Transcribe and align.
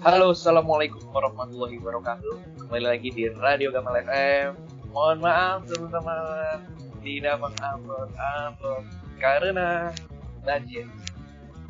Halo, 0.00 0.32
assalamualaikum 0.32 1.12
warahmatullahi 1.12 1.76
wabarakatuh. 1.76 2.64
Kembali 2.64 2.88
lagi 2.88 3.12
di 3.12 3.28
Radio 3.36 3.68
Gamal 3.68 4.00
FM. 4.00 4.56
Mohon 4.96 5.18
maaf 5.28 5.68
teman-teman, 5.68 6.64
tidak 7.04 7.36
mengupload-upload 7.36 8.84
karena 9.20 9.92
banjir. 10.40 10.88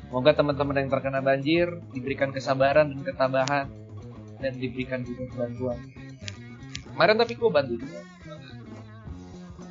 Semoga 0.06 0.30
teman-teman 0.38 0.78
yang 0.78 0.88
terkena 0.94 1.18
banjir 1.18 1.74
diberikan 1.90 2.30
kesabaran 2.30 2.94
dan 2.94 3.02
ketabahan 3.02 3.66
dan 4.38 4.52
diberikan 4.62 5.02
juga 5.02 5.26
bantuan. 5.34 5.82
Kemarin 6.86 7.18
tapi 7.18 7.34
gue 7.34 7.50
bantu 7.50 7.74
juga. 7.82 7.98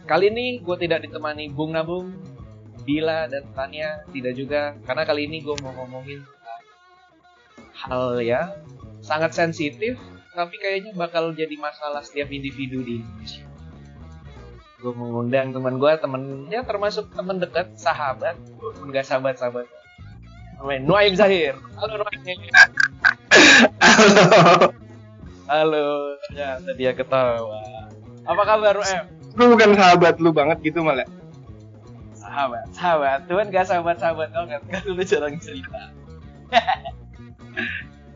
Kali 0.04 0.36
ini 0.36 0.60
gue 0.60 0.76
tidak 0.76 1.08
ditemani 1.08 1.48
Bung 1.48 1.80
Nabung, 1.80 2.12
Bila 2.84 3.24
dan 3.32 3.48
Tania 3.56 4.04
tidak 4.12 4.36
juga 4.36 4.76
karena 4.84 5.08
kali 5.08 5.32
ini 5.32 5.48
gue 5.48 5.56
mau 5.64 5.72
ngomongin 5.80 6.20
hal 7.80 8.20
yang 8.20 8.52
sangat 9.00 9.32
sensitif 9.32 9.96
tapi 10.36 10.56
kayaknya 10.60 10.92
bakal 10.96 11.32
jadi 11.32 11.56
masalah 11.56 12.04
setiap 12.04 12.32
individu 12.32 12.84
di 12.84 13.04
Indonesia. 13.04 13.44
Gue 14.80 14.96
mengundang 14.96 15.52
teman 15.52 15.76
gue, 15.76 15.92
temennya 16.00 16.64
termasuk 16.64 17.12
teman 17.12 17.44
dekat, 17.44 17.76
sahabat, 17.76 18.40
walaupun 18.56 18.96
gak 18.96 19.04
sahabat-sahabat. 19.04 19.68
Namanya 20.60 20.80
Nuaim 20.88 21.14
Zahir. 21.20 21.60
Halo 21.76 22.00
Nuaim. 22.00 22.40
Halo. 23.84 24.72
Halo. 25.52 25.88
Ya, 26.32 26.56
dia 26.80 26.96
ketawa. 26.96 27.60
Apa 28.24 28.42
kabar 28.48 28.80
Nuaim? 28.80 29.04
Lu 29.36 29.44
bukan 29.52 29.76
sahabat 29.76 30.16
lu 30.24 30.32
banget 30.32 30.58
gitu 30.64 30.80
malah. 30.80 31.08
Sahabat, 32.16 32.72
sahabat. 32.72 33.20
Tuhan 33.28 33.52
gak 33.52 33.68
sahabat-sahabat 33.68 34.32
banget. 34.32 34.62
Kan 34.72 34.82
lu 34.88 35.04
jarang 35.04 35.36
cerita. 35.44 35.92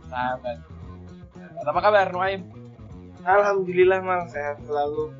sahabat. 0.08 0.58
Apa 1.64 1.80
kabar 1.80 2.08
Nuaim? 2.12 2.44
Alhamdulillah 3.24 4.04
mang 4.04 4.28
sehat 4.28 4.60
selalu. 4.68 5.16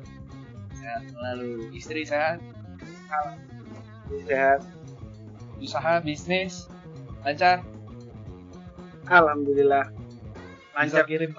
Sehat 0.76 1.02
selalu. 1.08 1.72
Istri 1.72 2.04
sehat? 2.04 2.38
Sehat. 4.28 4.60
Usaha, 5.56 6.04
bisnis, 6.04 6.68
lancar? 7.24 7.64
Alhamdulillah. 9.08 9.88
Bisa 10.74 11.00
Lancar. 11.00 11.04
kirim 11.08 11.32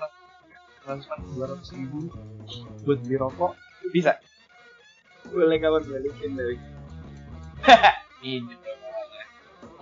transfer 0.81 1.17
200 1.37 1.77
ribu 1.77 2.09
buat 2.85 2.99
beli 3.05 3.17
rokok? 3.17 3.53
Bisa? 3.93 4.17
Boleh 5.29 5.57
kabar 5.61 5.81
balikin 5.85 6.33
dari. 6.33 6.57
Minjem 8.21 8.57
dong. 8.64 8.64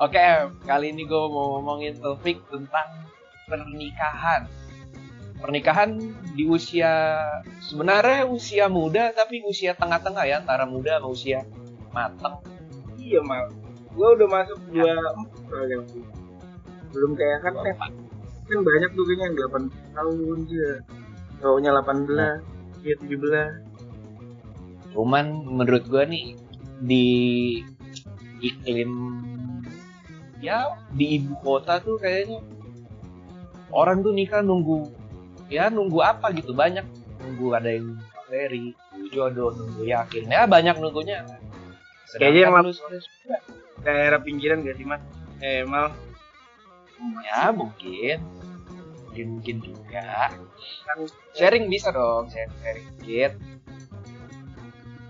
Oke, 0.01 0.17
kali 0.65 0.89
ini 0.89 1.05
gue 1.05 1.23
mau 1.29 1.61
ngomongin 1.61 1.93
topik 2.01 2.41
tentang 2.49 3.05
pernikahan. 3.45 4.49
Pernikahan 5.37 6.01
di 6.33 6.49
usia 6.49 7.19
sebenarnya 7.61 8.25
usia 8.25 8.65
muda 8.71 9.13
tapi 9.13 9.45
usia 9.45 9.77
tengah-tengah 9.77 10.25
ya 10.25 10.41
antara 10.41 10.65
muda 10.65 10.97
sama 10.97 11.07
usia 11.13 11.45
matang. 11.93 12.41
Iya 12.97 13.21
mal. 13.21 13.51
Gua 13.93 14.17
udah 14.17 14.25
masuk 14.25 14.57
dua 14.73 14.97
empat 15.13 15.85
Belum 16.89 17.13
kayak 17.13 17.45
kan 17.45 17.53
kan, 17.53 17.91
kan 18.49 18.59
banyak 18.65 18.89
tuh 18.97 19.05
kayaknya 19.05 19.25
yang 19.29 19.69
8 19.69 19.93
tahun 19.93 20.37
juga. 20.49 20.73
Cowoknya 21.41 21.71
18, 21.75 22.41
dia 22.81 22.95
17. 22.97 24.93
Cuman 24.93 25.25
menurut 25.43 25.83
gue 25.89 26.03
nih 26.05 26.25
di 26.81 27.05
iklim 28.39 28.91
ya 30.43 30.75
di 30.91 31.23
ibu 31.23 31.39
kota 31.39 31.79
tuh 31.79 31.95
kayaknya 31.95 32.43
orang 33.71 34.03
tuh 34.03 34.11
nikah 34.11 34.43
nunggu 34.43 34.91
ya 35.47 35.71
nunggu 35.71 36.03
apa 36.03 36.35
gitu 36.35 36.51
banyak 36.51 36.83
nunggu 37.23 37.55
ada 37.55 37.71
yang 37.71 37.95
materi 37.95 38.75
nunggu 38.91 39.07
jodoh 39.07 39.55
nunggu 39.55 39.87
yakin 39.87 40.27
ya 40.27 40.43
banyak 40.43 40.75
nunggunya. 40.75 41.23
Kayaknya 42.13 42.41
yang 42.45 42.53
Sedangkan 42.53 42.69
lu 42.69 42.73
sudah 42.73 43.01
Daerah 43.83 44.19
pinggiran 44.21 44.63
gak 44.63 44.77
sih 44.79 44.85
mas? 44.87 45.01
Eh 45.43 45.65
mal. 45.67 45.91
ya 47.27 47.51
mungkin. 47.51 48.21
Mungkin 49.09 49.25
mungkin 49.37 49.55
juga. 49.59 50.31
Kan 50.87 50.97
sharing 51.35 51.67
bisa 51.67 51.91
dong 51.91 52.31
sharing 52.31 52.53
sharing 52.63 52.85
dikit. 53.01 53.33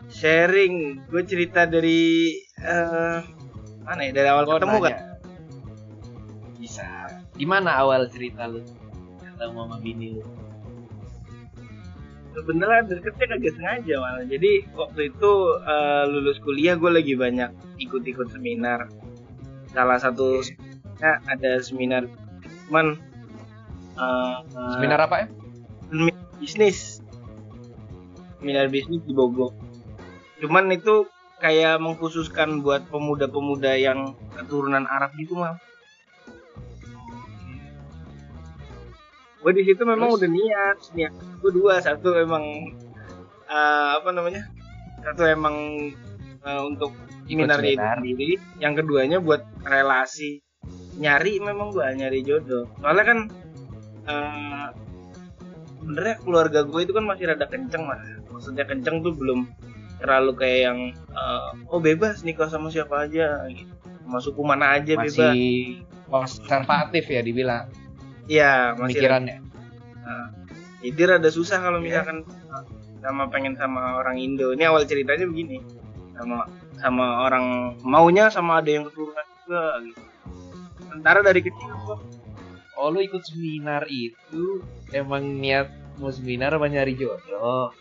Sharing. 0.10 0.76
Gue 1.12 1.22
cerita 1.28 1.70
dari 1.70 2.34
eh 2.58 3.20
mana 3.84 4.02
ya? 4.10 4.12
Dari 4.16 4.28
awal 4.32 4.48
Gua 4.48 4.58
ketemu 4.58 4.78
kan? 4.80 4.94
nanya. 4.96 5.06
bisa 5.06 5.13
gimana 7.38 7.82
awal 7.82 8.06
cerita 8.10 8.46
lu? 8.46 8.62
Ketemu 9.22 9.60
sama 9.66 9.78
bini 9.82 10.20
lu? 10.20 10.24
Sebenarnya 12.34 12.90
deketnya 12.90 13.26
kagak 13.38 13.54
sengaja 13.54 13.96
malah 14.02 14.26
jadi 14.26 14.66
waktu 14.74 15.14
itu 15.14 15.32
eh, 15.62 16.04
lulus 16.10 16.42
kuliah 16.42 16.74
gue 16.74 16.90
lagi 16.90 17.14
banyak 17.14 17.54
ikut-ikut 17.78 18.34
seminar. 18.34 18.90
Salah 19.70 20.02
satu 20.02 20.42
ya, 20.98 21.22
ada 21.30 21.62
seminar 21.62 22.10
cuman 22.70 22.98
eh, 23.98 24.38
seminar 24.78 25.06
apa 25.06 25.16
ya 25.26 25.28
seminar 25.94 26.26
bisnis. 26.42 26.78
Seminar 28.42 28.66
bisnis 28.74 29.02
di 29.06 29.14
Bogor. 29.14 29.54
Cuman 30.42 30.74
itu 30.74 31.06
kayak 31.38 31.78
mengkhususkan 31.78 32.66
buat 32.66 32.90
pemuda-pemuda 32.90 33.78
yang 33.78 34.18
keturunan 34.34 34.90
Arab 34.90 35.14
gitu 35.22 35.38
mal 35.38 35.62
gue 39.44 39.52
di 39.60 39.64
situ 39.68 39.84
memang 39.84 40.08
Terus? 40.16 40.20
udah 40.24 40.30
niat 40.32 40.78
niat 40.96 41.14
gue 41.44 41.52
dua. 41.52 41.74
Satu 41.84 42.16
emang 42.16 42.44
eh, 43.52 43.90
apa 44.00 44.10
namanya? 44.16 44.48
Satu 45.04 45.28
emang 45.28 45.56
eh, 46.40 46.62
untuk 46.64 46.96
itu 47.28 47.44
seminar. 47.44 48.00
sendiri 48.00 48.40
yang 48.64 48.74
keduanya 48.74 49.20
buat 49.20 49.44
relasi. 49.68 50.40
Nyari 50.96 51.44
memang 51.44 51.76
gue 51.76 51.84
nyari 51.84 52.24
jodoh. 52.24 52.72
Soalnya 52.80 53.04
kan 53.04 53.20
eh 54.04 54.68
sebenarnya 55.84 56.16
keluarga 56.24 56.60
gue 56.64 56.80
itu 56.80 56.96
kan 56.96 57.04
masih 57.04 57.28
rada 57.28 57.46
kenceng 57.52 57.84
mas. 57.84 58.04
Maksudnya 58.32 58.64
kenceng 58.64 59.04
tuh 59.04 59.12
belum 59.12 59.52
terlalu 60.00 60.32
kayak 60.40 60.60
yang 60.72 60.80
eh, 60.96 61.52
oh 61.68 61.84
bebas 61.84 62.24
nikah 62.24 62.48
sama 62.48 62.72
siapa 62.72 63.12
aja 63.12 63.44
gitu. 63.52 63.76
Sama 64.08 64.20
suku 64.24 64.42
mana 64.44 64.80
aja 64.80 64.96
bebas. 64.96 65.12
masih 65.20 65.84
konservatif 66.08 67.08
ya 67.12 67.20
dibilang 67.20 67.83
iya 68.28 68.74
masih 68.78 69.00
pemikirannya. 69.00 69.38
Nah, 70.04 70.28
jadi 70.84 71.16
rada 71.16 71.30
susah 71.32 71.64
kalau 71.64 71.80
misalkan 71.80 72.28
sama 73.04 73.28
pengen 73.28 73.56
sama 73.60 74.00
orang 74.00 74.20
Indo. 74.20 74.56
Ini 74.56 74.72
awal 74.72 74.88
ceritanya 74.88 75.28
begini. 75.28 75.60
Sama 76.16 76.48
sama 76.80 77.28
orang 77.28 77.76
maunya 77.84 78.28
sama 78.32 78.60
ada 78.64 78.70
yang 78.70 78.88
keturunan 78.88 79.28
juga 79.44 79.64
gitu. 79.84 80.02
Sementara 80.88 81.20
dari 81.24 81.42
kecil 81.42 81.72
gua 81.84 81.98
oh 82.80 82.90
lu 82.92 83.00
ikut 83.00 83.24
seminar 83.24 83.88
itu 83.88 84.60
emang 84.92 85.40
niat 85.40 85.72
mau 86.02 86.12
seminar 86.12 86.52
apa 86.58 86.68
nyari 86.68 87.00
jodoh? 87.00 87.72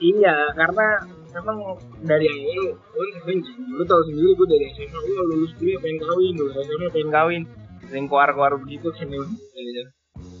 Iya 0.00 0.54
karena 0.56 1.04
memang 1.34 1.76
dari 2.08 2.26
awal 2.26 2.72
gue 2.72 3.06
sering 3.20 3.40
lu 3.74 3.84
tau 3.84 4.00
sendiri 4.08 4.32
gue 4.32 4.48
dari 4.48 4.66
SMA 4.72 4.98
gue 4.98 5.24
lulus 5.34 5.52
kuliah 5.60 5.78
pengen 5.82 5.98
kawin 6.00 6.34
lulus 6.40 6.56
SMA 6.64 6.88
pengen 6.88 7.10
kawin 7.12 7.42
sering 7.90 8.06
keluar-keluar 8.06 8.54
begitu 8.62 8.94
sini. 8.94 9.18
Gitu. 9.18 9.82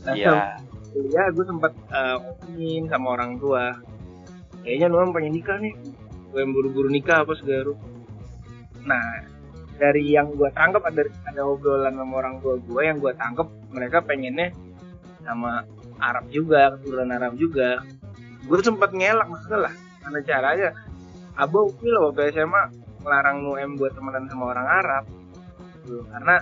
Nah, 0.06 0.14
iya. 0.14 0.54
kuliah 0.94 1.26
gue 1.34 1.44
sempat 1.44 1.72
ngomongin 1.90 2.86
sama 2.86 3.06
orang 3.18 3.36
tua. 3.42 3.74
Kayaknya 4.62 4.86
lu 4.86 5.10
pengen 5.10 5.34
nikah 5.34 5.58
nih. 5.58 5.74
Gue 6.30 6.46
yang 6.46 6.54
buru-buru 6.54 6.88
nikah 6.88 7.26
apa 7.26 7.34
segala 7.34 7.74
rupa. 7.74 7.86
nah 8.80 9.04
dari 9.76 10.16
yang 10.16 10.32
gue 10.40 10.48
tangkap 10.56 10.80
ada 10.88 11.04
ada 11.28 11.40
obrolan 11.44 11.92
sama 11.92 12.14
orang 12.16 12.40
tua 12.40 12.56
gue 12.56 12.80
yang 12.80 12.96
gue 12.96 13.12
tangkap 13.12 13.44
mereka 13.68 14.00
pengennya 14.00 14.56
sama 15.20 15.68
Arab 16.00 16.32
juga 16.32 16.76
keturunan 16.76 17.12
Arab 17.12 17.36
juga. 17.36 17.84
Gue 18.48 18.56
sempat 18.64 18.96
ngelak 18.96 19.28
maksudnya 19.28 19.68
lah 19.68 19.74
mana 20.00 20.18
caranya? 20.24 20.70
Abah 21.36 21.62
oke 21.68 21.84
lah 21.84 22.08
waktu 22.08 22.32
SMA 22.32 22.62
melarang 23.04 23.36
Nuem 23.44 23.76
buat 23.76 23.92
temenan 23.96 24.28
sama 24.28 24.52
orang 24.52 24.68
Arab. 24.68 25.04
Tuh, 25.84 26.04
karena 26.12 26.36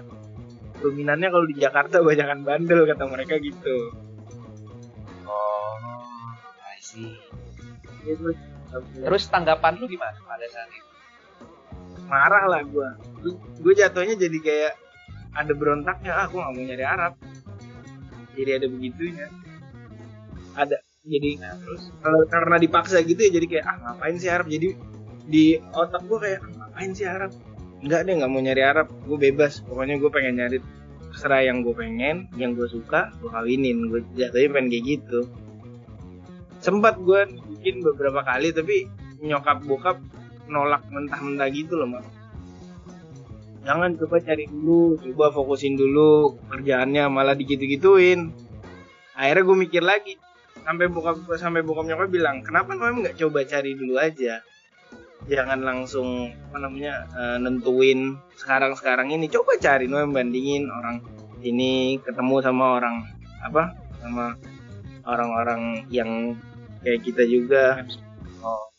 dominannya 0.79 1.29
kalau 1.31 1.47
di 1.47 1.57
Jakarta 1.59 2.01
banyakan 2.01 2.47
bandel 2.47 2.87
kata 2.87 3.05
mereka 3.11 3.35
gitu. 3.43 3.93
Oh 5.27 5.75
I 6.65 6.79
see. 6.81 7.19
Terus? 8.05 8.37
Terus 8.95 9.23
tanggapan 9.33 9.81
lu 9.81 9.89
gimana 9.89 10.17
pada 10.25 10.47
saat 10.49 10.71
itu? 10.71 10.87
Marah 12.09 12.45
lah 12.49 12.63
gue 12.65 12.89
gue 13.61 13.73
jatuhnya 13.77 14.17
jadi 14.17 14.39
kayak 14.41 14.75
ada 15.37 15.53
berontaknya 15.53 16.13
ah 16.17 16.27
gue 16.31 16.41
gak 16.41 16.53
mau 16.55 16.63
nyari 16.65 16.85
Arab. 16.85 17.13
Jadi 18.39 18.51
ada 18.55 18.67
begitunya. 18.71 19.27
Ada 20.57 20.77
jadi 21.09 21.41
terus? 21.41 21.89
kalau 22.05 22.21
karena 22.29 22.57
dipaksa 22.61 23.01
gitu 23.01 23.17
ya 23.17 23.31
jadi 23.33 23.47
kayak 23.49 23.65
ah 23.65 23.77
ngapain 23.83 24.17
sih 24.21 24.29
Arab? 24.29 24.47
Jadi 24.49 24.69
di 25.29 25.61
otak 25.73 26.05
gue 26.09 26.19
kayak 26.21 26.41
"Ah, 26.41 26.51
ngapain 26.65 26.91
sih 26.97 27.07
Arab 27.09 27.33
enggak 27.85 28.01
deh 28.07 28.15
nggak 28.19 28.31
mau 28.31 28.41
nyari 28.43 28.63
Arab. 28.63 28.89
Gue 29.07 29.19
bebas. 29.19 29.63
Pokoknya 29.65 29.97
gue 29.99 30.11
pengen 30.11 30.35
nyari 30.39 30.59
terserah 31.13 31.43
yang 31.47 31.65
gue 31.65 31.75
pengen 31.75 32.29
yang 32.37 32.55
gue 32.55 32.69
suka 32.69 33.13
gue 33.19 33.31
kawinin. 33.31 33.89
Gue 33.91 34.01
jatuhnya 34.19 34.49
pengen 34.55 34.69
kayak 34.71 34.85
gitu. 34.85 35.21
Sempat 36.59 36.99
gue 36.99 37.21
bikin 37.59 37.83
beberapa 37.83 38.27
kali 38.27 38.51
tapi 38.51 38.91
nyokap 39.23 39.63
bokap 39.67 39.99
nolak 40.49 40.81
mentah-mentah 40.89 41.51
gitu 41.53 41.77
loh 41.77 41.91
mak 41.91 42.07
jangan 43.69 43.93
coba 44.01 44.17
cari 44.25 44.49
dulu. 44.49 44.97
Coba 44.97 45.29
fokusin 45.29 45.77
dulu 45.77 46.41
kerjaannya 46.49 47.05
malah 47.13 47.37
digitu-gituin 47.37 48.33
akhirnya 49.13 49.45
gue 49.45 49.57
mikir 49.69 49.83
lagi. 49.85 50.17
Sampai 50.65 50.89
bokap 50.89 51.21
sampai 51.37 51.61
bokap 51.61 51.85
nyokap 51.85 52.09
bilang 52.09 52.41
kenapa 52.41 52.77
kamu 52.77 53.05
nggak 53.05 53.17
coba 53.21 53.45
cari 53.45 53.77
dulu 53.77 54.01
aja 54.01 54.41
jangan 55.27 55.61
langsung 55.67 56.31
apa 56.51 56.59
namanya 56.63 57.11
uh, 57.19 57.37
nentuin 57.43 58.15
sekarang 58.39 58.79
sekarang 58.79 59.11
ini. 59.11 59.27
Coba 59.27 59.59
cari 59.59 59.91
no 59.91 59.99
bandingin 60.07 60.71
orang 60.71 61.03
ini 61.43 61.99
ketemu 62.03 62.39
sama 62.43 62.79
orang 62.79 62.97
apa 63.43 63.75
sama 63.99 64.39
orang-orang 65.09 65.89
yang 65.91 66.39
kayak 66.87 67.03
kita 67.03 67.27
juga. 67.27 67.83
Oh. 68.45 68.71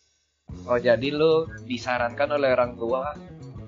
Oh 0.66 0.80
jadi 0.80 1.14
lu 1.14 1.46
disarankan 1.68 2.40
oleh 2.40 2.56
orang 2.56 2.74
tua 2.80 3.14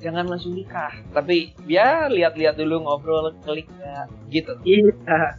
jangan 0.02 0.26
langsung 0.26 0.58
nikah. 0.58 0.92
Tapi 1.14 1.54
ya 1.70 2.10
lihat-lihat 2.10 2.58
dulu 2.58 2.88
ngobrol 2.88 3.36
klik 3.46 3.70
ya 3.78 4.10
gitu. 4.34 4.58
Iya. 4.66 5.38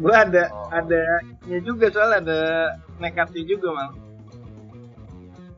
Gua 0.00 0.24
ada 0.24 0.48
oh. 0.48 0.72
ada 0.72 1.20
ya 1.44 1.60
juga 1.60 1.92
soal 1.92 2.16
ada 2.16 2.72
nekatnya 2.96 3.44
juga 3.44 3.68
mal 3.76 3.90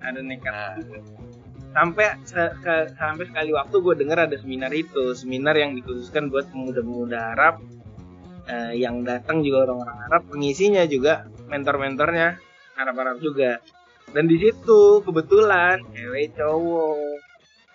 ada 0.05 0.21
nekat 0.21 0.53
nah. 0.53 0.77
sampai 1.75 2.06
se 2.23 2.43
ke, 2.61 2.93
sampai 2.95 3.25
sekali 3.27 3.51
waktu 3.51 3.77
gue 3.81 3.95
dengar 3.99 4.29
ada 4.29 4.37
seminar 4.39 4.71
itu. 4.71 5.17
Seminar 5.17 5.56
yang 5.59 5.75
dikhususkan 5.75 6.31
buat 6.31 6.47
pemuda-pemuda 6.53 7.35
Arab 7.35 7.65
eh, 8.47 8.79
yang 8.79 9.03
datang 9.03 9.43
juga 9.43 9.67
orang-orang 9.71 9.99
Arab 10.12 10.23
pengisinya 10.31 10.85
juga 10.87 11.27
mentor-mentornya 11.49 12.39
Arab-Arab 12.79 13.19
juga. 13.19 13.59
Dan 14.15 14.31
di 14.31 14.39
situ 14.39 15.03
kebetulan 15.03 15.83
cewek 15.91 16.37
cowok. 16.39 17.25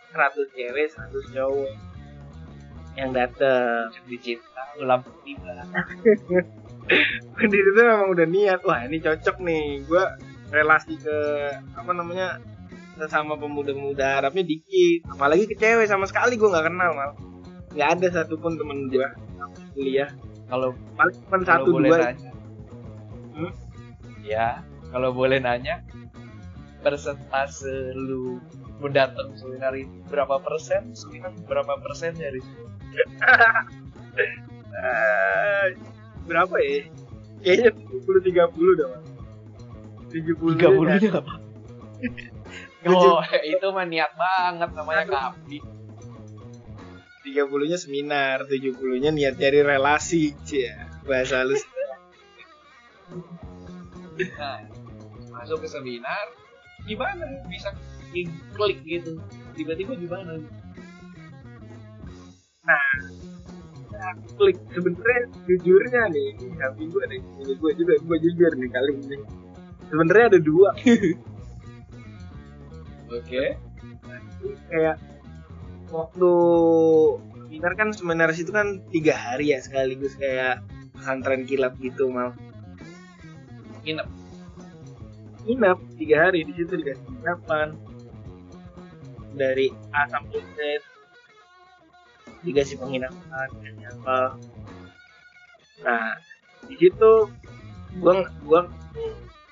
100 0.09 0.57
cewek 0.57 0.87
100 0.89 1.35
cowok 1.37 1.71
yang 2.97 3.13
datang 3.13 3.93
dicinta 4.09 4.63
ulang 4.81 5.05
tiba 5.21 5.53
di 7.51 7.57
situ 7.61 7.79
memang 7.79 8.09
udah 8.11 8.25
niat 8.25 8.59
wah 8.65 8.81
ini 8.83 8.97
cocok 8.97 9.37
nih. 9.45 9.85
Gue 9.85 10.03
relasi 10.49 10.97
ke 10.97 11.17
apa 11.77 11.91
namanya 11.93 12.41
sama 13.07 13.39
pemuda-pemuda 13.39 14.19
Arabnya 14.19 14.43
dikit. 14.43 15.07
Apalagi 15.07 15.47
ke 15.47 15.55
cewek 15.55 15.87
sama 15.87 16.03
sekali 16.09 16.35
gue 16.35 16.49
nggak 16.49 16.67
kenal 16.67 16.91
mal. 16.91 17.11
Nggak 17.71 17.89
ada 17.95 18.07
satupun 18.11 18.59
temen 18.59 18.91
gue 18.91 19.07
kuliah. 19.77 20.11
Kalau 20.49 20.73
paling 20.97 21.15
cuma 21.29 21.45
satu 21.45 21.69
boleh 21.71 21.89
dua. 21.93 21.99
nanya. 22.11 22.31
Hmm? 23.39 23.53
ya 24.19 24.59
kalau 24.91 25.15
boleh 25.15 25.39
nanya 25.39 25.79
persentase 26.83 27.95
lu 27.95 28.43
mendatang 28.83 29.31
seminar 29.39 29.71
ini 29.77 30.03
berapa 30.11 30.41
persen? 30.43 30.91
Seminar 30.91 31.31
berapa 31.47 31.79
persen 31.79 32.17
dari 32.17 32.41
uh, 32.43 33.63
eh, 34.83 35.65
berapa 36.27 36.55
ya? 36.59 36.83
Kayaknya 37.39 37.71
70 37.71 38.51
30 38.51 38.79
dong 38.83 39.08
tiga 40.09 40.33
30 40.35 41.01
nya 41.01 41.11
apa? 41.21 41.33
Oh, 42.87 43.19
itu 43.43 43.67
mah 43.75 43.83
niat 43.83 44.15
banget 44.15 44.69
namanya 44.71 45.03
kapi. 45.03 45.59
tiga 47.19 47.43
puluhnya 47.43 47.75
seminar, 47.75 48.47
tujuh 48.47 48.71
puluhnya 48.79 49.11
niat 49.11 49.35
nyari 49.35 49.61
relasi, 49.67 50.31
cie. 50.47 50.71
Bahasa 51.03 51.43
halus. 51.43 51.59
Nah, 54.39 54.63
masuk 55.27 55.59
ke 55.61 55.67
seminar, 55.67 56.31
gimana 56.87 57.27
bisa 57.51 57.75
klik 58.55 58.79
gitu? 58.87 59.19
Tiba-tiba 59.59 59.99
gimana? 59.99 60.39
Nah, 62.63 62.87
nah, 63.91 64.11
klik 64.39 64.55
sebenarnya 64.71 65.21
jujurnya 65.51 66.03
nih, 66.15 66.29
tapi 66.55 66.81
gue 66.87 67.03
nih, 67.11 67.21
ini 67.43 67.53
gue 67.59 67.71
juga 67.75 67.93
gue 67.99 68.17
jujur 68.23 68.51
nih 68.55 68.69
kali 68.71 68.91
ini 68.95 69.17
sebenarnya 69.89 70.25
ada 70.37 70.39
dua. 70.39 70.69
Oke. 73.09 73.25
Okay. 73.25 73.47
kayak 74.71 74.95
waktu 75.91 76.31
seminar 77.49 77.73
kan 77.75 77.89
seminar 77.91 78.29
itu 78.31 78.53
kan 78.53 78.79
tiga 78.93 79.17
hari 79.17 79.51
ya 79.51 79.59
sekaligus 79.59 80.15
kayak 80.15 80.61
pesantren 80.93 81.43
kilat 81.49 81.73
gitu 81.81 82.07
mal. 82.13 82.37
Nginep. 83.83 84.07
Nginep 85.49 85.79
tiga 85.97 86.29
hari 86.29 86.45
di 86.45 86.53
situ 86.55 86.77
dikasih 86.77 87.03
penginapan 87.03 87.67
dari 89.33 89.73
A 89.91 90.05
sampai 90.07 90.39
Z. 90.55 90.57
Dikasih 92.45 92.77
penginapan 92.77 93.47
dikasih 93.57 93.85
apa. 93.99 94.19
Nah 95.83 96.05
di 96.69 96.75
situ 96.77 97.11
gua 97.97 98.29
gua 98.45 98.69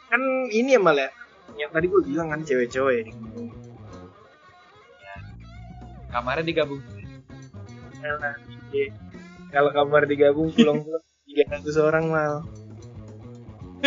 kan 0.08 0.22
ini 0.52 0.76
ya 0.76 0.80
malah 0.80 1.08
ya. 1.08 1.12
yang 1.68 1.72
tadi 1.72 1.86
gue 1.92 2.02
bilang 2.08 2.28
kan 2.32 2.42
cewek-cewek 2.44 2.96
ya 3.04 3.12
kamarnya 6.12 6.44
digabung. 6.48 6.82
Nah, 8.02 8.36
iya. 8.72 8.88
kalau 9.52 9.70
kamar 9.70 10.08
digabung 10.08 10.50
pulang-pulang 10.56 11.04
tiga 11.28 11.44
ratus 11.52 11.78
orang 11.78 12.06
mal. 12.10 12.34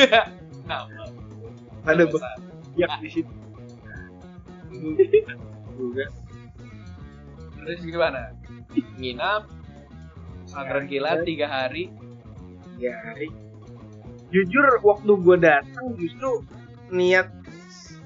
Ada 1.89 2.05
ya 2.77 2.87
di 3.01 3.11
situ. 3.11 3.33
Juga. 5.75 6.07
Terus 7.61 7.81
gimana? 7.83 8.37
Nginap 9.01 9.49
pesantren 10.47 10.87
kilat 10.87 11.25
tiga 11.25 11.49
hari. 11.49 11.91
Tiga 12.77 12.93
hari 13.03 13.50
jujur 14.31 14.67
waktu 14.83 15.13
gue 15.21 15.37
datang 15.43 15.87
justru 15.99 16.47
niat 16.91 17.31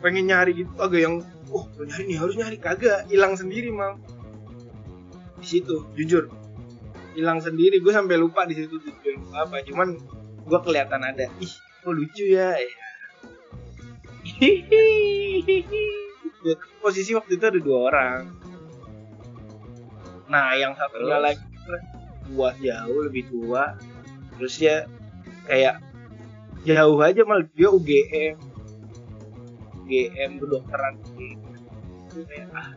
pengen 0.01 0.29
nyari 0.29 0.53
gitu 0.53 0.73
agak 0.77 1.01
yang 1.01 1.25
oh 1.49 1.65
nyari 1.81 2.05
nih 2.09 2.19
harus 2.21 2.35
nyari 2.37 2.57
kagak. 2.61 3.09
Hilang 3.09 3.37
sendiri 3.37 3.73
mal 3.73 4.01
di 5.41 5.47
situ 5.47 5.85
jujur. 5.97 6.29
Hilang 7.15 7.41
sendiri. 7.41 7.79
Gue 7.81 7.93
sampai 7.93 8.17
lupa 8.21 8.45
di 8.49 8.57
situ 8.57 8.81
tujuan 8.81 9.21
apa. 9.37 9.65
Cuman 9.65 9.97
gue 10.45 10.59
kelihatan 10.61 11.01
ada 11.05 11.29
ih 11.41 11.53
kok 11.85 11.93
lucu 11.93 12.25
ya? 12.29 12.57
Ya. 16.45 16.55
Posisi 16.81 17.17
waktu 17.17 17.41
itu 17.41 17.45
ada 17.45 17.61
dua 17.61 17.79
orang. 17.93 18.21
Nah 20.29 20.53
yang 20.57 20.77
satunya 20.77 21.21
lagi 21.21 21.45
buat 22.33 22.57
jauh 22.61 23.01
lebih 23.05 23.29
tua. 23.29 23.77
Terus 24.37 24.55
ya 24.61 24.85
kayak 25.49 25.94
jauh 26.65 26.99
aja 27.05 27.23
malah 27.29 27.47
dia 27.53 27.69
UGM 27.69 28.37
UGM 29.85 30.41
kedokteran. 30.41 30.95
Kayak 32.15 32.49
ah 32.57 32.69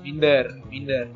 minder 0.00 0.46
minder. 0.72 1.06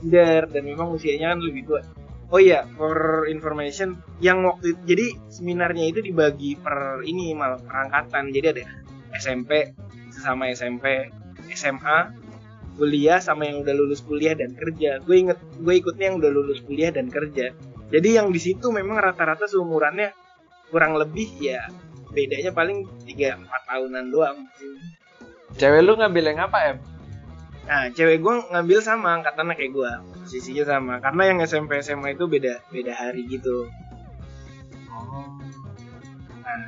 Minder 0.00 0.42
dan 0.48 0.62
memang 0.64 0.96
usianya 0.96 1.36
kan 1.36 1.40
lebih 1.44 1.68
tua. 1.68 1.84
Oh 2.26 2.42
iya 2.42 2.66
for 2.74 3.22
information 3.30 4.02
yang 4.18 4.42
waktu 4.42 4.74
itu, 4.74 4.80
jadi 4.82 5.06
seminarnya 5.30 5.94
itu 5.94 6.02
dibagi 6.02 6.58
per 6.58 7.04
ini 7.06 7.36
mal 7.36 7.60
perangkatan. 7.62 8.34
Jadi 8.34 8.46
ada 8.50 8.62
SMP 9.14 9.76
sesama 10.10 10.50
SMP 10.50 11.12
SMA 11.54 11.98
kuliah 12.76 13.22
sama 13.22 13.48
yang 13.48 13.62
udah 13.62 13.74
lulus 13.76 14.02
kuliah 14.02 14.34
dan 14.34 14.58
kerja. 14.58 15.00
Gue 15.06 15.22
inget 15.22 15.38
gue 15.38 15.74
ikutnya 15.78 16.12
yang 16.12 16.16
udah 16.18 16.30
lulus 16.32 16.60
kuliah 16.66 16.90
dan 16.90 17.08
kerja. 17.08 17.54
Jadi 17.86 18.08
yang 18.18 18.34
di 18.34 18.40
situ 18.42 18.74
memang 18.74 18.98
rata-rata 18.98 19.46
seumurannya 19.46 20.25
kurang 20.70 20.98
lebih 20.98 21.30
ya 21.38 21.70
bedanya 22.16 22.50
paling 22.54 22.88
3 23.04 23.44
4 23.44 23.68
tahunan 23.68 24.04
doang. 24.08 24.38
Cewek 25.56 25.82
lu 25.84 25.96
ngambil 26.00 26.24
yang 26.32 26.40
apa, 26.48 26.58
Em? 26.72 26.78
Nah, 27.66 27.90
cewek 27.90 28.22
gue 28.22 28.34
ngambil 28.54 28.78
sama 28.78 29.20
angkatannya 29.20 29.54
kayak 29.58 29.72
gue, 29.74 29.90
posisinya 30.22 30.64
sama. 30.64 30.94
Karena 31.02 31.22
yang 31.28 31.38
SMP 31.42 31.82
SMA 31.82 32.14
itu 32.14 32.24
beda 32.30 32.62
beda 32.70 32.92
hari 32.94 33.26
gitu. 33.26 33.66
Oh. 34.88 35.34
Nah, 36.46 36.62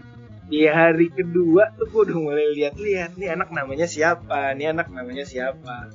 di 0.50 0.66
hari 0.66 1.08
kedua 1.14 1.70
tuh 1.78 1.86
gue 1.86 2.00
udah 2.10 2.18
mulai 2.18 2.46
lihat-lihat 2.58 3.14
nih 3.14 3.30
anak 3.30 3.54
namanya 3.54 3.86
siapa, 3.86 4.52
nih 4.58 4.74
anak 4.74 4.90
namanya 4.90 5.22
siapa. 5.22 5.88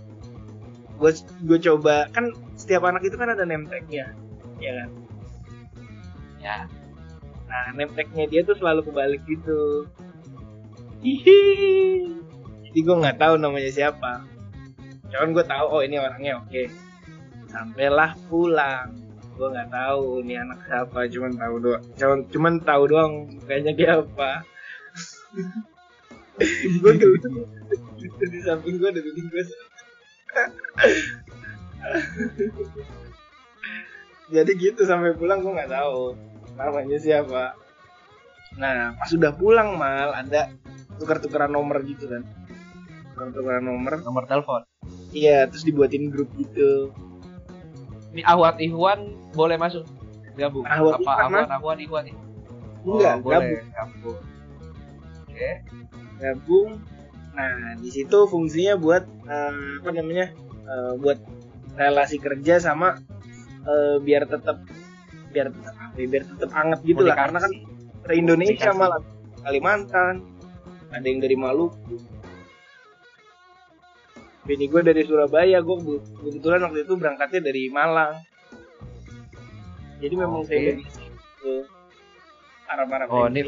Gue 0.95 1.11
gue 1.43 1.59
coba 1.59 2.07
kan 2.15 2.31
setiap 2.55 2.87
anak 2.87 3.03
itu 3.03 3.19
kan 3.19 3.27
ada 3.27 3.43
name 3.43 3.67
tag-nya, 3.67 4.15
ya 4.63 4.71
kan? 4.81 4.89
Ya 6.39 6.57
nah 7.53 8.25
dia 8.25 8.41
tuh 8.41 8.57
selalu 8.57 8.81
kebalik 8.89 9.21
gitu. 9.29 9.85
Hihi. 11.05 11.41
Jadi 12.65 12.79
gue 12.81 12.95
nggak 13.05 13.21
tahu 13.21 13.37
namanya 13.37 13.69
siapa. 13.69 14.25
Cuman 15.13 15.29
gue 15.37 15.45
tahu 15.45 15.65
oh 15.69 15.81
ini 15.85 16.01
orangnya 16.01 16.41
oke. 16.41 16.49
Okay. 16.49 16.67
sampailah 17.53 18.17
pulang. 18.33 18.97
Gue 19.37 19.47
nggak 19.53 19.69
tahu 19.69 20.25
ini 20.25 20.41
anak 20.41 20.65
siapa 20.65 21.05
cuman 21.05 21.37
tahu 21.37 21.55
doang 21.61 21.83
cuman 21.97 22.19
cuman 22.33 22.53
tahu 22.65 22.83
doang 22.89 23.13
kayaknya 23.45 23.71
dia 23.77 23.91
apa. 24.01 24.41
Gue 26.81 26.93
dulu 26.97 27.17
di 28.33 28.39
samping 28.41 28.81
gue 28.81 28.89
ada 28.89 29.01
bini 29.01 29.21
gue 29.29 29.43
jadi 34.33 34.51
gitu 34.57 34.81
sampai 34.87 35.13
pulang 35.13 35.43
gue 35.43 35.53
nggak 35.53 35.71
tahu 35.71 36.17
namanya 36.55 36.97
siapa 37.01 37.43
nah 38.53 38.93
pas 38.93 39.09
sudah 39.09 39.33
pulang 39.33 39.75
mal 39.77 40.13
ada 40.13 40.53
tukar-tukaran 41.01 41.49
nomor 41.49 41.81
gitu 41.83 42.05
kan 42.05 42.21
tukar-tukaran 43.13 43.63
nomor 43.65 44.01
Nomor 44.01 44.23
telepon. 44.25 44.61
iya 45.13 45.45
terus 45.49 45.65
dibuatin 45.65 46.09
grup 46.13 46.29
gitu 46.37 46.93
Ini 48.13 48.21
Ahwat 48.29 48.61
Ihwan 48.61 49.09
boleh 49.33 49.57
masuk 49.57 49.89
gabung. 50.37 50.61
Ahwat 50.69 51.01
Apa 51.01 51.01
Ihwan, 51.01 51.17
Ahwat. 51.33 51.47
Ahwat 51.49 51.77
Ihwan? 51.81 52.03
enggak 52.83 53.15
oh, 53.17 53.25
gabung 53.25 53.25
boleh 53.25 53.65
gabung. 53.73 54.19
Oke. 55.25 55.51
gabung 56.21 56.69
nah 57.33 57.73
di 57.81 57.89
situ 57.89 58.17
fungsinya 58.29 58.77
buat 58.77 59.01
eh, 59.25 59.81
apa 59.81 59.89
namanya 59.89 60.29
eh, 60.69 60.93
buat 61.01 61.17
relasi 61.73 62.21
kerja 62.21 62.61
sama 62.61 63.01
eh, 63.65 63.97
biar 63.97 64.29
tetap 64.29 64.61
biar 65.33 65.49
tetap 65.49 65.73
ya, 65.95 66.05
biar 66.09 66.23
tetap 66.25 66.49
hangat 66.53 66.79
gitu 66.83 67.03
lah 67.05 67.15
karena 67.17 67.39
kan 67.41 67.51
se 68.03 68.11
Indonesia 68.13 68.71
Komunikasi. 68.71 68.79
malah 68.79 69.01
Kalimantan 69.43 70.13
ada 70.93 71.05
yang 71.05 71.19
dari 71.19 71.35
Maluku 71.35 71.97
Bini 74.43 74.67
gue 74.67 74.83
dari 74.83 75.07
Surabaya, 75.07 75.63
gue 75.63 76.03
kebetulan 76.19 76.67
waktu 76.67 76.83
itu 76.83 76.99
berangkatnya 76.99 77.47
dari 77.47 77.71
Malang. 77.71 78.19
Jadi 80.03 80.15
memang 80.19 80.43
saya 80.43 80.75
dari 80.75 80.83
situ. 80.83 81.63
Arab-Arab 82.67 83.07
Oh, 83.07 83.31
ini 83.31 83.47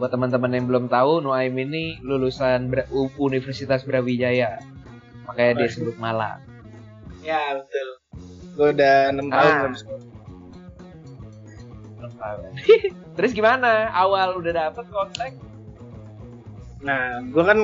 buat 0.00 0.08
teman-teman 0.08 0.56
yang 0.56 0.64
belum 0.72 0.84
tahu, 0.88 1.20
Nuaim 1.20 1.52
ini 1.52 2.00
lulusan 2.00 2.72
Universitas 3.20 3.84
Brawijaya. 3.84 4.56
Makanya 5.28 5.52
dia 5.60 5.68
sebut 5.68 6.00
Malang. 6.00 6.40
Ya 7.20 7.60
betul. 7.60 7.88
Gue 8.56 8.68
udah 8.72 8.96
enam 9.12 9.28
tahun 9.28 9.52
Ah. 9.52 9.68
Terus 13.16 13.30
gimana? 13.34 13.90
Awal 13.94 14.38
udah 14.38 14.52
dapet 14.52 14.84
kontak? 14.90 15.32
Nah, 16.82 17.22
gue 17.26 17.44
kan 17.44 17.58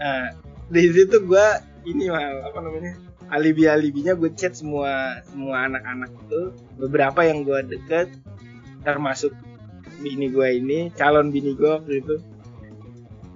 nah, 0.00 0.32
di 0.72 0.88
situ 0.92 1.20
gue 1.24 1.46
ini 1.84 2.08
mal 2.08 2.48
apa 2.48 2.58
namanya? 2.64 2.92
Alibi 3.32 3.64
alibinya 3.68 4.12
gue 4.12 4.32
chat 4.36 4.52
semua 4.56 5.20
semua 5.28 5.68
anak-anak 5.68 6.12
itu. 6.12 6.42
Beberapa 6.80 7.24
yang 7.24 7.44
gue 7.44 7.60
deket 7.64 8.12
termasuk 8.84 9.32
bini 10.00 10.28
gue 10.28 10.48
ini 10.60 10.78
calon 10.96 11.32
bini 11.32 11.56
gue 11.56 11.68
waktu 11.68 11.92
itu. 12.04 12.16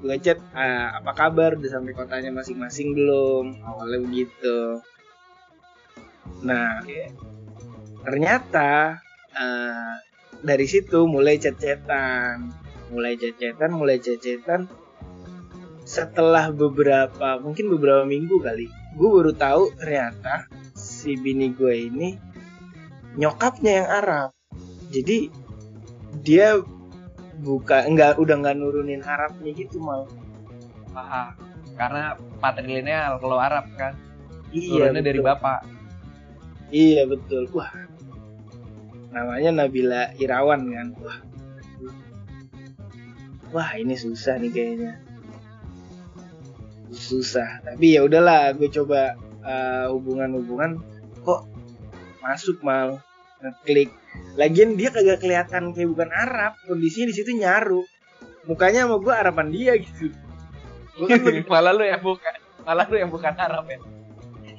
Gue 0.05 0.17
chat 0.21 0.39
"Ah, 0.55 1.01
apa 1.01 1.13
kabar? 1.17 1.57
Udah 1.57 1.71
sampai 1.73 1.93
kotanya 1.97 2.31
masing-masing 2.33 2.95
belum? 2.95 3.61
Awalnya 3.65 3.99
begitu. 4.05 4.59
Nah 6.45 6.85
ternyata 8.05 9.01
eh, 9.37 9.95
dari 10.45 10.67
situ 10.69 11.07
mulai 11.09 11.39
chat-chatan 11.41 12.53
mulai 12.93 13.15
chat-chatan 13.19 13.71
mulai 13.75 13.99
chat-chatan 13.99 14.71
setelah 15.89 16.53
beberapa 16.53 17.41
mungkin 17.41 17.73
beberapa 17.73 18.05
minggu 18.05 18.41
kali 18.45 18.69
gue 18.97 19.09
baru 19.09 19.33
tahu 19.33 19.73
ternyata 19.81 20.49
si 20.77 21.17
bini 21.17 21.53
gue 21.53 21.89
ini 21.89 22.09
nyokapnya 23.17 23.73
yang 23.85 23.89
Arab 23.89 24.31
jadi 24.93 25.33
dia 26.21 26.61
buka 27.39 27.87
enggak 27.87 28.19
udah 28.19 28.37
nggak 28.41 28.57
nurunin 28.59 29.05
Arabnya 29.05 29.55
gitu 29.55 29.79
mal 29.79 30.09
Paham. 30.99 31.31
Karena 31.79 32.19
patrilineal 32.43 33.23
kalau 33.23 33.39
Arab 33.39 33.67
kan. 33.79 33.95
iya 34.51 34.91
Turunnya 34.91 35.03
dari 35.05 35.21
bapak. 35.23 35.61
iya 36.69 37.09
betul 37.09 37.49
wah 37.57 37.73
namanya 39.13 39.51
Nabila 39.65 40.13
Irawan 40.17 40.63
kan. 40.69 40.89
Wah 41.01 41.19
wah 43.49 43.71
ini 43.81 43.97
susah 43.97 44.37
nih 44.41 44.51
kayaknya. 44.53 44.93
Susah 46.93 47.61
tapi 47.65 47.97
ya 47.97 48.05
udahlah 48.05 48.53
gue 48.57 48.69
coba 48.69 49.17
eh, 49.45 49.87
hubungan-hubungan. 49.93 50.81
Kok 51.25 51.41
masuk 52.25 52.61
mal? 52.65 53.01
Ngeklik. 53.41 53.93
Lagian 54.35 54.75
dia 54.75 54.91
kagak 54.91 55.23
kelihatan 55.23 55.73
kayak 55.73 55.89
bukan 55.95 56.11
Arab. 56.11 56.59
Kondisinya 56.67 57.09
di 57.11 57.15
situ 57.17 57.31
nyaru. 57.37 57.85
Mukanya 58.49 58.89
sama 58.89 58.97
gue 58.99 59.13
Araban 59.13 59.49
dia 59.53 59.77
gitu. 59.77 60.11
Gue 60.97 61.07
kan 61.07 61.21
lebih 61.23 61.45
malah 61.53 61.73
lu 61.77 61.85
yang 61.85 62.01
bukan. 62.01 62.35
Malah 62.65 62.87
lu 62.89 62.97
yang 62.99 63.13
bukan 63.13 63.33
Arab 63.37 63.65
ya. 63.69 63.79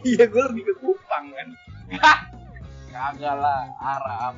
iya 0.07 0.23
gue 0.31 0.43
lebih 0.51 0.63
ke 0.63 0.73
Kupang 0.79 1.25
kan 1.35 1.47
Kagak 2.89 3.35
lah 3.37 3.61
Arab. 3.79 4.35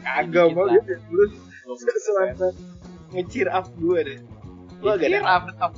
kagak 0.00 0.56
mau 0.56 0.64
gitu 0.64 0.96
terus 0.96 1.32
sesuatu 1.76 2.56
ngecir 3.12 3.46
up 3.52 3.68
gue 3.76 4.00
deh. 4.00 4.20
Gue 4.80 4.90
agak 4.96 5.08
Dikit 5.12 5.20
ada 5.20 5.28
Arab. 5.28 5.72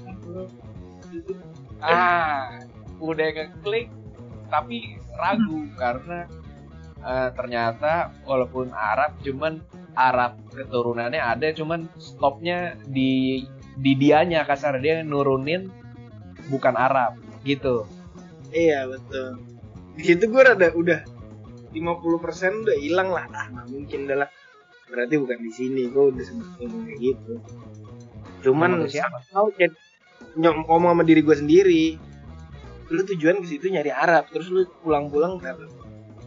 Ah, 1.83 2.63
udah 3.03 3.29
ngeklik 3.35 3.91
tapi 4.47 5.01
ragu 5.19 5.67
karena 5.75 6.31
eh, 7.03 7.29
ternyata 7.35 8.15
walaupun 8.23 8.71
Arab 8.71 9.19
cuman 9.27 9.59
Arab 9.99 10.39
keturunannya 10.55 11.19
ada 11.21 11.51
cuman 11.53 11.91
stopnya 11.99 12.79
di 12.87 13.43
di 13.75 13.93
dianya 13.99 14.47
kasar. 14.47 14.79
Dia 14.79 15.03
nurunin 15.03 15.67
bukan 16.47 16.79
Arab 16.79 17.19
gitu. 17.43 17.91
iya 18.55 18.87
betul. 18.87 19.43
Di 19.99 20.03
situ 20.15 20.25
gue 20.31 20.43
rada 20.45 20.71
udah 20.73 21.01
50% 21.73 22.65
udah 22.69 22.77
hilang 22.79 23.09
lah. 23.11 23.25
Ah 23.33 23.47
nggak 23.49 23.67
mungkin 23.73 24.01
dah 24.07 24.17
lah. 24.25 24.29
Berarti 24.93 25.15
bukan 25.17 25.39
di 25.41 25.53
sini. 25.53 25.83
Gue 25.89 26.13
udah 26.13 26.25
sempet 26.25 26.49
ngomong 26.61 26.83
kayak 26.85 26.99
gitu. 27.01 27.33
Cuman 28.45 28.71
siapa? 28.87 29.25
tahu 29.33 29.49
chat 29.57 29.73
nyom 30.37 30.65
ngomong 30.69 30.95
sama 30.95 31.05
diri 31.05 31.21
gue 31.21 31.37
sendiri 31.37 31.85
lu 32.93 33.03
tujuan 33.09 33.41
ke 33.41 33.47
situ 33.49 33.73
nyari 33.73 33.89
Arab. 33.89 34.29
Terus 34.29 34.53
lu 34.53 34.63
pulang-pulang 34.85 35.41
ternyata 35.41 35.65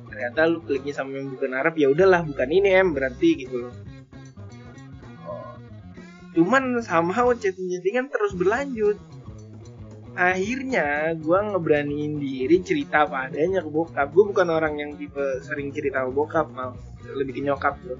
ternyata 0.09 0.39
lu 0.47 0.63
kliknya 0.63 0.93
sama 0.95 1.19
yang 1.19 1.29
bukan 1.29 1.51
Arab 1.53 1.75
ya 1.77 1.91
udahlah 1.91 2.23
bukan 2.25 2.49
ini 2.49 2.69
em 2.73 2.89
berarti 2.95 3.29
gitu 3.45 3.69
loh. 3.69 3.73
Cuman 6.35 6.83
somehow 6.83 7.31
chatting-chattingan 7.31 8.11
terus 8.11 8.35
berlanjut 8.35 8.99
akhirnya 10.15 11.11
gue 11.19 11.39
ngeberaniin 11.51 12.19
diri 12.19 12.63
cerita 12.63 13.03
apa 13.05 13.29
adanya 13.29 13.61
ke 13.61 13.69
bokap. 13.69 14.13
Gue 14.15 14.25
bukan 14.31 14.49
orang 14.49 14.79
yang 14.79 14.95
tipe 14.95 15.41
sering 15.43 15.71
cerita 15.75 16.05
ke 16.07 16.11
bokap 16.15 16.47
mal. 16.51 16.75
Lebih 17.05 17.33
ke 17.39 17.41
nyokap 17.45 17.77
gue 17.83 17.97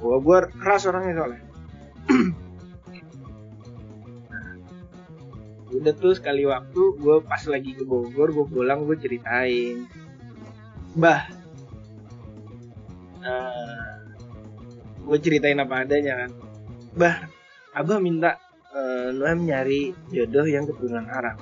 gue 0.00 0.16
gue 0.16 0.38
keras 0.56 0.88
orangnya 0.88 1.14
soalnya. 1.20 1.44
Udah 5.76 5.92
tuh 5.94 6.14
sekali 6.16 6.48
waktu 6.48 6.80
gue 6.98 7.22
pas 7.22 7.46
lagi 7.46 7.74
ke 7.76 7.84
Bogor 7.86 8.32
gue 8.32 8.46
pulang 8.48 8.88
gue 8.88 8.96
ceritain. 8.96 9.86
Bah. 10.96 11.28
Gue 15.04 15.18
ceritain 15.20 15.60
apa 15.60 15.84
adanya 15.84 16.26
kan. 16.26 16.32
Bah 16.96 17.28
abah 17.70 18.02
minta 18.02 18.34
eh, 18.74 19.08
Noem 19.14 19.46
nyari 19.46 19.94
jodoh 20.10 20.46
yang 20.46 20.66
keturunan 20.66 21.06
Arab 21.10 21.38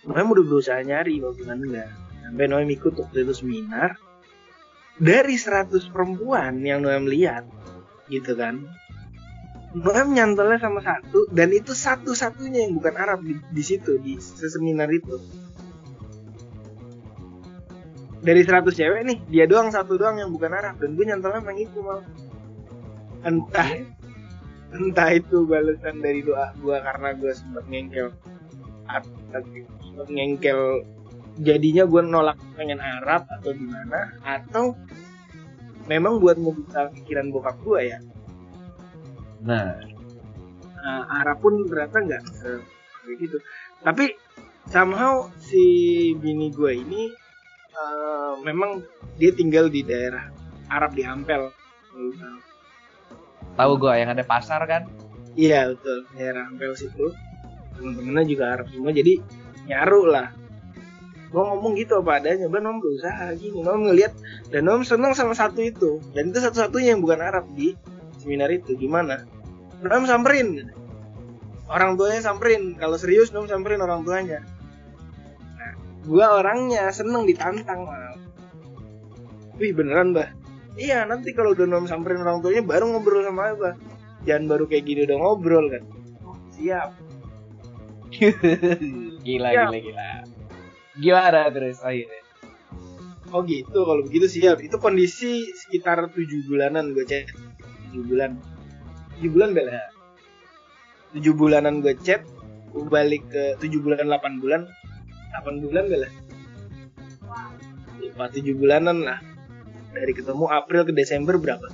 Noem 0.00 0.32
udah 0.32 0.44
berusaha 0.48 0.80
nyari 0.80 1.20
waktu 1.20 1.44
enggak? 1.44 1.90
Sampai 2.24 2.46
Noem 2.48 2.68
ikut 2.72 2.96
waktu 2.96 3.26
itu 3.28 3.34
seminar. 3.36 4.00
Dari 5.00 5.36
100 5.36 5.92
perempuan 5.92 6.60
yang 6.64 6.84
Noem 6.84 7.08
lihat 7.08 7.44
gitu 8.08 8.34
kan 8.34 8.64
Noem 9.70 10.18
nyantolnya 10.18 10.58
sama 10.58 10.82
satu 10.82 11.30
dan 11.30 11.54
itu 11.54 11.70
satu-satunya 11.70 12.66
yang 12.66 12.74
bukan 12.74 12.94
Arab 12.98 13.22
di, 13.22 13.38
di 13.38 13.62
situ 13.62 14.02
di 14.02 14.18
seminar 14.18 14.90
itu. 14.90 15.14
Dari 18.20 18.42
100 18.42 18.66
cewek 18.66 19.00
nih 19.06 19.18
dia 19.30 19.44
doang 19.46 19.70
satu 19.70 19.94
doang 19.94 20.18
yang 20.18 20.34
bukan 20.34 20.50
Arab 20.50 20.74
dan 20.82 20.98
gue 20.98 21.04
nyantolnya 21.06 21.38
emang 21.38 21.58
itu 21.60 21.78
mal. 21.86 22.02
Entah 23.22 23.70
entah 24.70 25.10
itu 25.14 25.46
balasan 25.46 25.98
dari 25.98 26.22
doa 26.22 26.54
gue 26.58 26.76
karena 26.78 27.08
gue 27.18 27.32
sempat 27.34 27.64
ngengkel 27.66 28.08
atau 28.86 29.40
sempat 29.82 30.08
ngengkel 30.10 30.60
jadinya 31.42 31.84
gue 31.86 32.02
nolak 32.06 32.38
pengen 32.54 32.78
Arab 32.78 33.26
atau 33.26 33.50
gimana 33.54 34.14
atau 34.22 34.74
memang 35.90 36.22
buat 36.22 36.38
ngebuka 36.38 36.94
pikiran 36.94 37.34
bokap 37.34 37.56
gue 37.66 37.80
ya? 37.90 37.98
Nah, 39.40 39.74
uh, 40.78 41.04
Arab 41.18 41.42
pun 41.42 41.66
ternyata 41.66 41.98
nggak 41.98 42.22
gitu 43.18 43.42
tapi 43.82 44.14
somehow 44.68 45.26
si 45.40 45.64
bini 46.20 46.52
gue 46.52 46.72
ini 46.78 47.10
eh, 47.74 48.32
memang 48.44 48.84
dia 49.16 49.32
tinggal 49.32 49.72
di 49.72 49.80
daerah 49.80 50.28
Arab 50.70 50.94
di 50.94 51.02
Ampel. 51.02 51.50
Lu 51.96 52.12
tahu. 53.60 53.72
Gua 53.76 53.94
yang 54.00 54.10
ada 54.16 54.24
pasar 54.24 54.64
kan? 54.64 54.88
iya 55.38 55.70
betul. 55.70 56.08
Daerah 56.16 56.50
Ampel 56.50 56.74
situ 56.74 57.12
temen-temennya 57.78 58.24
juga 58.26 58.44
Arab 58.56 58.66
semua 58.72 58.90
jadi 58.92 59.20
nyaru 59.68 60.02
lah. 60.10 60.28
Gua 61.30 61.54
ngomong 61.54 61.78
gitu 61.78 62.02
apa 62.02 62.18
adanya 62.18 62.50
ban 62.50 62.66
om 62.66 62.82
berusaha 62.82 63.36
gini. 63.38 63.62
Om 63.62 63.92
ngelihat 63.92 64.12
dan 64.50 64.66
om 64.66 64.82
seneng 64.82 65.14
sama 65.14 65.36
satu 65.36 65.62
itu. 65.62 66.02
Dan 66.16 66.34
itu 66.34 66.42
satu-satunya 66.42 66.96
yang 66.96 67.00
bukan 67.04 67.20
Arab 67.22 67.46
di 67.54 67.76
seminar 68.18 68.50
itu. 68.50 68.74
Gimana? 68.74 69.22
Om 69.84 70.04
samperin. 70.08 70.72
Orang 71.70 71.94
tuanya 71.94 72.18
samperin. 72.24 72.74
Kalau 72.74 72.98
serius 72.98 73.30
Om 73.30 73.46
samperin 73.46 73.78
orang 73.78 74.02
tuanya. 74.02 74.42
Nah 75.54 75.72
gua 76.08 76.42
orangnya 76.42 76.90
seneng 76.90 77.28
ditantang 77.28 77.86
mal 77.86 78.18
wih 79.60 79.76
beneran 79.76 80.16
bah 80.16 80.32
iya 80.78 81.06
nanti 81.06 81.32
kalau 81.34 81.54
udah 81.54 81.66
Om 81.66 81.86
samperin 81.88 82.22
orang 82.22 82.42
tuanya 82.44 82.62
baru 82.62 82.90
ngobrol 82.90 83.24
sama 83.26 83.54
abah 83.54 83.74
jangan 84.26 84.44
baru 84.50 84.64
kayak 84.68 84.84
gini 84.86 85.00
udah 85.08 85.16
ngobrol 85.18 85.66
kan 85.70 85.82
siap 86.54 86.90
gila, 89.26 89.48
Ya. 89.54 89.70
gila, 89.70 89.78
gila. 89.78 90.08
Gimana 90.98 91.46
terus 91.54 91.78
akhirnya? 91.78 92.20
Oh 93.30 93.46
gitu, 93.46 93.86
kalau 93.86 94.02
begitu 94.02 94.26
siap. 94.26 94.58
Itu 94.58 94.82
kondisi 94.82 95.46
sekitar 95.54 96.10
tujuh 96.10 96.50
bulanan 96.50 96.90
gue 96.90 97.06
chat. 97.06 97.30
Tujuh 97.86 98.02
bulan. 98.10 98.34
Tujuh 99.14 99.30
bulan 99.30 99.50
bela. 99.54 99.78
Tujuh 101.14 101.32
bulanan 101.38 101.86
gue 101.86 101.94
chat. 102.02 102.26
Gue 102.74 102.82
balik 102.90 103.30
ke 103.30 103.54
tujuh 103.62 103.78
bulan, 103.78 104.10
delapan 104.10 104.42
bulan. 104.42 104.62
Delapan 105.30 105.54
bulan 105.62 105.84
bela. 105.86 106.08
Lima 108.02 108.26
tujuh 108.34 108.54
bulanan 108.58 108.96
lah. 109.06 109.18
Dari 109.90 110.12
ketemu 110.14 110.46
April 110.46 110.86
ke 110.86 110.92
Desember 110.94 111.34
berapa? 111.40 111.66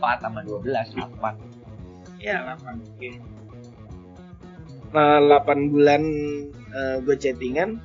4 0.00 0.24
sama 0.24 0.40
12, 0.46 0.94
8. 0.96 2.22
Ya, 2.22 2.56
8. 2.56 2.80
Oke. 2.80 3.08
Nah, 4.90 5.18
8 5.22 5.70
bulan 5.70 6.02
gue 7.02 7.16
chattingan, 7.18 7.82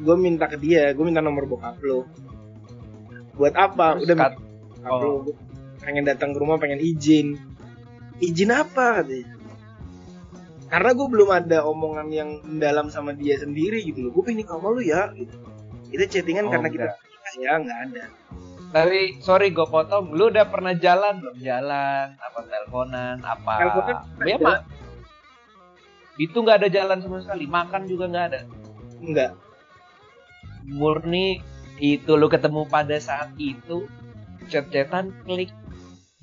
gue 0.00 0.16
minta 0.16 0.48
ke 0.48 0.56
dia, 0.56 0.92
gue 0.96 1.04
minta 1.04 1.20
nomor 1.20 1.44
bokap 1.44 1.80
lo. 1.84 2.08
Buat 3.36 3.54
apa? 3.56 4.00
Terus 4.00 4.04
Udah 4.08 4.16
minta 4.16 4.36
bokap 4.40 4.94
lo, 5.00 5.12
pengen 5.84 6.04
datang 6.08 6.32
ke 6.32 6.38
rumah, 6.40 6.56
pengen 6.56 6.80
izin. 6.80 7.36
Izin 8.24 8.50
apa 8.54 9.02
katanya? 9.02 9.36
Karena 10.64 10.90
gue 10.96 11.06
belum 11.06 11.30
ada 11.30 11.62
omongan 11.68 12.08
yang 12.10 12.40
mendalam 12.42 12.88
sama 12.90 13.14
dia 13.14 13.38
sendiri 13.38 13.84
gitu 13.84 14.08
loh. 14.08 14.10
Gue 14.16 14.26
pengen 14.26 14.42
nikah 14.42 14.58
sama 14.58 14.74
lu 14.74 14.82
ya. 14.82 15.12
Gitu. 15.12 15.34
Kita 15.94 16.04
chattingan 16.10 16.48
Oh, 16.48 16.50
karena 16.50 16.68
kita 16.72 16.86
enggak. 16.90 16.98
Ya 17.38 17.58
nggak 17.60 17.80
ada. 17.90 18.04
Tapi 18.74 19.22
sorry 19.22 19.54
gue 19.54 19.66
potong, 19.70 20.10
lu 20.10 20.34
udah 20.34 20.50
pernah 20.50 20.74
jalan 20.74 21.22
belum? 21.22 21.36
Jalan, 21.38 22.18
apa 22.18 22.38
teleponan, 22.42 23.16
apa? 23.22 23.52
Teleponan 23.62 23.96
Ya. 24.26 24.36
Mak. 24.42 24.60
Itu 26.18 26.42
nggak 26.42 26.58
ada 26.62 26.68
jalan 26.70 26.98
sama 26.98 27.22
sekali, 27.22 27.46
makan 27.46 27.86
juga 27.86 28.10
nggak 28.10 28.26
ada. 28.34 28.40
Enggak. 28.98 29.30
Murni 30.66 31.38
itu 31.78 32.18
lu 32.18 32.26
ketemu 32.26 32.66
pada 32.66 32.98
saat 32.98 33.30
itu, 33.38 33.86
chat-chatan, 34.50 35.14
klik 35.22 35.54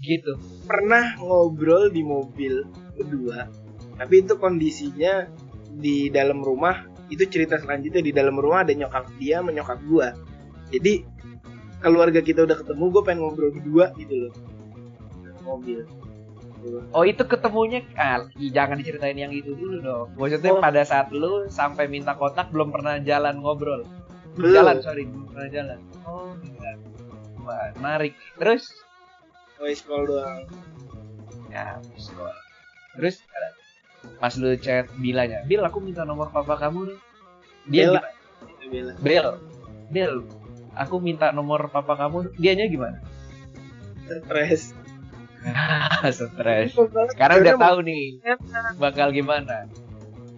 gitu. 0.01 0.33
pernah 0.65 1.15
ngobrol 1.21 1.93
di 1.93 2.01
mobil 2.01 2.65
berdua 2.97 3.47
tapi 4.01 4.25
itu 4.25 4.33
kondisinya 4.41 5.29
di 5.77 6.09
dalam 6.09 6.41
rumah 6.41 6.89
itu 7.13 7.21
cerita 7.29 7.61
selanjutnya 7.61 8.01
di 8.01 8.11
dalam 8.11 8.35
rumah 8.35 8.65
ada 8.65 8.73
nyokap 8.73 9.05
dia 9.21 9.39
sama 9.39 9.53
nyokap 9.53 9.79
gua 9.85 10.17
jadi 10.71 11.05
keluarga 11.83 12.19
kita 12.23 12.47
udah 12.47 12.57
ketemu 12.63 12.83
gue 12.89 13.01
pengen 13.03 13.19
ngobrol 13.25 13.51
berdua 13.51 13.85
gitu 13.99 14.27
loh 14.27 14.33
mobil 15.45 15.83
Oh 16.93 17.01
itu 17.01 17.25
ketemunya, 17.25 17.81
ah, 17.97 18.21
jangan 18.37 18.77
diceritain 18.77 19.17
yang 19.17 19.33
itu 19.33 19.57
dulu 19.57 19.81
dong. 19.81 20.07
Maksudnya 20.13 20.53
Oh. 20.53 20.61
pada 20.61 20.85
saat 20.85 21.09
lu 21.09 21.49
sampai 21.49 21.89
minta 21.89 22.13
kotak 22.13 22.53
belum 22.53 22.69
pernah 22.69 23.01
jalan 23.01 23.41
ngobrol. 23.41 23.81
Belum. 24.37 24.61
Jalan, 24.61 24.77
sorry, 24.85 25.09
belum 25.09 25.25
pernah 25.33 25.49
jalan. 25.49 25.79
Oh, 26.05 26.37
iya. 26.45 26.77
Wah, 27.41 27.73
menarik. 27.81 28.13
Terus, 28.37 28.69
voice 29.57 29.81
call 29.81 30.05
doang 30.05 30.45
ya, 31.49 31.81
sekolah. 31.97 32.37
Terus, 32.93 33.15
pas 34.21 34.33
lu 34.37 34.53
chat 34.61 34.85
Bilanya, 35.01 35.41
Bil, 35.49 35.65
aku 35.65 35.81
minta 35.81 36.05
nomor 36.05 36.29
papa 36.29 36.61
kamu 36.61 36.93
dong. 36.93 37.01
Dia 37.73 37.89
Bella. 37.89 38.01
Itu 38.45 38.65
Bella. 38.69 38.91
Bel, 39.01 39.27
Bel, 39.89 40.13
aku 40.73 40.99
minta 40.99 41.31
nomor 41.31 41.67
papa 41.67 41.95
kamu. 41.95 42.35
Dianya 42.35 42.67
gimana? 42.67 42.99
stres 44.11 44.75
Stres. 46.19 46.75
Sekarang 47.15 47.41
udah 47.41 47.55
tahu 47.57 47.77
nih 47.81 48.19
bakal 48.75 49.09
gimana. 49.09 49.65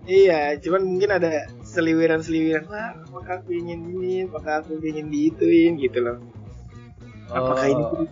iya 0.04 0.60
cuman 0.60 0.84
mungkin 0.84 1.16
ada 1.16 1.48
seliwiran 1.64 2.20
seliwiran 2.20 2.68
wah 2.68 2.92
apakah 3.02 3.40
aku 3.40 3.56
ingin 3.56 3.88
ini 3.88 4.28
apakah 4.28 4.60
aku 4.60 4.76
ingin 4.84 5.08
diituin 5.08 5.80
gitu 5.80 6.04
loh 6.04 6.20
apakah 7.32 7.72
ini 7.72 7.84
Oh. 7.84 8.04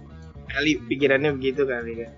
kali 0.48 0.80
pikirannya 0.88 1.36
begitu 1.36 1.68
kali 1.68 2.00
kan 2.00 2.16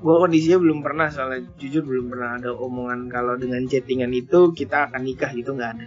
gue 0.00 0.14
kondisinya 0.16 0.58
belum 0.64 0.80
pernah 0.80 1.12
soalnya 1.12 1.44
jujur 1.60 1.84
belum 1.84 2.08
pernah 2.08 2.40
ada 2.40 2.56
omongan 2.56 3.12
kalau 3.12 3.36
dengan 3.36 3.68
chattingan 3.68 4.10
itu 4.10 4.50
kita 4.56 4.88
akan 4.88 5.04
nikah 5.04 5.28
gitu 5.36 5.52
nggak 5.52 5.70
ada 5.76 5.86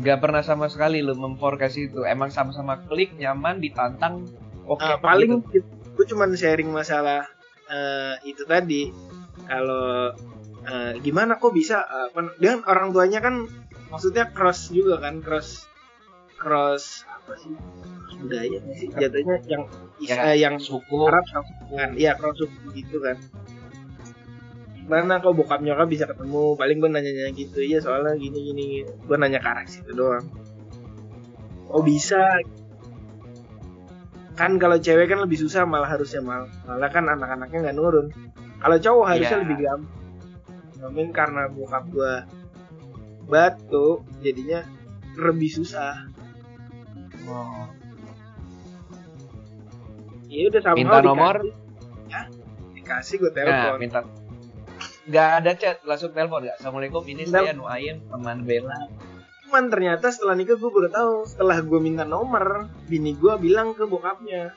Gak 0.00 0.24
pernah 0.24 0.40
sama 0.40 0.72
sekali 0.72 1.04
lu 1.04 1.12
memforecast 1.12 1.76
itu. 1.76 2.00
Emang 2.08 2.32
sama-sama 2.32 2.80
klik, 2.88 3.12
nyaman, 3.20 3.60
ditantang, 3.60 4.24
oke. 4.64 4.80
Ah, 4.80 4.96
paling 4.96 5.44
gitu. 5.52 5.68
gue 5.92 6.06
cuman 6.08 6.32
sharing 6.32 6.72
masalah 6.72 7.28
eh, 7.68 8.16
itu 8.24 8.48
tadi 8.48 8.88
kalau 9.44 10.16
eh, 10.64 10.92
gimana 11.04 11.36
kok 11.36 11.52
bisa 11.52 11.84
eh, 11.84 12.08
dia 12.40 12.56
kan 12.56 12.60
orang 12.64 12.88
tuanya 12.96 13.20
kan 13.20 13.44
maksudnya 13.92 14.32
cross 14.32 14.72
juga 14.72 15.04
kan 15.04 15.20
cross 15.20 15.68
cross 16.40 17.04
apa 17.04 17.36
sih 17.36 17.52
budaya 18.24 18.56
nggak 18.56 18.76
sih 18.80 18.88
jatuhnya 18.96 19.36
yang 19.44 19.64
Ya, 20.02 20.34
eh, 20.34 20.42
yang 20.42 20.58
suku. 20.58 21.06
Arab 21.06 21.22
sama 21.30 21.46
kan 21.70 21.94
iya 21.94 22.18
cross 22.18 22.34
suku 22.40 22.74
gitu 22.74 22.98
kan 22.98 23.14
gimana 24.82 25.22
kok 25.22 25.34
bokap 25.34 25.60
nyokap 25.62 25.86
bisa 25.88 26.04
ketemu? 26.10 26.58
Paling 26.58 26.76
gue 26.82 26.90
nanya-nanya 26.90 27.32
gitu. 27.34 27.58
Iya 27.62 27.78
soalnya 27.80 28.18
gini 28.18 28.38
gini 28.52 28.64
gue 28.84 29.16
nanya 29.16 29.38
ke 29.38 29.48
arah 29.48 29.64
situ 29.66 29.94
doang. 29.94 30.26
Oh 31.70 31.80
bisa. 31.80 32.20
Kan 34.34 34.56
kalau 34.58 34.76
cewek 34.80 35.06
kan 35.12 35.22
lebih 35.22 35.38
susah 35.38 35.62
malah 35.64 35.86
harusnya 35.88 36.20
mal. 36.20 36.50
Malah 36.66 36.90
kan 36.90 37.06
anak-anaknya 37.06 37.70
nggak 37.70 37.76
nurun. 37.78 38.06
Kalau 38.58 38.76
cowok 38.78 39.06
harusnya 39.06 39.38
Iya. 39.38 39.44
lebih 39.46 39.58
gampang 39.62 40.02
mungkin 40.82 41.14
karena 41.14 41.46
bokap 41.46 41.84
gue 41.94 42.14
batu 43.30 44.02
jadinya 44.18 44.66
lebih 45.14 45.50
susah. 45.62 46.10
Oh. 47.22 47.70
ya 50.26 50.48
udah 50.48 50.62
sama 50.64 50.76
Minta 50.80 50.98
nomor, 51.04 51.36
ya 52.08 52.24
dikasih 52.72 53.20
gue 53.20 53.30
nah, 53.30 53.36
telepon. 53.36 53.78
minta. 53.78 54.00
Gak 55.04 55.28
ada 55.38 55.50
chat, 55.52 55.82
langsung 55.82 56.10
telepon 56.10 56.46
gak? 56.46 56.56
Assalamualaikum, 56.56 57.02
ini 57.04 57.26
Nggak. 57.26 57.42
saya 57.42 57.52
Nuaim, 57.52 57.96
teman 58.06 58.38
Bella. 58.42 58.78
cuman 59.42 59.68
ternyata 59.68 60.08
setelah 60.08 60.32
nikah 60.32 60.56
gue 60.56 60.64
baru 60.66 60.88
tahu 60.88 61.14
setelah 61.26 61.60
gue 61.60 61.76
minta 61.76 62.08
nomor 62.08 62.72
bini 62.86 63.12
gue 63.12 63.36
bilang 63.36 63.76
ke 63.76 63.84
bokapnya 63.84 64.56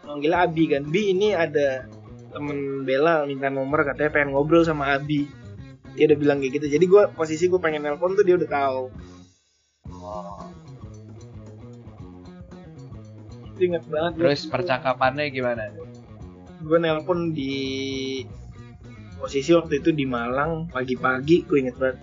manggil 0.00 0.30
Abi 0.30 0.70
kan 0.70 0.86
Bi 0.86 1.10
ini 1.10 1.34
ada 1.34 1.90
temen 2.30 2.86
Bella 2.86 3.26
minta 3.26 3.50
nomor 3.50 3.82
katanya 3.82 4.14
pengen 4.14 4.30
ngobrol 4.30 4.62
sama 4.62 4.94
Abi 4.94 5.26
dia 5.92 6.06
udah 6.06 6.14
bilang 6.14 6.38
kayak 6.38 6.54
gitu 6.54 6.66
jadi 6.70 6.84
gue 6.86 7.02
posisi 7.12 7.50
gue 7.50 7.58
pengen 7.58 7.82
nelpon 7.82 8.14
tuh 8.14 8.22
dia 8.22 8.38
udah 8.38 8.46
tahu 8.46 8.82
Oh. 9.92 10.46
itu 13.48 13.60
inget 13.64 13.82
banget 13.84 14.12
Terus 14.16 14.40
percakapannya 14.46 15.26
gimana? 15.28 15.66
gue 16.58 16.78
nelpon 16.78 17.34
di 17.34 17.54
posisi 19.22 19.54
waktu 19.54 19.78
itu 19.78 19.94
di 19.94 20.02
Malang 20.02 20.66
pagi-pagi 20.66 21.46
gue 21.46 21.58
inget 21.62 21.78
banget. 21.78 22.02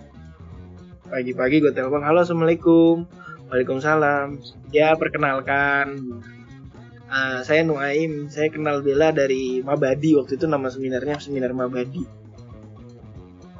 Pagi-pagi 1.12 1.60
gue 1.60 1.72
telepon 1.76 2.00
halo 2.00 2.24
assalamualaikum. 2.24 3.04
Waalaikumsalam. 3.52 4.40
Ya 4.72 4.96
perkenalkan. 4.96 6.16
Ah, 7.12 7.44
saya 7.44 7.60
Nuaim 7.60 8.32
saya 8.32 8.48
kenal 8.48 8.80
Bella 8.80 9.12
dari 9.12 9.60
Mabadi. 9.60 10.16
Waktu 10.16 10.40
itu 10.40 10.48
nama 10.48 10.72
seminarnya 10.72 11.20
seminar 11.20 11.52
Mabadi. 11.52 12.08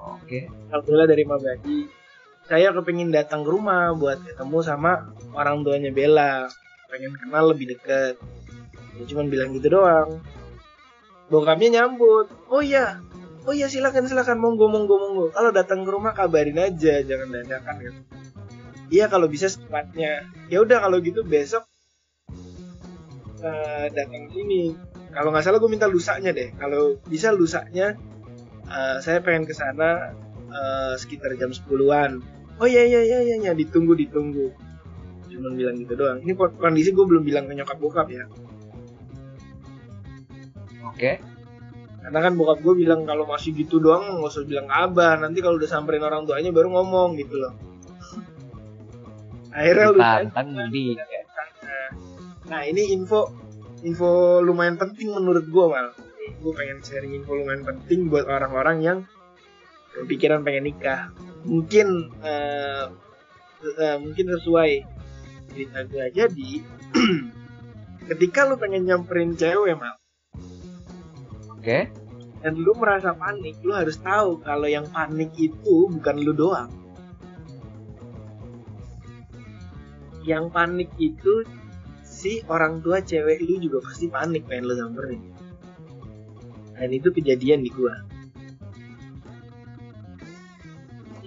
Oke. 0.00 0.48
kenal 0.48 0.80
Bella 0.80 1.04
dari 1.04 1.28
Mabadi. 1.28 1.78
Saya 2.48 2.72
kepingin 2.72 3.12
datang 3.12 3.44
ke 3.44 3.50
rumah 3.52 3.92
buat 3.92 4.24
ketemu 4.24 4.58
sama 4.64 5.12
orang 5.36 5.60
tuanya 5.68 5.92
Bella. 5.92 6.48
Pengen 6.88 7.12
kenal 7.12 7.52
lebih 7.52 7.76
dekat. 7.76 8.16
Ya, 8.96 9.02
cuman 9.04 9.28
bilang 9.28 9.52
gitu 9.52 9.68
doang. 9.68 10.24
Bokapnya 11.28 11.84
nyambut. 11.84 12.26
Oh 12.48 12.64
iya 12.64 12.98
oh 13.46 13.54
iya 13.54 13.68
silakan 13.70 14.08
silakan. 14.10 14.36
Monggo 14.40 14.66
monggo 14.68 14.96
monggo. 14.98 15.24
Kalau 15.32 15.50
datang 15.54 15.84
ke 15.86 15.90
rumah 15.92 16.12
kabarin 16.12 16.58
aja 16.58 17.00
jangan 17.04 17.28
dadakan 17.32 17.76
kan 17.80 17.94
iya 18.90 19.06
kalau 19.06 19.30
bisa 19.30 19.46
secepatnya 19.46 20.26
ya 20.50 20.58
udah 20.60 20.82
kalau 20.82 20.98
gitu 20.98 21.22
besok 21.22 21.64
uh, 23.40 23.86
datang 23.94 24.28
sini. 24.34 24.74
Kalau 25.10 25.34
nggak 25.34 25.42
salah 25.42 25.58
gue 25.58 25.70
minta 25.70 25.90
lusanya 25.90 26.30
deh. 26.34 26.54
Kalau 26.58 26.98
bisa 27.06 27.30
lusanya 27.34 27.94
uh, 28.66 28.98
saya 28.98 29.22
pengen 29.22 29.46
ke 29.46 29.54
sana 29.54 30.14
uh, 30.50 30.94
sekitar 30.98 31.34
jam 31.38 31.50
10-an 31.50 32.22
oh 32.60 32.68
iya 32.68 32.84
iya 32.84 33.00
iya 33.00 33.18
iya 33.24 33.36
ya, 33.40 33.52
ditunggu 33.56 33.96
ditunggu. 33.96 34.52
Cuma 35.30 35.54
bilang 35.54 35.78
gitu 35.80 35.94
doang. 35.96 36.20
Ini 36.20 36.36
kondisi 36.36 36.92
gue 36.92 37.06
belum 37.06 37.24
bilang 37.24 37.48
ke 37.48 37.56
nyokap 37.56 37.78
bokap 37.80 38.10
ya. 38.10 38.26
Oke. 40.84 40.98
okay. 40.98 41.14
Karena 42.00 42.18
kan 42.24 42.32
bokap 42.32 42.58
gue 42.64 42.74
bilang 42.80 43.04
kalau 43.04 43.28
masih 43.28 43.52
gitu 43.52 43.76
doang 43.76 44.20
nggak 44.20 44.32
usah 44.32 44.48
bilang 44.48 44.68
abah. 44.72 45.20
Nanti 45.20 45.44
kalau 45.44 45.60
udah 45.60 45.68
samperin 45.68 46.00
orang 46.00 46.24
tuanya 46.24 46.48
baru 46.48 46.72
ngomong 46.72 47.20
gitu 47.20 47.36
loh. 47.36 47.52
Akhirnya 49.52 49.86
lu 49.92 50.00
di. 50.72 50.96
nah 52.50 52.66
ini 52.66 52.90
info 52.96 53.30
info 53.86 54.42
lumayan 54.42 54.80
penting 54.80 55.12
menurut 55.12 55.44
gue 55.44 55.64
mal. 55.68 55.92
Gue 56.40 56.52
pengen 56.56 56.80
sharing 56.80 57.20
info 57.20 57.36
lumayan 57.36 57.68
penting 57.68 58.08
buat 58.08 58.24
orang-orang 58.24 58.80
yang 58.80 58.98
kepikiran 59.92 60.40
pengen 60.40 60.72
nikah. 60.72 61.12
Mungkin 61.44 62.16
uh, 62.24 62.88
uh, 63.60 63.96
mungkin 64.00 64.26
sesuai 64.40 64.70
cerita 65.52 65.84
gue 65.84 66.06
jadi 66.14 66.50
ketika 68.08 68.48
lu 68.48 68.56
pengen 68.56 68.86
nyamperin 68.86 69.34
cewek 69.34 69.76
mal 69.76 69.99
okay. 71.60 71.92
dan 72.40 72.56
lu 72.56 72.72
merasa 72.72 73.12
panik 73.12 73.60
lu 73.60 73.76
harus 73.76 74.00
tahu 74.00 74.40
kalau 74.40 74.64
yang 74.64 74.88
panik 74.88 75.28
itu 75.36 75.92
bukan 75.92 76.16
lu 76.24 76.32
doang. 76.32 76.72
Yang 80.24 80.44
panik 80.52 80.90
itu 80.96 81.44
si 82.04 82.40
orang 82.48 82.80
tua 82.80 83.04
cewek 83.04 83.44
lu 83.44 83.60
juga 83.60 83.84
pasti 83.84 84.08
panik 84.08 84.48
pengen 84.48 84.72
lu 84.72 84.74
samperin. 84.76 85.20
Dan 86.80 86.96
itu 86.96 87.12
kejadian 87.12 87.60
di 87.60 87.70
gua. 87.72 87.92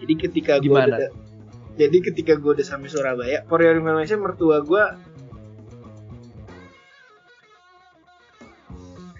Jadi 0.01 0.13
ketika 0.17 0.57
gua 0.59 0.89
udah, 0.89 1.13
jadi 1.77 1.97
ketika 2.09 2.33
gua 2.37 2.57
udah 2.57 2.65
sampai 2.65 2.89
Surabaya 2.89 3.39
for 3.49 3.61
your 3.61 3.73
information 3.73 4.21
mertua 4.21 4.61
gua 4.61 4.97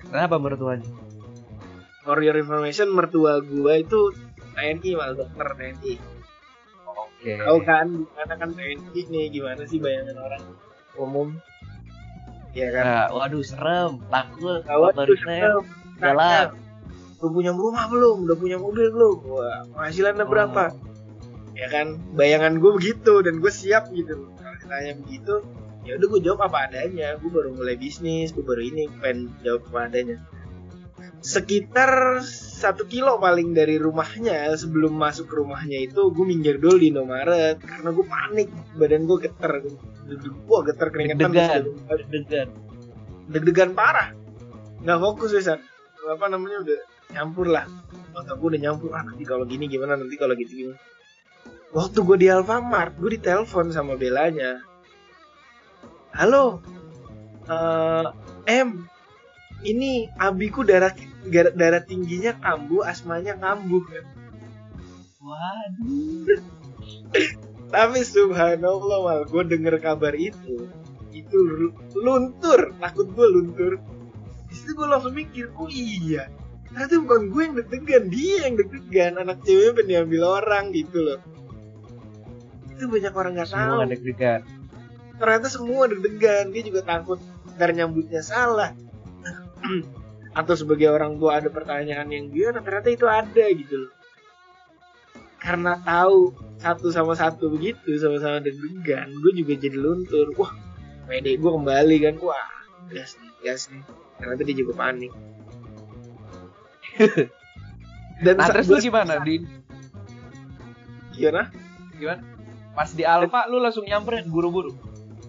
kenapa 0.05 0.37
mertuanya 0.37 1.02
for 2.03 2.19
your 2.19 2.35
information 2.35 2.91
mertua 2.91 3.39
gua 3.39 3.79
itu 3.79 4.11
TNI 4.53 4.91
mal 4.93 5.11
dokter 5.17 5.47
TNI 5.55 5.93
oke. 6.85 7.09
Okay. 7.23 7.39
tahu 7.39 7.59
kan 7.63 7.87
gimana 8.05 8.33
kan 8.35 8.49
TNI 8.53 9.01
nih 9.09 9.25
gimana 9.31 9.63
sih 9.65 9.79
bayangan 9.79 10.17
orang? 10.19 10.43
Umum. 10.99 11.27
Ya 12.53 12.69
kan? 12.69 12.85
Nah, 12.85 13.05
waduh 13.17 13.41
serem. 13.41 13.97
Takut. 14.13 14.61
Waduh 14.67 15.17
serem. 15.17 15.63
jalan. 15.97 16.47
Udah 17.23 17.31
punya 17.31 17.51
rumah 17.55 17.87
belum? 17.87 18.27
Udah 18.27 18.37
punya 18.37 18.57
mobil 18.59 18.91
belum? 18.91 19.17
Wah 19.25 19.63
penghasilannya 19.73 20.25
oh. 20.27 20.29
berapa 20.29 20.63
ya 21.55 21.67
kan? 21.71 21.97
Bayangan 22.13 22.59
gue 22.59 22.71
begitu 22.77 23.23
dan 23.23 23.39
gue 23.39 23.49
siap 23.49 23.89
gitu. 23.95 24.29
Kalau 24.37 24.55
ditanya 24.59 24.93
begitu 24.99 25.35
ya 25.87 25.97
udah 25.97 26.07
gue 26.11 26.21
jawab 26.21 26.51
apa 26.51 26.69
adanya. 26.69 27.15
Gue 27.23 27.31
baru 27.31 27.55
mulai 27.55 27.79
bisnis 27.79 28.35
gue 28.35 28.43
baru 28.43 28.61
ini 28.61 28.91
pengen 29.01 29.31
jawab 29.41 29.65
apa 29.71 29.79
adanya 29.89 30.17
sekitar 31.23 32.19
satu 32.59 32.85
kilo 32.85 33.17
paling 33.17 33.55
dari 33.55 33.79
rumahnya. 33.79 34.51
Sebelum 34.53 34.93
masuk 34.93 35.31
ke 35.31 35.35
rumahnya 35.39 35.79
itu 35.81 36.11
gue 36.11 36.25
minggir 36.27 36.59
dulu 36.59 36.77
di 36.77 36.91
Indomaret. 36.91 37.57
Karena 37.63 37.89
gue 37.95 38.05
panik. 38.05 38.49
Badan 38.75 39.07
gue 39.07 39.17
geter. 39.23 39.51
Gue 40.43 40.59
geter 40.67 40.87
keringetan. 40.91 41.31
Deg-degan. 41.31 42.47
deg-degan. 43.31 43.69
Parah. 43.71 44.11
Nggak 44.83 44.99
fokus 44.99 45.31
ya 45.31 45.55
apa 46.03 46.27
namanya 46.27 46.59
udah 46.67 46.79
nyampur 47.15 47.47
lah. 47.47 47.63
Otak 48.11 48.35
gue 48.37 48.47
udah 48.53 48.61
nyampur 48.61 48.91
ah 48.91 49.07
nanti 49.07 49.23
kalau 49.23 49.47
gini 49.47 49.71
gimana? 49.71 49.95
Nanti 49.95 50.19
kalau 50.19 50.35
gitu 50.35 50.51
gimana? 50.51 50.79
Waktu 51.71 52.03
gue 52.03 52.17
di 52.19 52.27
Alfamart 52.27 52.99
gue 52.99 53.17
ditelepon 53.17 53.71
sama 53.71 53.97
belanya 53.97 54.61
halo 56.13 56.61
uh, 57.49 58.13
M 58.45 58.85
ini 59.63 60.11
abiku 60.19 60.61
darah 60.67 60.91
darah 61.31 61.83
tingginya 61.83 62.35
kambuh 62.39 62.83
asmanya 62.83 63.39
kambuh 63.39 63.83
kan 63.87 64.05
waduh. 65.23 66.41
Tapi 67.73 68.05
subhanallah 68.05 68.99
mal 69.01 69.21
gue 69.25 69.43
denger 69.49 69.81
kabar 69.81 70.13
itu 70.13 70.69
itu 71.09 71.37
luntur 71.97 72.73
takut 72.77 73.07
gue 73.09 73.27
luntur. 73.33 73.73
Di 74.49 74.53
situ 74.53 74.77
gue 74.77 74.85
langsung 74.85 75.15
mikir 75.15 75.49
oh 75.57 75.71
iya 75.71 76.29
ternyata 76.69 77.05
bukan 77.05 77.21
gue 77.29 77.41
yang 77.45 77.55
deg-degan 77.61 78.03
dia 78.09 78.35
yang 78.49 78.55
deg-degan 78.57 79.13
anak 79.21 79.37
ceweknya 79.45 79.73
pengen 79.77 79.89
diambil 79.89 80.21
orang 80.41 80.73
gitu 80.73 80.97
loh. 81.01 81.19
Itu 82.73 82.89
banyak 82.89 83.13
orang 83.13 83.31
nggak 83.37 83.49
tahu. 83.49 83.57
semua 83.57 83.85
deg-degan. 83.89 84.41
Ternyata 85.17 85.47
semua 85.49 85.83
deg-degan 85.89 86.45
dia 86.49 86.61
juga 86.65 86.81
takut 86.85 87.19
ntar 87.53 87.69
nyambutnya 87.73 88.25
salah 88.25 88.73
atau 90.39 90.53
sebagai 90.57 90.89
orang 90.89 91.21
tua 91.21 91.37
ada 91.37 91.49
pertanyaan 91.53 92.09
yang 92.09 92.33
gimana 92.33 92.59
ternyata 92.65 92.89
itu 92.89 93.05
ada 93.05 93.45
gitu 93.53 93.87
loh. 93.87 93.93
Karena 95.37 95.75
tahu 95.83 96.33
satu 96.57 96.87
sama 96.89 97.13
satu 97.13 97.51
begitu 97.51 97.99
sama-sama 97.99 98.39
deg-degan 98.39 99.11
gue 99.11 99.31
juga 99.35 99.53
jadi 99.59 99.77
luntur. 99.77 100.33
Wah 100.39 100.53
pede 101.05 101.35
gue 101.37 101.51
kembali 101.51 101.95
kan. 102.01 102.15
Wah 102.23 102.49
gas 102.89 103.19
nih 103.19 103.31
gas 103.43 103.69
nih. 103.69 103.83
Ternyata 104.17 104.41
dia 104.47 104.55
juga 104.57 104.73
panik. 104.79 105.11
Dan 108.23 108.37
nah, 108.39 108.47
terus 108.47 108.69
lu 108.69 108.79
gimana 108.79 109.19
di 109.25 109.43
gimana? 111.13 111.51
Gimana? 111.99 112.21
Pas 112.73 112.89
di 112.89 113.03
Alfa 113.05 113.45
lu 113.51 113.61
langsung 113.61 113.85
nyamperin 113.85 114.31
buru-buru? 114.31 114.73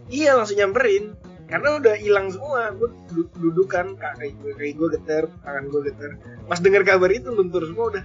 Iya 0.09 0.39
langsung 0.39 0.57
nyamperin 0.57 1.14
karena 1.45 1.77
udah 1.77 1.95
hilang 2.01 2.33
semua 2.33 2.73
gue 2.73 2.89
dudukan 3.37 4.01
kaki 4.01 4.33
gue 4.41 4.53
kaki 4.57 4.73
gue 4.75 4.89
geter 4.97 5.25
tangan 5.45 5.65
gue 5.69 5.81
geter 5.93 6.17
pas 6.45 6.61
dengar 6.61 6.85
kabar 6.85 7.11
itu 7.11 7.33
luntur 7.33 7.65
semua 7.65 7.97
udah. 7.97 8.05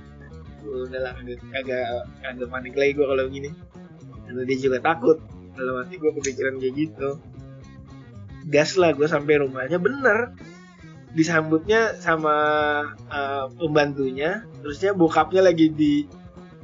Udah 0.63 0.99
lah 0.99 1.13
kagak 1.55 2.07
kagak 2.23 2.47
panik 2.51 2.75
lagi 2.75 2.91
gue 2.95 3.05
kalau 3.07 3.25
gini. 3.27 3.49
Karena 4.27 4.41
dia 4.45 4.57
juga 4.59 4.77
takut. 4.83 5.17
Dalam 5.55 5.83
hati 5.83 5.99
gue 5.99 6.11
kepikiran 6.19 6.55
kayak 6.59 6.73
gitu. 6.75 7.09
Gas 8.47 8.79
lah 8.79 8.95
gue 8.95 9.07
sampai 9.07 9.43
rumahnya. 9.43 9.79
Bener. 9.79 10.35
Disambutnya 11.15 11.97
sama 11.97 12.35
uh, 13.09 13.49
pembantunya. 13.57 14.45
Terusnya 14.61 14.93
bokapnya 14.93 15.41
lagi 15.43 15.73
di 15.73 16.05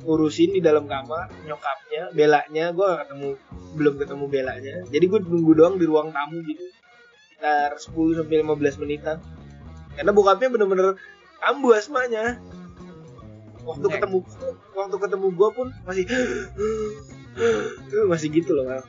urusin 0.06 0.54
di 0.56 0.62
dalam 0.62 0.86
kamar. 0.86 1.32
Nyokapnya 1.44 2.14
belanya 2.14 2.72
gue 2.72 2.90
ketemu 3.04 3.30
belum 3.76 4.00
ketemu 4.00 4.26
belanya. 4.32 4.76
Jadi 4.88 5.06
gue 5.06 5.20
nunggu 5.22 5.54
doang 5.54 5.76
di 5.76 5.86
ruang 5.86 6.10
tamu 6.16 6.40
gitu. 6.48 6.64
Sekitar 7.36 7.76
10 7.76 8.18
sampai 8.24 8.36
15 8.42 8.82
menitan. 8.82 9.18
Karena 9.96 10.12
bokapnya 10.16 10.48
bener-bener 10.50 10.96
kambuh 11.44 11.76
asmanya. 11.76 12.40
Waktu 13.66 13.88
ketemu 13.92 14.18
waktu 14.78 14.98
ketemu 14.98 15.28
gue 15.34 15.50
pun 15.52 15.68
masih 15.84 16.06
masih 18.08 18.30
gitu 18.32 18.54
loh 18.56 18.66
kan 18.70 18.84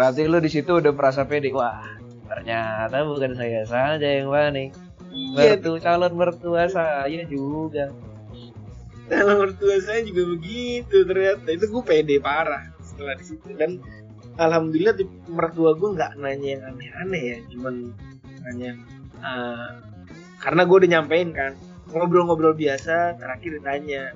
berarti 0.00 0.24
lu 0.24 0.40
di 0.40 0.48
situ 0.48 0.80
udah 0.80 0.96
merasa 0.96 1.28
pede. 1.28 1.52
Wah 1.52 1.84
ternyata 2.24 3.04
bukan 3.04 3.36
saya 3.36 3.68
saja 3.68 4.08
yang 4.08 4.32
panik. 4.32 4.72
Iya. 5.10 5.58
mertu 5.58 5.76
calon 5.82 6.14
mertua 6.14 6.70
saya 6.70 7.26
juga 7.28 7.92
calon 9.10 9.36
mertua 9.42 9.76
saya 9.82 10.06
juga 10.06 10.22
begitu 10.38 11.02
ternyata. 11.02 11.48
Itu 11.50 11.66
gue 11.66 11.82
pede 11.82 12.16
parah 12.22 12.70
setelah 12.80 13.18
di 13.18 13.24
situ. 13.26 13.50
Dan 13.58 13.82
alhamdulillah 14.38 14.94
di 14.94 15.04
mertua 15.26 15.74
gue 15.74 15.90
nggak 15.98 16.22
nanya 16.22 16.48
yang 16.56 16.62
aneh-aneh 16.70 17.22
ya. 17.34 17.38
Cuman 17.50 17.74
nanya 18.46 18.70
uh, 19.20 19.70
karena 20.38 20.62
gue 20.62 20.76
udah 20.86 20.90
nyampein 20.94 21.30
kan. 21.34 21.52
Ngobrol-ngobrol 21.90 22.54
biasa 22.54 23.18
terakhir 23.18 23.58
ditanya 23.58 24.14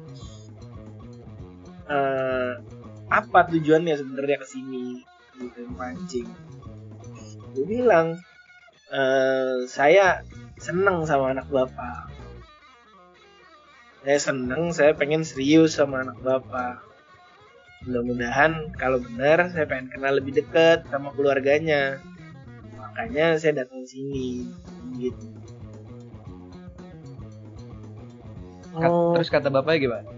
uh, 1.90 2.62
apa 3.11 3.50
tujuannya 3.50 3.98
sebenarnya 3.98 4.38
ke 4.38 4.46
sini 4.46 5.02
gitu 5.42 5.66
mancing. 5.74 6.30
Gue 7.50 7.66
bilang 7.66 8.14
uh, 8.94 9.66
saya 9.66 10.22
seneng 10.62 11.02
sama 11.02 11.35
anak 11.35 11.50
bapak 11.50 12.14
saya 14.04 14.20
seneng 14.20 14.68
saya 14.76 14.92
pengen 14.92 15.24
serius 15.24 15.80
sama 15.80 16.04
anak 16.04 16.20
bapak. 16.20 16.84
Mudah-mudahan 17.88 18.76
kalau 18.76 19.00
benar 19.00 19.48
saya 19.48 19.64
pengen 19.64 19.88
kenal 19.88 20.20
lebih 20.20 20.36
dekat 20.44 20.84
sama 20.92 21.08
keluarganya. 21.16 22.04
Makanya 22.76 23.40
saya 23.40 23.64
datang 23.64 23.88
sini 23.88 24.44
gitu. 25.00 25.26
Oh. 28.74 29.14
terus 29.14 29.30
kata 29.32 29.48
bapaknya 29.48 29.80
gimana? 29.88 30.10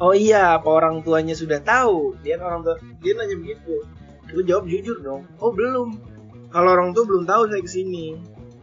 Oh 0.00 0.16
iya 0.16 0.56
apa 0.56 0.68
orang 0.72 1.04
tuanya 1.04 1.36
sudah 1.36 1.60
tahu? 1.60 2.16
Dia 2.24 2.40
orang 2.40 2.64
tua 2.64 2.80
dia 3.04 3.12
nanya 3.12 3.36
begitu. 3.36 3.84
Gue 4.32 4.44
jawab 4.48 4.64
jujur 4.72 5.04
dong. 5.04 5.28
Oh 5.36 5.52
belum. 5.52 6.00
Kalau 6.48 6.70
orang 6.72 6.96
tua 6.96 7.04
belum 7.04 7.28
tahu 7.28 7.52
saya 7.52 7.60
ke 7.60 7.68
sini 7.68 8.16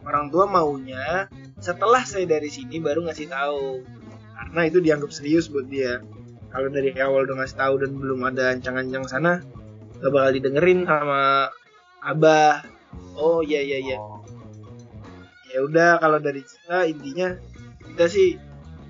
orang 0.06 0.28
tua 0.30 0.44
maunya 0.50 1.30
setelah 1.62 2.02
saya 2.02 2.26
dari 2.26 2.50
sini 2.50 2.82
baru 2.82 3.06
ngasih 3.06 3.30
tahu. 3.30 3.86
Karena 4.34 4.60
itu 4.66 4.82
dianggap 4.82 5.14
serius 5.14 5.46
buat 5.46 5.70
dia. 5.70 6.02
Kalau 6.50 6.68
dari 6.68 6.92
awal 6.98 7.24
udah 7.24 7.40
ngasih 7.40 7.56
tahu 7.56 7.74
dan 7.80 7.90
belum 7.96 8.20
ada 8.28 8.52
ancang-ancang 8.52 9.06
sana 9.08 9.32
gak 10.02 10.10
bakal 10.10 10.34
didengerin 10.34 10.84
sama 10.84 11.48
abah. 12.02 12.66
Oh 13.14 13.40
iya 13.40 13.62
iya 13.62 13.78
iya. 13.78 13.98
Oh. 14.02 14.20
ya 15.52 15.60
udah 15.68 16.00
kalau 16.00 16.16
dari 16.16 16.40
kita 16.40 16.88
intinya 16.88 17.36
kita 17.92 18.08
sih 18.08 18.40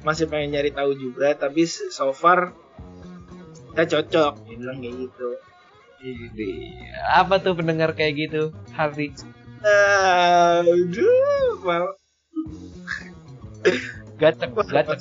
masih 0.06 0.30
pengen 0.30 0.54
nyari 0.54 0.70
tahu 0.70 0.94
juga 0.94 1.34
tapi 1.34 1.66
so 1.68 2.16
far 2.16 2.56
kita 3.76 4.00
cocok. 4.00 4.48
Dia 4.48 4.56
bilang 4.56 4.80
kayak 4.80 4.96
gitu. 5.06 5.28
Ini. 6.02 6.82
Apa 7.14 7.38
tuh 7.38 7.54
pendengar 7.54 7.94
kayak 7.94 8.18
gitu, 8.18 8.50
Harvey? 8.74 9.14
aduh 9.62 11.62
mal 11.62 11.94
Gacek, 14.18 14.50
gacek. 14.54 14.98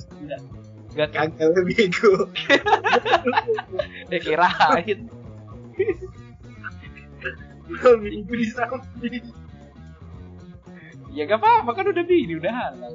Gacek. 0.91 1.13
kagak 1.15 1.63
bego 1.65 2.11
Ya 4.11 4.17
kirain. 4.19 4.99
Minggu 8.01 8.33
di 8.35 8.47
samping 8.51 9.23
Ya 11.11 11.27
gak 11.27 11.43
apa-apa 11.43 11.71
kan 11.75 11.91
udah 11.91 12.05
bini, 12.07 12.39
udah 12.39 12.53
halal. 12.55 12.93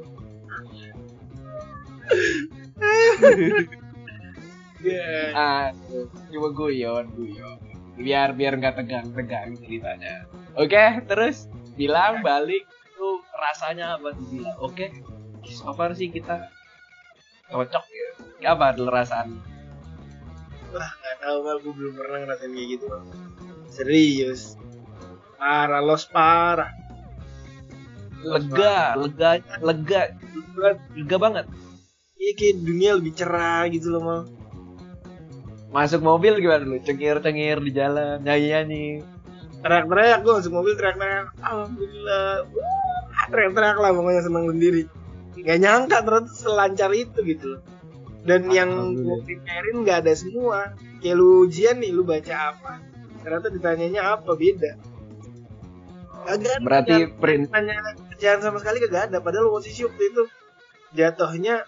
Ah, 5.35 5.75
cuma 6.31 6.49
guyon, 6.55 7.11
guyon. 7.11 7.59
Biar 7.97 8.37
biar 8.37 8.55
nggak 8.61 8.77
tegang-tegang 8.79 9.57
ceritanya. 9.59 10.29
Oke, 10.55 11.01
terus 11.09 11.49
bilang 11.75 12.21
balik 12.23 12.63
tuh 12.95 13.25
rasanya 13.35 13.97
apa 13.99 14.15
tuh 14.15 14.27
bilang? 14.31 14.57
Oke, 14.63 14.93
so 15.51 15.71
far 15.73 15.95
sih 15.95 16.11
kita 16.11 16.51
cocok 17.51 17.85
ya. 17.87 18.09
Apa 18.53 18.75
dulu 18.75 18.91
rasaan? 18.91 19.39
wah 20.75 20.91
nggak 20.99 21.17
tahu 21.23 21.37
mal 21.47 21.57
gue 21.63 21.73
belum 21.73 21.93
pernah 21.95 22.19
ngerasain 22.27 22.53
kayak 22.53 22.69
gitu 22.75 22.85
Mal. 22.91 23.03
serius 23.71 24.59
parah 25.39 25.81
los 25.81 26.05
parah 26.11 26.73
Lega, 28.27 28.97
lega, 28.99 29.39
lega, 29.63 30.03
lega 30.99 31.17
banget. 31.21 31.47
Iya 32.19 32.33
kayak 32.35 32.57
dunia 32.65 32.91
lebih 32.99 33.13
cerah 33.15 33.69
gitu 33.71 33.93
loh 33.93 34.03
mal 34.03 34.21
Masuk 35.71 36.03
mobil 36.03 36.35
gimana 36.43 36.65
dulu? 36.65 36.81
Cengir-cengir 36.83 37.61
di 37.63 37.71
jalan, 37.71 38.19
nyanyi-nyanyi. 38.25 39.05
teriak-teriak 39.63 40.19
gue 40.27 40.33
masuk 40.43 40.53
mobil 40.59 40.75
teriak-teriak 40.75 41.29
alhamdulillah 41.39 42.51
Wah, 42.51 43.25
teriak-teriak 43.31 43.79
lah 43.79 43.91
pokoknya 43.95 44.23
seneng 44.25 44.45
sendiri 44.51 44.83
nggak 45.37 45.59
nyangka 45.61 45.96
ternyata 46.03 46.31
selancar 46.33 46.90
itu 46.96 47.18
gitu. 47.25 47.46
Loh 47.57 47.61
dan 48.27 48.51
yang 48.51 48.70
gue 48.99 49.07
Alhamdulillah. 49.07 49.22
pikirin 49.22 49.77
nggak 49.87 49.99
ada 50.03 50.12
semua. 50.18 50.59
Kayak 50.99 51.16
lu 51.22 51.46
ujian 51.46 51.79
nih 51.79 51.94
lu 51.94 52.03
baca 52.03 52.35
apa? 52.53 52.83
Ternyata 53.22 53.49
ditanyanya 53.55 54.03
apa 54.18 54.35
beda. 54.35 54.72
Ada 56.27 56.59
Berarti 56.59 57.07
print 57.22 57.55
tanya 57.55 57.79
kerjaan 58.11 58.42
sama 58.42 58.59
sekali 58.59 58.83
kagak 58.83 59.14
ada. 59.14 59.22
Padahal 59.22 59.55
posisi 59.55 59.87
waktu 59.87 60.03
itu. 60.11 60.22
Jatuhnya 60.99 61.62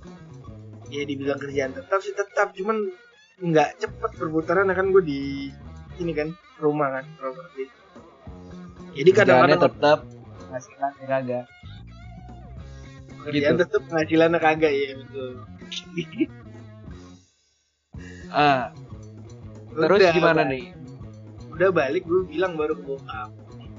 ya 0.96 1.02
dibilang 1.04 1.36
kerjaan 1.36 1.76
tetap 1.76 2.00
sih 2.00 2.16
tetap. 2.16 2.56
Cuman 2.56 2.88
nggak 3.36 3.76
cepet 3.76 4.10
perputaran 4.16 4.72
kan 4.72 4.88
gue 4.96 5.04
di 5.04 5.20
ini 6.00 6.12
kan 6.16 6.32
rumah 6.56 6.88
kan 6.88 7.04
properti. 7.20 7.68
Jadi 8.96 9.10
kadang-kadang 9.12 9.60
tetap. 9.60 9.98
penghasilan 10.40 10.92
ya 11.04 11.06
kagak. 11.10 11.44
Gitu. 13.32 13.52
tetap 13.58 13.80
penghasilannya 13.88 14.38
kagak 14.38 14.72
ya 14.72 14.90
betul. 14.98 15.30
Ah, 18.30 18.70
terus 19.74 19.98
Udah, 19.98 20.12
gimana 20.12 20.42
ba- 20.44 20.50
nih? 20.50 20.64
udah 21.56 21.70
balik 21.72 22.02
gue 22.04 22.22
bilang 22.28 22.52
baru 22.54 22.76
ke 22.76 22.84
bokap. 22.84 23.30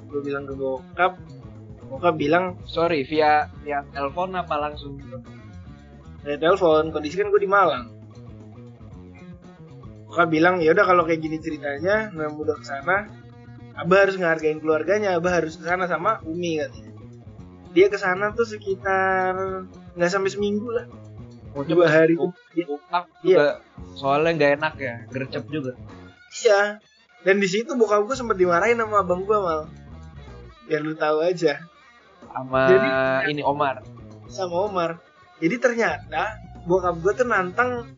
Gue 0.10 0.22
bilang 0.24 0.44
ke 0.50 0.54
bokap. 0.56 1.14
Bokap 1.88 2.16
bilang 2.20 2.60
Sorry, 2.68 3.08
via 3.08 3.48
via 3.64 3.84
telepon 3.94 4.36
apa 4.36 4.56
langsung? 4.58 5.00
saya 6.26 6.36
telepon 6.36 6.92
kondisi 6.92 7.16
kan 7.16 7.32
gue 7.32 7.40
di 7.40 7.48
Malang. 7.48 7.88
Bokap 10.08 10.28
bilang 10.28 10.60
ya 10.60 10.76
udah 10.76 10.84
kalau 10.84 11.04
kayak 11.08 11.22
gini 11.24 11.38
ceritanya 11.40 12.12
nggak 12.12 12.36
udah 12.36 12.56
ke 12.60 12.66
sana 12.66 13.08
abah 13.78 13.98
harus 14.04 14.18
ngehargain 14.18 14.58
keluarganya 14.58 15.16
abah 15.16 15.38
harus 15.38 15.54
ke 15.56 15.64
sana 15.64 15.86
sama 15.86 16.18
umi 16.26 16.58
katanya 16.58 16.87
dia 17.72 17.88
ke 17.88 17.98
sana 17.98 18.32
tuh 18.32 18.46
sekitar 18.46 19.34
nggak 19.94 20.12
sampai 20.12 20.30
seminggu 20.30 20.70
lah. 20.70 20.86
Dua 21.58 21.90
hari. 21.90 22.14
Bokap 22.16 23.10
Iya. 23.22 23.34
juga. 23.34 23.50
Soalnya 23.98 24.32
nggak 24.36 24.52
enak 24.62 24.74
ya, 24.78 24.96
gercep 25.10 25.44
juga. 25.50 25.74
iya. 26.38 26.78
Dan 27.26 27.42
di 27.42 27.50
situ 27.50 27.74
bokap 27.74 28.06
gue 28.06 28.14
sempat 28.14 28.38
dimarahin 28.38 28.78
sama 28.78 29.02
abang 29.02 29.26
gue 29.26 29.34
mal. 29.34 29.66
Biar 30.70 30.82
lu 30.82 30.94
tahu 30.94 31.26
aja. 31.26 31.58
Sama 32.30 32.62
Jadi- 32.70 32.94
ini 33.34 33.42
Omar. 33.42 33.82
sama 34.28 34.70
Omar. 34.70 35.02
Jadi 35.40 35.56
ternyata 35.58 36.38
bokap 36.64 37.02
gue 37.02 37.14
tuh 37.16 37.26
nantang 37.26 37.90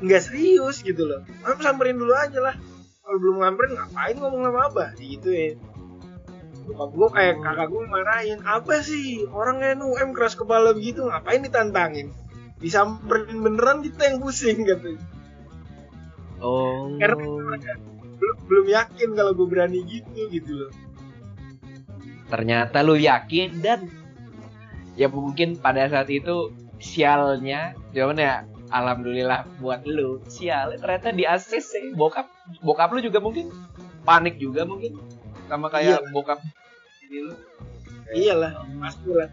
nggak 0.00 0.22
serius 0.22 0.82
gitu 0.82 1.06
loh. 1.06 1.22
Am 1.44 1.58
samperin 1.58 1.96
dulu 1.96 2.10
aja 2.12 2.40
lah. 2.40 2.56
Kalau 2.98 3.18
belum 3.18 3.36
ngamperin 3.40 3.72
ngapain 3.72 4.16
ngomong 4.18 4.42
sama 4.42 4.60
abah? 4.68 4.88
Gitu 4.96 5.28
ya 5.30 5.48
bokap 6.68 6.90
gue 6.92 7.08
kayak 7.16 7.36
kakak 7.40 7.66
gue 7.72 7.82
marahin. 7.88 8.38
Apa 8.44 8.84
sih? 8.84 9.24
Orang 9.32 9.64
NUM 9.64 10.12
keras 10.12 10.36
kepala 10.36 10.76
begitu 10.76 11.08
ngapain 11.08 11.40
ditantangin? 11.40 12.12
Disamperin 12.60 13.40
beneran 13.40 13.80
kita 13.80 14.12
yang 14.12 14.18
pusing 14.20 14.66
gitu 14.66 14.98
Oh. 16.38 16.94
karena 17.02 17.18
belum, 18.18 18.36
belum 18.46 18.66
yakin 18.70 19.08
kalau 19.18 19.32
gue 19.34 19.46
berani 19.50 19.82
gitu 19.86 20.30
gitu 20.30 20.52
loh. 20.54 20.72
Ternyata 22.30 22.86
lu 22.86 22.94
yakin 22.94 23.58
dan 23.58 23.90
ya 24.94 25.10
mungkin 25.10 25.58
pada 25.58 25.90
saat 25.90 26.06
itu 26.10 26.54
sialnya, 26.78 27.74
cuman 27.90 28.18
ya 28.22 28.34
alhamdulillah 28.70 29.50
buat 29.58 29.82
lu 29.82 30.22
sial. 30.30 30.78
Ternyata 30.78 31.10
di 31.10 31.26
ACC 31.26 31.98
bokap 31.98 32.30
bokap 32.62 32.94
lu 32.94 33.02
juga 33.02 33.18
mungkin 33.18 33.50
panik 34.06 34.38
juga 34.38 34.62
mungkin 34.62 34.94
sama 35.48 35.66
kayak 35.72 36.04
bokap 36.12 36.38
ini 37.08 37.24
lu 37.24 37.34
iyalah 38.12 38.52
pasti 38.84 39.10
lah 39.10 39.28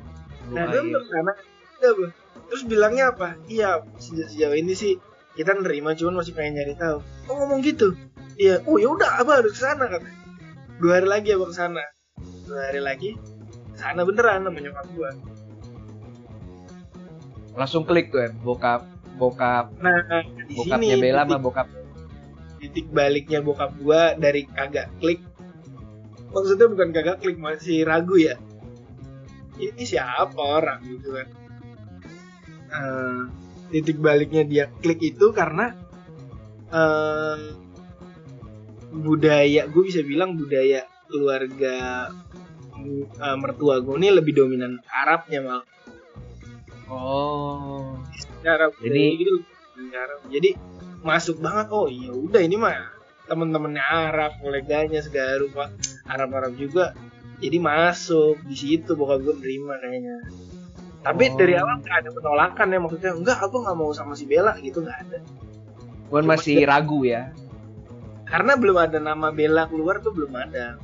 nah 0.51 0.63
dia 0.71 0.79
untuk 0.81 1.05
sana 1.11 1.31
udah 1.75 1.91
Bang. 2.01 2.11
terus 2.49 2.63
bilangnya 2.65 3.05
apa? 3.11 3.35
Iya 3.45 3.83
sejauh, 3.99 4.27
sejauh 4.31 4.55
ini 4.55 4.73
sih 4.73 4.93
kita 5.35 5.51
nerima 5.59 5.91
cuman 5.91 6.23
masih 6.23 6.31
pengen 6.31 6.55
nyari 6.63 6.73
tahu. 6.79 7.03
Oh 7.27 7.33
ngomong 7.35 7.59
gitu? 7.59 7.91
Iya. 8.39 8.63
Oh 8.63 8.79
ya 8.79 8.87
udah 8.87 9.19
abah 9.19 9.43
harus 9.43 9.59
ke 9.59 9.61
sana 9.63 9.85
kan 9.91 10.03
dua 10.79 10.99
hari 10.99 11.07
lagi 11.07 11.35
abah 11.35 11.47
ke 11.51 11.55
sana 11.55 11.83
dua 12.47 12.59
hari 12.71 12.81
lagi 12.83 13.09
ke 13.75 13.77
sana 13.79 14.07
beneran 14.07 14.47
sama 14.47 14.59
nyokap 14.59 14.87
gua. 14.95 15.11
Langsung 17.55 17.83
klik 17.87 18.11
tuh 18.11 18.23
ya 18.23 18.29
bokap 18.43 18.87
bokap. 19.15 19.71
Nah 19.79 19.95
di 20.47 20.55
sini 20.55 20.59
bokapnya 20.59 20.95
Bella 20.99 21.23
sama 21.27 21.39
bokap. 21.39 21.67
titik 22.55 22.87
baliknya 22.89 23.45
bokap 23.45 23.77
gua 23.77 24.17
dari 24.17 24.47
kagak 24.49 24.89
klik 24.97 25.21
maksudnya 26.35 26.67
bukan 26.67 26.91
kagak 26.91 27.23
klik 27.23 27.39
masih 27.39 27.87
ragu 27.87 28.19
ya? 28.19 28.35
Ini 29.55 29.83
siapa 29.87 30.35
orang 30.35 30.83
gitu 30.83 31.15
kan? 31.15 31.27
Eh, 32.75 33.19
titik 33.71 34.03
baliknya 34.03 34.43
dia 34.43 34.65
klik 34.83 34.99
itu 34.99 35.31
karena 35.31 35.71
eh 36.75 37.39
budaya 38.91 39.67
gue 39.71 39.83
bisa 39.87 40.03
bilang 40.03 40.35
budaya 40.35 40.83
keluarga 41.07 42.11
eh, 43.15 43.37
mertua 43.39 43.79
gue 43.79 43.95
ini 43.95 44.11
lebih 44.11 44.35
dominan 44.35 44.83
Arabnya 44.91 45.39
mal. 45.39 45.61
Oh. 46.91 47.95
Arab 48.45 48.77
Jadi- 48.77 49.17
gitu 49.25 49.41
Arab. 49.95 50.19
jadi 50.29 50.53
masuk 51.01 51.41
banget 51.41 51.67
oh 51.73 51.89
iya 51.89 52.13
udah 52.13 52.41
ini 52.41 52.55
mah 52.61 52.93
temen-temennya 53.25 53.81
Arab 53.81 54.37
koleganya 54.37 55.01
segala 55.01 55.41
rupa 55.41 55.73
Arab 56.05 56.29
Arab 56.33 56.53
juga 56.55 56.93
jadi 57.37 57.57
masuk 57.59 58.39
di 58.45 58.55
situ 58.55 58.95
bokap 58.95 59.19
gue 59.21 59.35
nerima 59.35 59.75
kayaknya. 59.77 60.15
Tapi 61.01 61.23
Oh. 61.29 61.37
dari 61.37 61.53
awal 61.53 61.77
nggak 61.79 61.97
ada 62.01 62.09
penolakan 62.09 62.67
ya 62.67 62.79
maksudnya 62.79 63.11
enggak 63.13 63.37
aku 63.39 63.55
nggak 63.61 63.77
mau 63.77 63.91
sama 63.91 64.13
si 64.13 64.25
Bella 64.25 64.57
gitu 64.57 64.81
nggak 64.81 64.99
ada. 65.05 65.19
Cuma 66.07 66.21
masih 66.23 66.63
ragu 66.63 67.03
ya. 67.03 67.29
Karena 68.25 68.57
belum 68.57 68.77
ada 68.79 68.97
nama 68.97 69.29
Bella 69.29 69.69
keluar 69.69 70.01
tuh 70.01 70.13
belum 70.13 70.33
ada. 70.33 70.77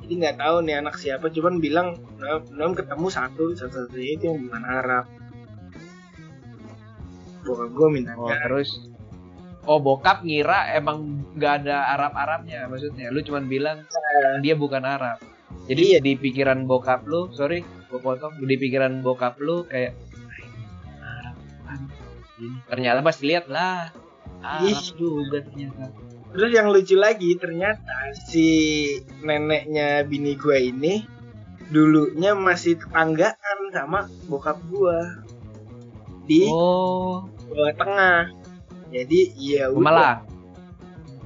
Jadi 0.00 0.12
nggak 0.16 0.36
tahu 0.38 0.56
nih 0.62 0.74
anak 0.78 0.94
siapa 0.94 1.30
cuman 1.30 1.58
bilang 1.58 1.94
"Nom- 2.18 2.50
nom 2.50 2.72
ketemu 2.74 3.06
satu 3.08 3.54
satu 3.54 3.86
satunya 3.86 4.18
itu 4.18 4.24
yang 4.26 4.38
bukan 4.42 4.62
Arab 4.62 5.06
bokap 7.40 7.70
gue 7.72 7.88
minta 7.88 8.12
Oh, 8.14 8.28
terus 8.28 8.89
Oh, 9.68 9.76
bokap 9.76 10.24
ngira 10.24 10.72
emang 10.72 11.20
nggak 11.36 11.52
ada 11.64 11.92
Arab-Arabnya 11.98 12.64
maksudnya. 12.66 13.12
Lu 13.12 13.20
cuman 13.20 13.44
bilang 13.44 13.84
dia 14.40 14.56
bukan 14.56 14.80
Arab. 14.82 15.20
Jadi 15.68 15.82
Iya. 15.82 15.98
di 16.00 16.16
pikiran 16.16 16.64
bokap 16.64 17.04
lu, 17.04 17.28
sorry, 17.30 17.60
gua 17.92 18.00
potong. 18.00 18.40
Di 18.40 18.56
pikiran 18.56 19.04
bokap 19.04 19.36
lu 19.38 19.68
kayak 19.68 19.92
"Ah, 20.98 21.30
Arab. 21.30 21.36
kan." 21.66 21.80
Ternyata 22.72 22.98
pas 23.04 23.18
lihat 23.20 23.46
lah 23.52 23.92
Arab 24.40 24.64
Ih. 24.64 24.80
juga 24.96 25.44
ternyata. 25.44 25.92
Terus 26.30 26.50
yang 26.54 26.70
lucu 26.70 26.96
lagi 26.96 27.30
ternyata 27.36 28.14
si 28.14 28.46
neneknya 29.20 30.06
bini 30.06 30.38
gue 30.38 30.58
ini 30.62 30.94
dulunya 31.68 32.32
masih 32.32 32.78
tetanggaan 32.78 33.58
sama 33.74 34.06
bokap 34.24 34.56
gue 34.70 34.98
di 36.24 36.46
Oh, 36.48 37.26
Jawa 37.50 37.74
Tengah. 37.74 38.39
Jadi 38.90 39.20
ya 39.38 39.70
udah 39.70 39.86
Malang. 39.86 40.18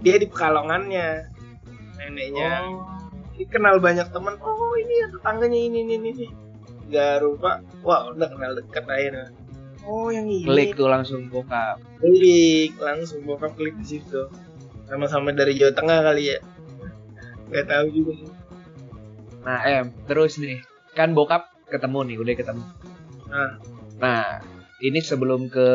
dia 0.04 0.20
di 0.20 0.28
pekalongannya 0.28 1.32
neneknya. 1.96 2.50
Oh. 2.68 2.84
Dia 3.34 3.46
kenal 3.50 3.80
banyak 3.80 4.12
teman. 4.12 4.36
Oh 4.38 4.76
ini 4.78 4.94
ya 5.00 5.06
tetangganya 5.10 5.58
ini 5.58 5.78
ini 5.82 5.94
ini. 5.96 6.10
ini. 6.12 6.26
Gak 6.92 7.24
rupa. 7.24 7.64
Wah 7.80 8.12
udah 8.12 8.28
kenal 8.28 8.52
dekat 8.54 8.84
akhirnya. 8.84 9.32
Oh 9.88 10.12
yang 10.12 10.28
ini. 10.28 10.44
Klik 10.44 10.76
tuh 10.76 10.92
langsung 10.92 11.32
bokap. 11.32 11.80
Klik 11.98 12.76
langsung 12.78 13.24
bokap 13.24 13.56
klik 13.56 13.74
di 13.80 13.96
situ. 13.96 14.28
Sama-sama 14.84 15.32
dari 15.32 15.56
Jawa 15.56 15.72
Tengah 15.72 15.98
kali 16.04 16.36
ya. 16.36 16.38
Gak 17.48 17.66
tahu 17.72 17.86
juga. 17.90 18.12
Nah, 19.44 19.60
em, 19.64 19.92
terus 20.08 20.40
nih. 20.40 20.60
Kan 20.96 21.12
bokap 21.12 21.52
ketemu 21.68 21.98
nih, 22.06 22.16
udah 22.20 22.34
ketemu. 22.36 22.64
Nah. 23.28 23.50
Nah, 24.00 24.24
ini 24.80 25.00
sebelum 25.04 25.48
ke 25.52 25.68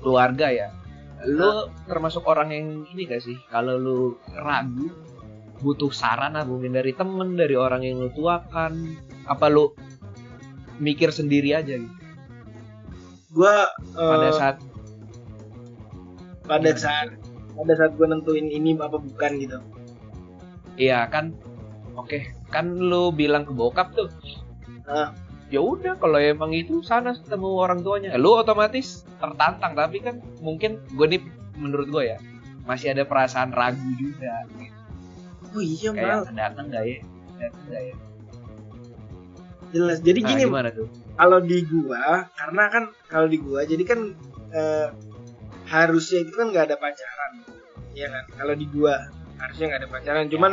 keluarga 0.00 0.50
ya. 0.50 0.68
Lu 1.26 1.72
termasuk 1.88 2.22
orang 2.28 2.52
yang 2.52 2.66
ini 2.92 3.08
gak 3.08 3.24
sih? 3.24 3.36
Kalau 3.48 3.80
lu 3.80 4.20
ragu, 4.36 4.92
butuh 5.64 5.90
saran 5.90 6.36
lah 6.36 6.44
mungkin 6.44 6.76
dari 6.76 6.92
temen, 6.92 7.34
dari 7.34 7.56
orang 7.56 7.82
yang 7.82 8.04
lu 8.04 8.10
tuakan. 8.12 8.96
Apa 9.26 9.50
lu 9.50 9.72
mikir 10.78 11.10
sendiri 11.10 11.56
aja 11.56 11.80
gitu? 11.80 11.96
Gua 13.32 13.68
Pada 13.92 14.28
eh, 14.30 14.34
saat 14.36 14.56
pada 16.46 16.70
saat 16.78 17.10
pada 17.58 17.72
saat 17.74 17.92
gue 17.98 18.06
nentuin 18.06 18.46
ini 18.46 18.76
apa 18.78 19.00
bukan 19.00 19.32
gitu. 19.42 19.58
iya 20.76 21.08
kan, 21.08 21.32
oke, 21.96 22.20
kan 22.52 22.76
lu 22.76 23.10
bilang 23.10 23.48
ke 23.48 23.52
bokap 23.56 23.96
tuh. 23.96 24.12
Ya 25.46 25.62
udah, 25.62 25.94
kalau 26.02 26.18
emang 26.18 26.50
itu 26.50 26.82
sana 26.82 27.14
ketemu 27.14 27.48
orang 27.54 27.80
tuanya, 27.86 28.18
lu 28.18 28.34
otomatis 28.34 29.06
tertantang. 29.22 29.78
Tapi 29.78 30.02
kan 30.02 30.18
mungkin 30.42 30.82
gue 30.90 31.06
nih, 31.06 31.22
menurut 31.54 31.86
gue 31.86 32.02
ya, 32.14 32.18
masih 32.66 32.90
ada 32.92 33.06
perasaan 33.06 33.54
ragu 33.54 33.86
juga. 33.94 34.42
Gitu. 34.58 34.74
Oh 35.54 35.62
iya 35.62 35.90
mal, 35.94 36.26
Kayak 36.26 36.34
datang 36.34 36.66
gak 36.68 36.84
ya? 36.84 36.98
Datang 37.38 37.64
gak 37.70 37.82
ya? 37.86 37.94
jelas. 39.66 39.98
Jadi 40.00 40.20
Nah, 40.22 40.28
gini 40.30 40.42
gimana 40.46 40.70
tuh? 40.70 40.88
kalau 41.16 41.38
di 41.40 41.58
gua 41.64 42.28
karena 42.36 42.64
kan 42.68 42.84
kalau 43.08 43.26
di 43.26 43.38
gua 43.40 43.64
jadi 43.64 43.82
kan 43.82 44.00
eh, 44.52 44.88
harusnya 45.66 46.22
itu 46.22 46.32
kan 46.32 46.52
nggak 46.52 46.70
ada 46.70 46.76
pacaran 46.76 47.32
ya 47.90 48.06
kan 48.12 48.24
kalau 48.36 48.54
di 48.54 48.66
gua 48.68 49.08
harusnya 49.40 49.64
nggak 49.72 49.80
ada 49.80 49.90
pacaran 49.90 50.24
cuman 50.28 50.52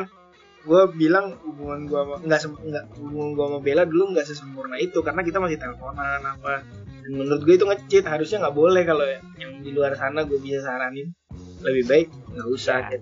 gua 0.63 0.88
bilang 0.91 1.36
hubungan 1.43 1.88
sama- 1.91 2.19
nggak 2.23 2.39
nggak 2.63 2.86
hubungan 2.99 3.30
gua 3.36 3.45
sama 3.52 3.60
Bella 3.60 3.84
dulu 3.84 4.04
nggak 4.15 4.26
sesempurna 4.28 4.76
itu 4.80 4.99
karena 5.04 5.21
kita 5.23 5.38
masih 5.43 5.58
teleponan 5.60 6.21
apa. 6.23 6.63
Dan 7.04 7.19
menurut 7.19 7.43
gue 7.43 7.56
itu 7.60 7.67
ngecit 7.67 8.08
harusnya 8.08 8.47
nggak 8.47 8.56
boleh 8.56 8.84
kalau 8.88 9.04
yang 9.36 9.60
di 9.60 9.76
luar 9.76 9.91
sana 9.99 10.23
gue 10.23 10.39
bisa 10.39 10.63
saranin 10.63 11.12
lebih 11.60 11.84
baik 11.84 12.08
nggak 12.32 12.47
usah 12.47 12.80
Ya. 12.80 12.95
chat. 12.95 13.02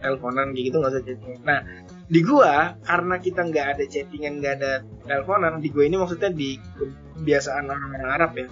Teleponan 0.00 0.54
kayak 0.54 0.64
gitu 0.70 0.76
nggak 0.78 0.92
usah 0.94 1.02
chatting. 1.02 1.38
Nah 1.42 1.58
di 2.06 2.20
gua 2.22 2.78
karena 2.86 3.14
kita 3.18 3.40
nggak 3.50 3.66
ada 3.76 3.84
chattingan 3.90 4.38
nggak 4.38 4.54
ada 4.62 4.72
teleponan 5.06 5.58
di 5.58 5.68
gua 5.74 5.84
ini 5.90 5.96
maksudnya 5.98 6.30
di 6.30 6.54
kebiasaan 6.56 7.66
orang-orang 7.66 8.10
Arab 8.14 8.32
ya 8.38 8.46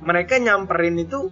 mereka 0.00 0.40
nyamperin 0.40 0.96
itu 0.96 1.28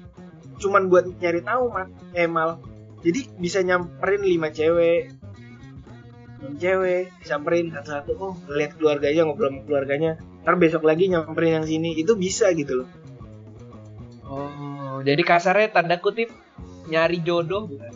cuman 0.61 0.93
buat 0.93 1.09
nyari 1.09 1.41
tahu 1.41 1.73
mat. 1.73 1.89
Emal 2.13 2.61
jadi 3.01 3.21
bisa 3.41 3.65
nyamperin 3.65 4.23
lima 4.29 4.53
cewek 4.53 5.18
cewek 6.39 7.11
samperin 7.27 7.75
satu-satu 7.75 8.13
oh 8.19 8.35
lihat 8.55 8.79
keluarganya 8.79 9.27
ngobrol 9.27 9.51
sama 9.51 9.61
keluarganya. 9.67 10.11
Ntar 10.47 10.55
besok 10.57 10.87
lagi 10.87 11.11
nyamperin 11.11 11.63
yang 11.63 11.67
sini. 11.67 11.99
Itu 11.99 12.15
bisa 12.15 12.55
gitu 12.55 12.85
loh. 12.85 12.89
Oh, 14.29 15.01
jadi 15.03 15.23
kasarnya 15.25 15.73
tanda 15.73 15.99
kutip 15.99 16.31
nyari 16.87 17.19
jodoh. 17.25 17.67
Bukan? 17.67 17.93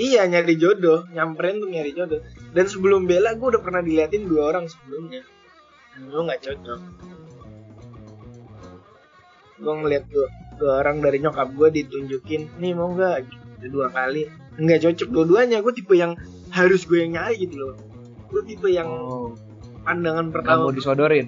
iya 0.00 0.26
nyari 0.26 0.58
jodoh. 0.58 1.06
Nyamperin 1.14 1.62
tuh 1.62 1.70
nyari 1.70 1.92
jodoh. 1.94 2.20
Dan 2.50 2.66
sebelum 2.66 3.06
Bella 3.06 3.38
gue 3.38 3.48
udah 3.54 3.62
pernah 3.62 3.82
diliatin 3.84 4.26
dua 4.26 4.50
orang 4.50 4.66
sebelumnya. 4.66 5.22
Gue 5.94 6.20
nggak 6.26 6.40
cocok. 6.42 6.80
Gue 9.54 9.74
ngeliat 9.78 10.04
dua, 10.10 10.26
dua 10.58 10.72
orang 10.82 10.98
dari 10.98 11.22
nyokap 11.22 11.48
gue 11.54 11.68
ditunjukin 11.70 12.58
nih 12.58 12.72
mau 12.74 12.90
nggak? 12.90 13.16
Gitu, 13.30 13.66
dua 13.70 13.94
kali. 13.94 14.26
Nggak 14.58 14.80
cocok 14.90 15.08
dua-duanya. 15.12 15.62
Gue 15.62 15.72
tipe 15.76 15.94
yang 15.94 16.18
harus 16.54 16.86
gue 16.86 17.02
yang 17.02 17.12
nyari 17.14 17.34
gitu 17.40 17.56
loh 17.58 17.74
gue 18.30 18.42
tipe 18.44 18.68
yang 18.68 18.86
Oh, 18.86 19.34
pandangan 19.82 20.30
kamu 20.30 20.34
pertama 20.34 20.70
disodorin. 20.70 21.26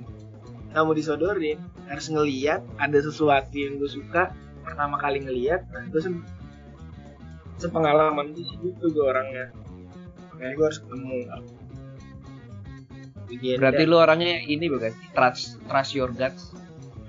nggak 0.71 0.83
mau 0.83 0.95
disodorin 0.95 1.59
harus 1.87 2.07
ngeliat 2.07 2.63
ada 2.77 2.99
sesuatu 2.99 3.53
yang 3.53 3.77
gue 3.77 3.89
suka 3.89 4.31
pertama 4.63 4.97
kali 4.97 5.21
ngeliat 5.21 5.67
nah 5.69 5.83
gue 5.85 6.01
sem- 6.01 6.27
sepengalaman 7.57 8.33
gitu 8.33 8.55
gue 8.83 9.05
orangnya 9.05 9.51
makanya 10.31 10.53
gue 10.55 10.65
harus 10.65 10.79
ketemu 10.79 11.17
Begini, 13.27 13.59
Berarti 13.59 13.83
dan- 13.83 13.91
lu 13.91 13.97
orangnya 13.99 14.39
ini 14.39 14.71
bukan? 14.71 14.95
Trust, 15.11 15.59
trust 15.67 15.93
your 15.93 16.15
guts. 16.15 16.55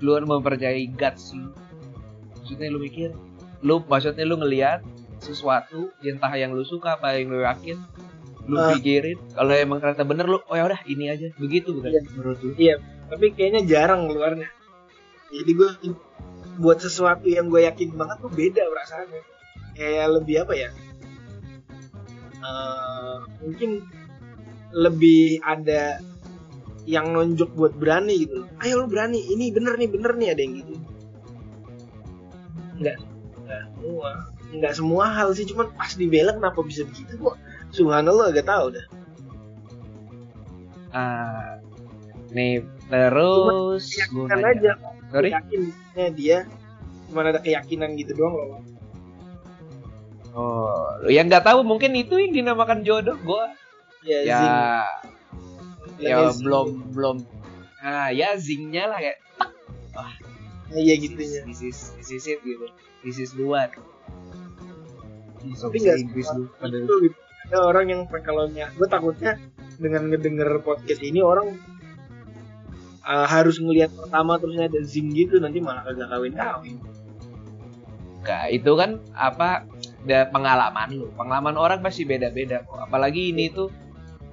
Lu 0.02 0.18
mempercayai 0.18 0.90
guts 0.90 1.30
lu. 1.30 1.54
Maksudnya 2.34 2.74
lu 2.74 2.82
mikir, 2.82 3.14
lu 3.62 3.78
maksudnya 3.86 4.26
lu 4.26 4.34
ngelihat 4.34 4.82
sesuatu 5.20 5.90
entah 6.00 6.32
yang 6.34 6.54
lu 6.54 6.62
suka 6.62 6.96
apa 6.96 7.18
yang 7.18 7.30
lu 7.30 7.42
yakin 7.42 7.78
lu 8.48 8.56
Ah. 8.56 8.72
pikirin. 8.72 9.20
Kalau 9.36 9.52
emang 9.52 9.76
ternyata 9.78 10.08
bener 10.08 10.24
lu 10.24 10.40
oh 10.40 10.56
ya 10.56 10.64
udah 10.64 10.80
ini 10.88 11.12
aja. 11.12 11.28
Begitu 11.36 11.76
bukan 11.76 11.92
Iya. 11.92 12.00
menurut 12.16 12.38
lu. 12.40 12.52
Tapi 13.08 13.26
kayaknya 13.36 13.60
jarang 13.68 14.08
keluarnya. 14.08 14.48
Jadi 15.28 15.50
gue 15.52 15.70
buat 16.56 16.80
sesuatu 16.80 17.28
yang 17.28 17.52
gue 17.52 17.68
yakin 17.68 17.92
banget 17.92 18.16
tuh 18.24 18.32
beda 18.32 18.62
perasaannya. 18.64 19.22
Kayak 19.76 20.06
lebih 20.16 20.36
apa 20.48 20.54
ya? 20.56 20.70
Eh, 22.38 23.16
mungkin 23.44 23.70
lebih 24.72 25.42
ada 25.44 25.98
yang 26.88 27.12
nonjok 27.12 27.52
buat 27.52 27.76
berani 27.76 28.24
gitu. 28.24 28.44
Loh 28.44 28.48
ayo 28.64 28.80
lu 28.80 28.86
berani 28.88 29.20
ini 29.28 29.52
bener 29.52 29.76
nih 29.76 29.88
bener 29.92 30.16
nih 30.16 30.28
ada 30.32 30.40
yang 30.40 30.54
gitu. 30.56 30.72
Nggak 32.78 32.96
nggak 32.96 32.98
semua. 33.78 34.10
Nggak 34.48 34.74
semua 34.74 35.04
hal 35.12 35.28
sih 35.36 35.46
cuman 35.46 35.70
pas 35.78 35.92
dibela 35.94 36.34
kenapa 36.34 36.60
bisa 36.66 36.82
begitu 36.88 37.14
kok? 37.20 37.36
Subhanallah 37.70 38.34
gak 38.34 38.48
tahu 38.48 38.74
dah. 38.74 38.86
Ah 40.90 41.60
nih 42.32 42.64
terus 42.88 43.84
kan 44.28 44.40
nanya. 44.40 44.52
aja. 44.52 44.72
Sorry? 45.08 45.30
Yakinnya 45.32 46.06
dia 46.12 46.38
cuma 47.08 47.24
ada 47.24 47.40
keyakinan 47.40 47.96
gitu 47.96 48.12
doang 48.16 48.34
loh. 48.36 48.62
Oh 50.36 51.08
yang 51.08 51.28
nggak 51.28 51.44
tahu 51.44 51.64
mungkin 51.64 51.96
itu 51.96 52.20
yang 52.20 52.32
dinamakan 52.32 52.84
jodoh 52.84 53.16
gua. 53.24 53.52
Ya, 54.04 54.18
ya. 54.24 54.40
Ya 55.98 56.30
zing. 56.30 56.46
belum 56.46 56.68
belum. 56.92 57.16
Ah 57.80 58.12
ya 58.12 58.36
zingnya 58.36 58.88
lah 58.90 58.98
kayak 59.00 59.18
Nah, 59.98 60.14
iya 60.76 60.94
gitunya 61.00 61.40
this 61.48 61.64
is 61.64 61.78
this 61.96 62.10
is 62.12 62.24
it 62.28 62.40
gitu. 62.44 62.66
This 63.06 63.16
is 63.22 63.30
so 65.54 65.70
Tapi 65.70 65.76
nggak 65.80 65.98
Inggris 66.02 66.28
lu 66.34 66.50
gitu. 66.50 67.14
ada 67.48 67.58
orang 67.64 67.86
yang 67.88 68.00
kalau 68.10 68.50
gue 68.50 68.88
takutnya 68.90 69.38
dengan 69.78 70.10
ngedenger 70.10 70.60
podcast 70.60 71.00
ini 71.00 71.22
orang 71.22 71.56
uh, 73.06 73.26
harus 73.26 73.56
ngelihat 73.62 73.88
pertama 73.94 74.36
terusnya 74.36 74.68
ada 74.68 74.80
zing 74.84 75.08
gitu 75.14 75.40
nanti 75.40 75.62
malah 75.62 75.86
kagak 75.86 76.10
kawin 76.12 76.34
kawin. 76.36 76.76
Nggak, 78.18 78.44
itu 78.52 78.72
kan 78.74 78.90
apa 79.16 79.64
da, 80.04 80.28
pengalaman 80.28 80.88
lu. 80.92 81.06
Pengalaman 81.16 81.56
orang 81.56 81.80
pasti 81.80 82.04
beda-beda 82.04 82.66
kok. 82.66 82.90
Apalagi 82.90 83.32
ini 83.32 83.48
tuh 83.48 83.72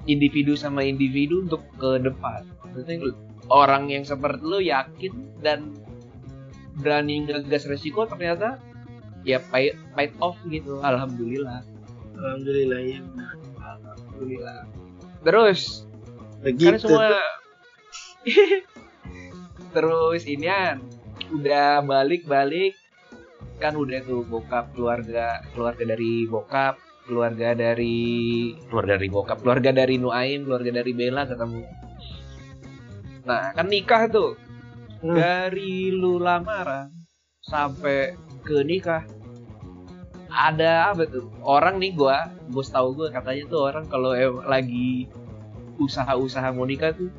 individu 0.09 0.57
sama 0.57 0.83
individu 0.83 1.45
untuk 1.45 1.63
ke 1.79 2.01
depan. 2.01 2.43
Maksudnya 2.65 3.13
orang 3.47 3.87
yang 3.93 4.03
seperti 4.03 4.41
lu 4.43 4.59
yakin 4.59 5.13
dan 5.39 5.71
berani 6.79 7.23
ngegas 7.23 7.67
resiko 7.67 8.03
ternyata 8.07 8.59
ya 9.25 9.41
pay, 9.41 9.73
paid 9.95 10.13
off 10.19 10.37
gitu. 10.47 10.79
Alhamdulillah. 10.83 11.65
Alhamdulillah 12.15 12.79
ya 12.83 12.99
alhamdulillah. 14.15 14.59
Terus 15.25 15.83
begitu 16.45 16.77
kan 16.77 16.79
semua 16.79 17.07
terus 19.75 20.21
inian 20.29 20.79
udah 21.33 21.83
balik-balik. 21.83 22.77
Kan 23.55 23.79
udah 23.79 24.03
tuh 24.03 24.27
bokap 24.27 24.75
keluarga 24.75 25.39
keluarga 25.55 25.83
dari 25.95 26.27
bokap 26.27 26.75
keluarga 27.07 27.55
dari 27.55 28.51
keluarga 28.67 28.99
dari 28.99 29.07
bokap. 29.07 29.37
keluarga 29.39 29.71
dari 29.71 29.95
Nuaim 29.95 30.43
keluarga 30.43 30.71
dari 30.83 30.91
Bella 30.91 31.23
ketemu. 31.23 31.63
Nah 33.25 33.55
kan 33.55 33.67
nikah 33.71 34.11
tuh 34.11 34.35
Hmm. 35.05 35.13
dari 35.13 35.93
lu 35.93 36.17
lamaran 36.17 36.89
sampai 37.45 38.17
ke 38.41 38.65
nikah 38.65 39.05
ada 40.33 40.89
apa 40.89 41.05
tuh 41.05 41.29
orang 41.45 41.77
nih 41.77 41.93
gua 41.93 42.33
bos 42.49 42.73
tahu 42.73 42.97
gua 42.97 43.13
katanya 43.13 43.45
tuh 43.45 43.69
orang 43.69 43.85
kalau 43.85 44.17
lagi 44.49 45.05
usaha-usaha 45.77 46.49
mau 46.57 46.65
nikah 46.65 46.89
tuh 46.97 47.13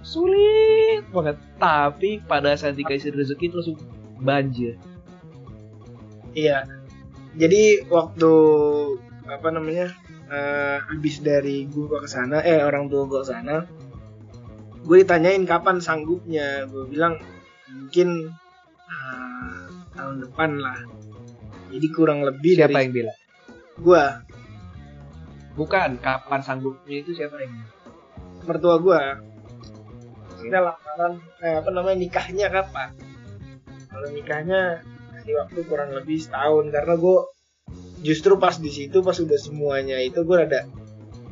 sulit 0.00 1.04
banget 1.12 1.36
tapi 1.60 2.24
pada 2.24 2.56
saat 2.56 2.80
dikasih 2.80 3.12
rezeki 3.12 3.52
itu 3.52 3.56
langsung 3.60 3.78
banjir 4.24 4.80
Iya. 6.36 6.68
Jadi 7.40 7.88
waktu 7.88 8.32
apa 9.24 9.48
namanya 9.48 9.88
eh, 10.28 10.78
habis 10.84 11.24
dari 11.24 11.64
gua 11.72 12.04
ke 12.04 12.08
sana, 12.12 12.44
eh 12.44 12.60
orang 12.60 12.92
tua 12.92 13.08
gua 13.08 13.24
ke 13.24 13.32
sana, 13.32 13.64
gue 14.86 14.96
ditanyain 15.02 15.42
kapan 15.44 15.82
sanggupnya. 15.82 16.64
Gue 16.70 16.86
bilang 16.86 17.18
mungkin 17.68 18.30
ah, 18.86 19.66
tahun 19.98 20.22
depan 20.30 20.50
lah. 20.62 20.78
Jadi 21.74 21.86
kurang 21.90 22.22
lebih 22.22 22.54
siapa 22.56 22.70
dari 22.70 22.86
yang 22.86 22.94
bilang 22.94 23.18
gua, 23.76 24.24
bukan 25.56 26.00
kapan 26.00 26.40
sanggupnya 26.40 26.96
itu 27.04 27.12
siapa 27.12 27.36
yang 27.40 27.52
bilang? 27.52 27.72
mertua 28.46 28.76
gua. 28.80 29.20
Kita 30.36 30.62
lamaran, 30.62 31.18
eh, 31.42 31.58
apa 31.58 31.70
namanya 31.74 31.98
nikahnya 31.98 32.46
kapan? 32.52 32.94
Kalau 33.90 34.08
nikahnya 34.12 34.84
kasih 35.16 35.34
waktu 35.42 35.60
kurang 35.66 35.90
lebih 35.96 36.20
setahun 36.20 36.70
karena 36.70 36.94
gue 36.94 37.18
justru 38.04 38.36
pas 38.38 38.54
di 38.60 38.70
situ 38.70 39.00
pas 39.02 39.16
udah 39.16 39.40
semuanya 39.40 39.98
itu 39.98 40.22
gue 40.22 40.38
ada 40.38 40.68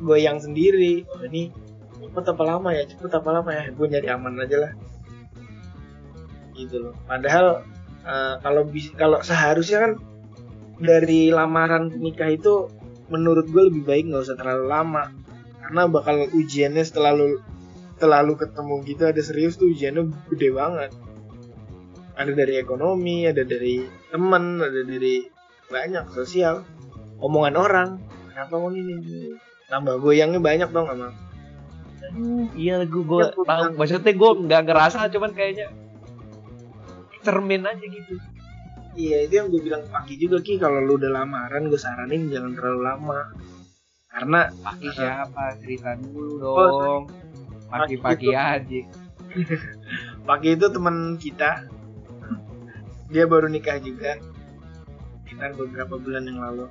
goyang 0.01 0.41
sendiri. 0.41 1.07
Oh 1.15 1.23
ini 1.23 1.53
cepet 1.95 2.25
apa 2.31 2.43
lama 2.43 2.69
ya? 2.71 2.83
Cepet 2.87 3.11
apa 3.11 3.29
lama 3.31 3.49
ya? 3.51 3.63
Gue 3.71 3.87
nyari 3.87 4.07
aman 4.11 4.33
aja 4.43 4.57
lah. 4.59 4.71
Gitu 6.55 6.75
loh. 6.79 6.93
Padahal 7.07 7.63
eh, 8.03 8.35
kalau 8.43 8.63
kalau 8.95 9.17
seharusnya 9.23 9.77
kan 9.83 9.91
dari 10.79 11.31
lamaran 11.31 11.91
nikah 11.95 12.31
itu 12.31 12.67
menurut 13.07 13.47
gue 13.47 13.63
lebih 13.71 13.83
baik 13.85 14.03
nggak 14.11 14.25
usah 14.27 14.37
terlalu 14.37 14.65
lama 14.67 15.03
karena 15.61 15.81
bakal 15.87 16.15
ujiannya 16.33 16.83
setelah 16.83 17.13
lu 17.13 17.39
setelah 17.95 18.25
lu 18.25 18.35
ketemu 18.35 18.75
gitu 18.83 19.03
ada 19.07 19.21
serius 19.21 19.55
tuh 19.55 19.71
ujiannya 19.71 20.09
gede 20.33 20.49
banget 20.51 20.91
ada 22.17 22.31
dari 22.33 22.59
ekonomi 22.59 23.29
ada 23.29 23.45
dari 23.45 23.85
teman 24.09 24.59
ada 24.59 24.81
dari 24.83 25.25
banyak 25.69 26.05
sosial 26.11 26.65
omongan 27.21 27.55
orang 27.55 27.89
kenapa 28.33 28.53
mau 28.57 28.69
ini 28.73 29.33
tambah 29.71 30.01
goyangnya 30.01 30.41
banyak 30.41 30.69
dong 30.73 30.89
sama 30.89 31.09
Iya 32.53 32.83
gue 32.83 33.03
gue 33.03 33.19
Ya, 33.21 33.31
tahu. 33.35 33.75
maksudnya 33.75 34.13
gue 34.13 34.31
nggak 34.41 34.61
ngerasa 34.63 35.09
cuman 35.09 35.31
kayaknya 35.31 35.67
cermin 37.21 37.63
aja 37.63 37.81
gitu. 37.81 38.13
Iya 38.95 39.17
itu 39.23 39.33
yang 39.35 39.47
gue 39.49 39.59
bilang 39.59 39.81
ke 39.81 39.89
Paki 39.89 40.13
juga 40.15 40.37
ki. 40.39 40.55
Kalau 40.55 40.79
lu 40.79 40.95
udah 40.95 41.11
lamaran 41.11 41.67
gue 41.67 41.75
saranin 41.75 42.29
jangan 42.29 42.53
terlalu 42.53 42.81
lama. 42.81 43.19
Karena 44.07 44.39
Paki 44.53 44.87
siapa? 44.89 45.43
Cerita 45.59 45.97
dulu 45.97 46.39
Oh, 46.39 46.55
dong. 46.79 47.03
Pagi-pagi 47.67 48.29
itu- 48.31 48.37
aja. 48.37 48.81
Paki 50.23 50.49
itu 50.53 50.65
teman 50.69 50.95
kita. 51.15 51.67
Dia 53.07 53.25
baru 53.25 53.45
nikah 53.45 53.77
juga 53.77 54.15
sekitar 55.19 55.53
beberapa 55.53 55.95
bulan 55.95 56.23
yang 56.23 56.39
lalu. 56.39 56.67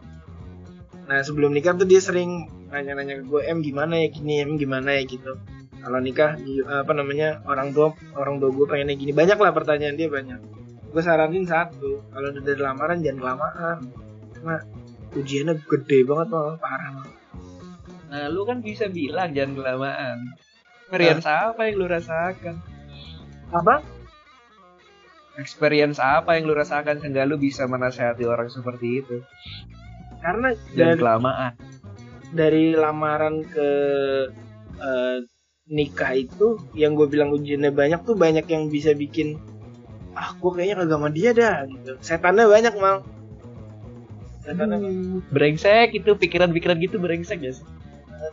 Nah 1.05 1.21
sebelum 1.21 1.53
nikah 1.53 1.75
tuh 1.75 1.85
dia 1.85 1.99
sering 1.99 2.49
nanya-nanya 2.75 3.23
ke 3.23 3.25
gue 3.31 3.41
em 3.47 3.63
gimana 3.63 3.95
ya 4.03 4.09
gini? 4.11 4.43
Em 4.43 4.59
gimana 4.59 4.99
ya? 4.99 5.03
Gitu. 5.07 5.33
Kalau 5.85 5.99
nikah 6.01 6.35
di- 6.41 6.65
apa 6.65 6.93
namanya 6.97 7.45
orang 7.47 7.71
tua 7.71 7.95
orang 8.19 8.43
tua 8.43 8.51
gue 8.51 8.67
pengennya 8.67 8.97
gini. 8.99 9.13
Banyak 9.15 9.39
lah 9.39 9.53
pertanyaan 9.55 9.95
dia 9.95 10.11
banyak. 10.11 10.41
Gue 10.91 11.03
saranin 11.03 11.47
satu 11.47 12.03
kalau 12.11 12.35
udah 12.35 12.43
dari 12.43 12.61
lamaran 12.61 12.99
jangan 13.05 13.19
kelamaan. 13.23 13.79
Karena 14.35 14.57
ujiannya 15.15 15.55
gede 15.63 15.99
banget 16.03 16.27
malah 16.35 16.59
parah. 16.59 16.91
Malah. 16.99 17.13
nah 18.05 18.31
lu 18.31 18.47
kan 18.47 18.63
bisa 18.63 18.87
bilang 18.91 19.31
jangan 19.35 19.59
kelamaan. 19.59 20.17
Experience 20.87 21.27
apa 21.27 21.61
yang 21.67 21.75
lu 21.83 21.87
rasakan? 21.91 22.57
Apa? 23.51 23.83
Experience 25.35 25.99
apa 25.99 26.39
yang 26.39 26.47
lu 26.47 26.55
rasakan 26.55 27.03
sehingga 27.03 27.27
lu 27.27 27.43
bisa 27.43 27.67
menasehati 27.67 28.23
orang 28.23 28.47
seperti 28.47 29.03
itu? 29.03 29.19
Karena 30.23 30.55
jangan 30.73 30.95
dari 30.95 31.01
kelamaan 31.03 31.53
dari 32.35 32.75
lamaran 32.75 33.47
ke 33.47 33.69
eh, 34.83 35.19
nikah 35.71 36.13
itu 36.13 36.61
yang 36.77 36.93
gue 36.99 37.09
bilang 37.09 37.33
ujiannya 37.33 37.73
banyak 37.73 38.05
tuh 38.05 38.19
banyak 38.19 38.45
yang 38.51 38.69
bisa 38.69 38.93
bikin 38.93 39.41
ah 40.15 40.37
gue 40.37 40.51
kayaknya 40.53 40.85
kagak 40.85 40.95
sama 40.99 41.09
dia 41.11 41.31
dah 41.33 41.65
gitu. 41.67 41.93
Setannya 42.03 42.45
banyak 42.47 42.75
mal 42.77 42.97
setannya 44.45 44.77
Hmm, 44.77 45.25
brengsek 45.33 45.97
itu 45.97 46.11
pikiran-pikiran 46.13 46.77
gitu 46.83 47.01
brengsek 47.01 47.41
ya 47.41 47.57
sih 47.57 47.65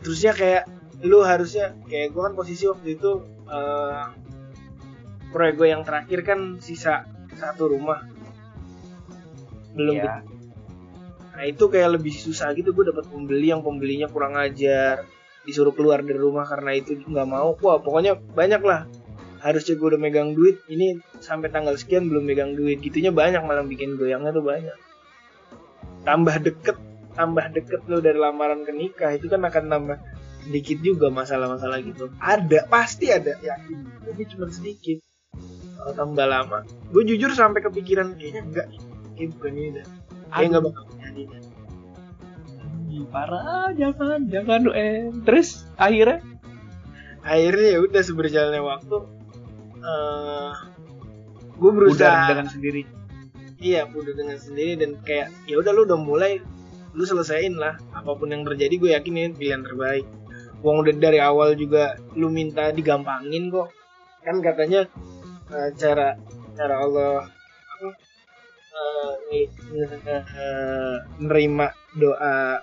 terusnya 0.04 0.32
kayak 0.36 0.64
lu 1.02 1.24
harusnya 1.24 1.72
kayak 1.88 2.12
gue 2.12 2.22
kan 2.22 2.34
posisi 2.36 2.68
waktu 2.68 3.00
itu 3.00 3.24
eh 3.48 4.06
proyek 5.32 5.54
gue 5.56 5.68
yang 5.72 5.82
terakhir 5.82 6.20
kan 6.22 6.60
sisa 6.60 7.08
satu 7.32 7.72
rumah. 7.72 8.04
Belum 9.72 9.96
Iya. 9.96 10.20
Nah 11.32 11.44
itu 11.48 11.64
kayak 11.72 12.00
lebih 12.00 12.12
susah 12.12 12.52
gitu 12.52 12.76
gue 12.76 12.92
dapat 12.92 13.08
pembeli 13.08 13.48
yang 13.52 13.64
pembelinya 13.64 14.08
kurang 14.08 14.36
ajar. 14.36 15.08
Disuruh 15.42 15.74
keluar 15.74 16.04
dari 16.04 16.20
rumah 16.20 16.46
karena 16.46 16.76
itu 16.76 16.94
nggak 16.94 17.28
mau. 17.28 17.56
Wah 17.58 17.80
pokoknya 17.80 18.20
banyak 18.20 18.62
lah. 18.62 18.86
Harusnya 19.42 19.74
gue 19.74 19.88
udah 19.96 20.00
megang 20.00 20.38
duit 20.38 20.62
ini 20.70 21.02
sampai 21.18 21.50
tanggal 21.50 21.74
sekian 21.74 22.06
belum 22.06 22.22
megang 22.22 22.54
duit. 22.54 22.78
Gitunya 22.78 23.10
banyak 23.10 23.42
malah 23.42 23.66
bikin 23.66 23.98
goyangnya 23.98 24.30
tuh 24.30 24.44
banyak. 24.44 24.76
Tambah 26.06 26.36
deket 26.46 26.76
tambah 27.12 27.44
deket 27.52 27.84
lo 27.90 28.00
dari 28.00 28.16
lamaran 28.16 28.64
ke 28.64 28.72
nikah 28.72 29.12
itu 29.12 29.28
kan 29.28 29.44
akan 29.44 29.68
tambah 29.68 29.98
sedikit 30.46 30.78
juga 30.80 31.10
masalah-masalah 31.10 31.82
gitu. 31.82 32.06
Ada 32.22 32.70
pasti 32.70 33.10
ada. 33.10 33.34
Yakin 33.42 34.04
tapi 34.06 34.22
cuma 34.30 34.46
sedikit. 34.52 35.02
Kalau 35.82 35.92
tambah 35.98 36.26
lama. 36.28 36.62
Gue 36.94 37.02
jujur 37.02 37.34
sampai 37.34 37.66
kepikiran 37.66 38.14
kayaknya 38.14 38.42
enggak 38.46 38.66
kayak 39.18 39.28
bukan 39.34 39.52
ini 39.58 39.70
dah. 39.80 39.86
Kayak 40.30 40.48
nggak 40.54 40.64
bakal. 40.70 40.84
Ih, 42.92 43.04
parah 43.08 43.72
jangan 43.76 44.28
jangan 44.28 44.68
lu 44.68 44.72
eh. 44.76 45.08
Terus 45.24 45.64
akhirnya? 45.80 46.20
Akhirnya 47.22 47.68
ya 47.76 47.78
udah 47.80 48.02
seberjalannya 48.02 48.62
waktu 48.62 48.96
eh 49.82 50.52
gue 51.58 51.70
udah 51.70 51.78
berusaha. 51.78 52.28
dengan 52.32 52.48
sendiri? 52.50 52.82
Iya 53.62 53.86
udah 53.86 54.14
dengan 54.18 54.38
sendiri 54.38 54.72
dan 54.74 54.90
kayak 55.06 55.30
ya 55.46 55.62
udah 55.62 55.70
lu 55.70 55.86
udah 55.86 55.98
mulai 56.00 56.42
lu 56.92 57.04
selesaiin 57.06 57.56
lah. 57.56 57.78
Apa 57.94 58.18
pun 58.18 58.34
yang 58.34 58.42
terjadi 58.42 58.74
gue 58.76 58.90
yakin 58.96 59.14
ini 59.14 59.30
pilihan 59.32 59.62
terbaik. 59.62 60.04
Uang 60.62 60.86
udah 60.86 60.94
dari 60.98 61.18
awal 61.22 61.54
juga 61.54 61.98
lu 62.18 62.28
minta 62.28 62.70
digampangin 62.74 63.48
kok. 63.48 63.70
Kan 64.26 64.42
katanya 64.42 64.86
eh, 65.54 65.70
cara 65.78 66.18
cara 66.58 66.74
Allah 66.82 67.30
nge- 69.32 70.26
eh, 70.36 70.96
nerima 71.20 71.72
doa 71.96 72.60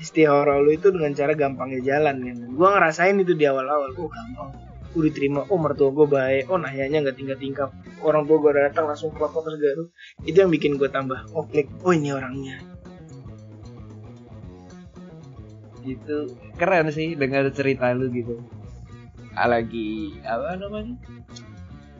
istihara 0.00 0.58
lu 0.58 0.72
itu 0.72 0.88
dengan 0.90 1.12
cara 1.12 1.32
gampangnya 1.36 1.80
jalan 1.84 2.16
kan 2.24 2.36
gue 2.48 2.68
ngerasain 2.68 3.16
itu 3.20 3.32
di 3.36 3.44
awal-awal. 3.46 3.92
Oh 3.96 4.08
gampang. 4.08 4.50
Gue 4.92 5.08
diterima. 5.08 5.48
Oh 5.48 5.56
mertua 5.56 5.88
gue 5.92 6.06
baik. 6.08 6.52
Oh 6.52 6.58
nanyanya 6.60 7.08
nggak 7.08 7.16
tingkat 7.16 7.38
tingkat 7.40 7.68
orang 8.02 8.26
tua 8.26 8.36
gue 8.40 8.52
datang 8.56 8.88
langsung 8.88 9.12
klop 9.14 9.32
terus 9.40 9.88
itu 10.26 10.36
yang 10.36 10.50
bikin 10.52 10.76
gue 10.76 10.88
tambah 10.90 11.22
oh 11.32 11.44
klik 11.48 11.68
oh 11.84 11.92
ini 11.92 12.12
orangnya. 12.12 12.60
Gitu. 15.82 16.34
Keren 16.56 16.92
sih 16.94 17.14
dengar 17.18 17.48
cerita 17.50 17.90
lu 17.94 18.10
gitu. 18.12 18.38
Ah, 19.32 19.48
lagi 19.48 20.12
apa 20.28 20.60
namanya? 20.60 20.94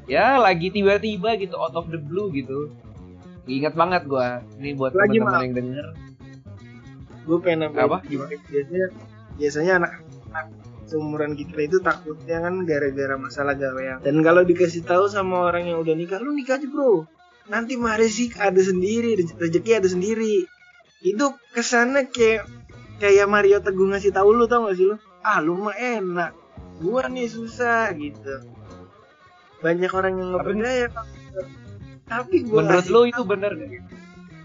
Ya 0.04 0.36
lagi 0.36 0.68
tiba-tiba 0.68 1.38
gitu 1.40 1.56
out 1.56 1.72
of 1.78 1.88
the 1.88 1.96
blue 1.96 2.28
gitu 2.34 2.74
ingat 3.46 3.74
banget 3.74 4.02
gua. 4.06 4.42
Ini 4.58 4.78
buat 4.78 4.94
teman-teman 4.94 5.42
yang 5.42 5.54
denger. 5.56 5.86
Gue 7.22 7.38
pengen 7.38 7.70
nambahin 7.70 7.86
Apa? 7.86 7.98
sedikit. 8.02 8.42
biasanya 8.50 8.86
biasanya 9.38 9.72
anak 9.78 9.92
anak 10.30 10.46
seumuran 10.90 11.32
kita 11.38 11.60
itu 11.64 11.78
takutnya 11.80 12.42
kan 12.42 12.54
gara-gara 12.66 13.14
masalah 13.16 13.54
gawean. 13.54 14.02
Dan 14.02 14.20
kalau 14.26 14.42
dikasih 14.42 14.82
tahu 14.82 15.06
sama 15.06 15.48
orang 15.48 15.70
yang 15.70 15.78
udah 15.80 15.94
nikah 15.94 16.18
lu 16.18 16.34
nikah 16.34 16.58
aja 16.58 16.66
bro. 16.66 17.06
Nanti 17.48 17.78
mah 17.78 17.98
rezeki 17.98 18.38
ada 18.38 18.58
sendiri 18.58 19.18
rezeki 19.38 19.70
ada 19.78 19.88
sendiri. 19.88 20.46
Itu 21.02 21.34
kesannya 21.54 22.10
kayak 22.10 22.46
kayak 22.98 23.26
Mario 23.26 23.58
Teguh 23.62 23.90
ngasih 23.90 24.14
tahu 24.14 24.34
lu 24.34 24.46
tau 24.46 24.66
gak 24.66 24.78
sih 24.78 24.86
lu? 24.86 24.96
Ah 25.22 25.38
lu 25.38 25.58
mah 25.58 25.74
enak. 25.74 26.34
Gua 26.82 27.06
nih 27.06 27.30
susah 27.30 27.94
gitu. 27.94 28.42
Banyak 29.62 29.90
orang 29.94 30.18
yang 30.18 30.28
nggak 30.34 30.42
percaya. 30.42 30.86
Tapi 32.12 32.44
gua 32.44 32.60
menurut 32.60 32.86
lu 32.92 33.00
itu 33.08 33.22
bener 33.24 33.52
gak 33.56 33.70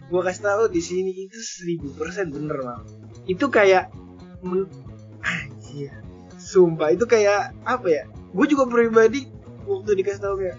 gue 0.07 0.21
kasih 0.23 0.43
tahu 0.47 0.63
di 0.71 0.79
sini 0.79 1.11
itu 1.27 1.35
seribu 1.35 1.91
persen 1.99 2.31
bener 2.31 2.63
mal 2.63 2.79
itu 3.27 3.45
kayak 3.51 3.91
men- 4.39 4.71
anjir. 5.23 5.91
Sumpah 6.39 6.95
itu 6.95 7.03
kayak 7.03 7.51
apa 7.67 7.87
ya? 7.87 8.03
Gue 8.31 8.45
juga 8.47 8.63
pribadi 8.69 9.27
waktu 9.67 9.99
dikasih 9.99 10.21
tahu 10.23 10.35
kayak 10.39 10.57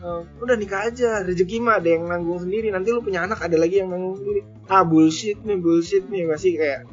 "Eh, 0.00 0.20
udah 0.40 0.56
nikah 0.56 0.88
aja 0.88 1.24
rezeki 1.24 1.60
mah 1.60 1.80
ada 1.80 1.88
yang 1.92 2.08
nanggung 2.08 2.40
sendiri. 2.40 2.72
Nanti 2.72 2.92
lu 2.92 3.04
punya 3.04 3.24
anak 3.24 3.44
ada 3.44 3.56
lagi 3.60 3.80
yang 3.84 3.92
nanggung 3.92 4.16
sendiri. 4.16 4.44
Ah 4.68 4.84
bullshit 4.84 5.40
nih 5.44 5.60
bullshit 5.60 6.08
nih 6.08 6.24
masih 6.24 6.56
kayak 6.56 6.88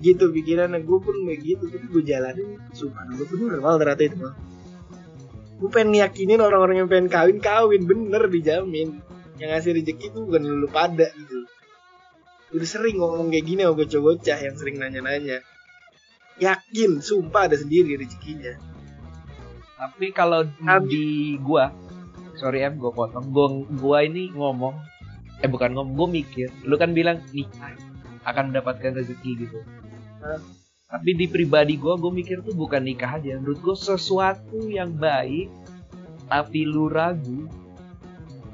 gitu 0.00 0.32
pikiran 0.32 0.72
gue 0.74 0.98
pun 0.98 1.16
begitu 1.28 1.70
tapi 1.70 1.86
gue 1.86 2.02
jalanin. 2.02 2.58
Sumpah 2.74 3.06
gue 3.14 3.26
bener 3.30 3.62
mal 3.62 3.78
ternyata 3.78 4.02
itu 4.02 4.16
mal 4.18 4.34
gue 5.54 5.70
pengen 5.70 5.98
yakinin 6.02 6.42
orang-orang 6.42 6.84
yang 6.84 6.88
pengen 6.90 7.08
kawin 7.08 7.38
kawin 7.38 7.82
bener 7.86 8.26
dijamin 8.26 9.00
yang 9.38 9.50
ngasih 9.54 9.78
rezeki 9.78 10.14
tuh 10.14 10.26
bukan 10.26 10.42
lu 10.42 10.68
pada 10.70 11.10
gitu 11.14 11.46
udah 12.54 12.68
sering 12.68 13.02
ngomong 13.02 13.34
kayak 13.34 13.46
gini 13.46 13.66
sama 13.66 13.74
bocah-bocah 13.74 14.38
yang 14.38 14.54
sering 14.54 14.76
nanya-nanya 14.78 15.42
yakin 16.38 16.98
sumpah 17.02 17.50
ada 17.50 17.56
sendiri 17.58 17.98
rezekinya 17.98 18.54
Tapi 19.74 20.14
kalau 20.14 20.46
di 20.86 21.36
gua, 21.42 21.68
sorry 22.38 22.64
em, 22.64 22.78
gua 22.78 22.94
potong. 22.94 23.34
Gua, 23.34 23.46
gua 23.74 23.98
ini 24.06 24.32
ngomong, 24.32 24.72
eh 25.44 25.50
bukan 25.50 25.74
ngomong, 25.74 25.92
gua 25.98 26.08
mikir. 26.08 26.48
Lu 26.64 26.78
kan 26.80 26.94
bilang 26.96 27.20
nikah 27.34 27.74
akan 28.24 28.54
mendapatkan 28.54 28.96
rezeki 28.96 29.44
gitu. 29.44 29.60
Hah? 30.24 30.40
Tapi 30.88 31.10
di 31.16 31.26
pribadi 31.26 31.74
gua, 31.80 31.96
gua 31.96 32.12
mikir 32.12 32.44
tuh 32.44 32.54
bukan 32.54 32.84
nikah 32.84 33.18
aja. 33.18 33.40
Menurut 33.40 33.60
gua 33.64 33.76
sesuatu 33.76 34.68
yang 34.68 34.94
baik, 34.94 35.50
tapi 36.28 36.68
lu 36.68 36.86
ragu. 36.92 37.48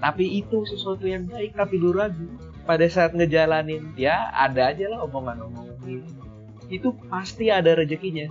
Tapi 0.00 0.40
itu 0.40 0.64
sesuatu 0.64 1.04
yang 1.04 1.28
baik, 1.28 1.58
tapi 1.58 1.76
lu 1.76 1.92
ragu. 1.92 2.26
Pada 2.64 2.86
saat 2.86 3.12
ngejalanin, 3.12 3.92
ya 3.98 4.30
ada 4.32 4.70
aja 4.72 4.88
lah 4.88 5.04
omongan-omongan 5.10 5.76
gitu. 5.84 6.22
Itu 6.70 6.88
pasti 7.10 7.50
ada 7.50 7.74
rezekinya. 7.74 8.30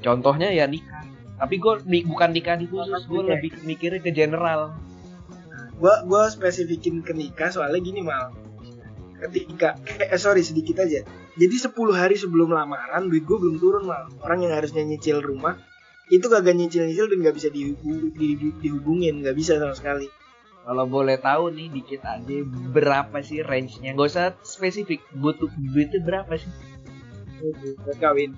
Contohnya 0.00 0.48
ya 0.54 0.64
nikah. 0.70 1.02
Tapi 1.34 1.58
gue 1.58 1.74
bukan 2.06 2.30
nikah 2.30 2.54
di 2.54 2.70
khusus, 2.70 3.02
gue 3.10 3.20
Oke. 3.26 3.30
lebih 3.34 3.50
mikirnya 3.66 3.98
ke 3.98 4.14
general. 4.14 4.78
gua 5.74 6.06
gua 6.06 6.30
spesifikin 6.30 7.02
ke 7.02 7.10
nikah 7.10 7.50
soalnya 7.50 7.82
gini 7.82 7.98
mal 7.98 8.30
ketika 9.18 9.74
eh 9.98 10.14
sorry 10.14 10.46
sedikit 10.46 10.78
aja 10.82 11.02
jadi 11.34 11.56
10 11.70 11.74
hari 11.94 12.14
sebelum 12.14 12.54
lamaran 12.54 13.10
duit 13.10 13.26
gue 13.26 13.38
belum 13.38 13.58
turun 13.58 13.90
mal 13.90 14.06
orang 14.22 14.46
yang 14.46 14.54
harusnya 14.54 14.86
nyicil 14.86 15.18
rumah 15.18 15.58
itu 16.12 16.26
kagak 16.28 16.54
nyicil 16.54 16.84
nyicil 16.86 17.06
dan 17.10 17.18
nggak 17.24 17.36
bisa 17.36 17.48
di- 17.50 17.74
di- 18.14 18.56
dihubungin 18.60 19.24
nggak 19.24 19.36
bisa 19.36 19.58
sama 19.58 19.74
sekali 19.74 20.08
Kalau 20.64 20.88
boleh 20.88 21.20
tahu 21.20 21.52
nih 21.52 21.68
dikit 21.68 22.00
aja 22.08 22.40
berapa 22.72 23.20
sih 23.20 23.44
range-nya? 23.44 23.92
Gak 23.92 24.08
usah 24.16 24.32
spesifik, 24.40 25.04
butuh 25.12 25.52
duitnya 25.52 26.00
berapa 26.00 26.40
sih? 26.40 26.48
buat 27.84 28.00
kawin 28.00 28.32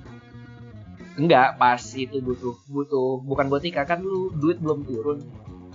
Enggak, 1.15 1.55
pas 1.55 1.79
itu 1.95 2.19
butuh 2.19 2.59
butuh 2.67 3.23
bukan 3.23 3.47
buat 3.47 3.63
nikah 3.63 3.87
kan 3.87 4.03
lu 4.03 4.35
duit 4.43 4.59
belum 4.59 4.83
turun. 4.85 5.23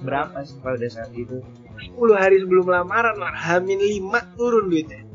Berapa 0.03 0.43
sih 0.43 0.59
pada 0.59 0.83
saat 0.91 1.15
itu? 1.15 1.39
10 1.79 2.19
hari 2.19 2.43
sebelum 2.43 2.67
lamaran 2.67 3.15
mal 3.15 3.31
hamin 3.31 3.79
5 3.79 4.37
turun 4.37 4.67
duitnya 4.67 5.07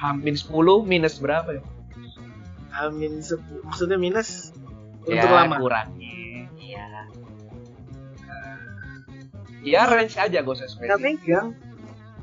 Hampir 0.00 0.32
10 0.32 0.48
minus 0.88 1.20
berapa 1.20 1.60
ya? 1.60 1.62
hamin 2.70 3.18
10 3.20 3.66
maksudnya 3.66 3.98
minus 3.98 4.54
untuk 5.02 5.26
ya, 5.26 5.26
lama 5.28 5.58
kurangnya. 5.58 6.10
Iya. 6.54 6.86
Ya 9.60 9.84
range 9.84 10.16
aja 10.16 10.40
gak 10.40 10.48
usah 10.48 10.64
nggak 10.70 10.96
spesifik. 10.96 11.02
megang 11.04 11.46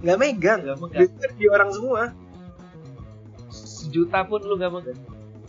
nggak 0.02 0.18
megang 0.18 0.60
Gak 0.66 0.78
megang. 0.82 1.06
duit 1.06 1.32
di 1.38 1.46
orang 1.50 1.70
semua 1.70 2.02
Sejuta 3.50 4.26
pun 4.26 4.42
lu 4.42 4.58
gak 4.58 4.74
megang. 4.74 5.00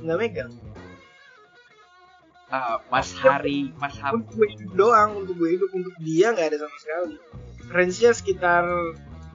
nggak 0.05 0.19
megang 0.19 0.53
Ah, 2.49 2.81
Mas 2.89 3.13
Hari, 3.13 3.77
Mas 3.77 3.93
Ham, 4.01 4.25
untuk 4.25 4.41
gue 4.41 4.49
hidup 4.49 4.73
doang 4.73 5.21
untuk 5.21 5.37
gue 5.37 5.53
hidup 5.53 5.69
untuk 5.69 5.93
dia 6.01 6.33
nggak 6.33 6.49
ada 6.49 6.59
sama 6.65 6.77
sekali 6.81 7.15
range 7.69 7.99
nya 8.01 8.13
sekitar 8.17 8.65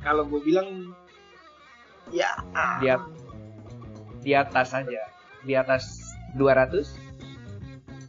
kalau 0.02 0.26
gue 0.26 0.42
bilang 0.42 0.90
ya 2.10 2.32
di, 2.80 2.88
at- 2.88 3.12
di 4.20 4.32
atas 4.34 4.74
aja. 4.74 5.02
Di 5.42 5.54
atas 5.54 5.84
200? 6.34 6.88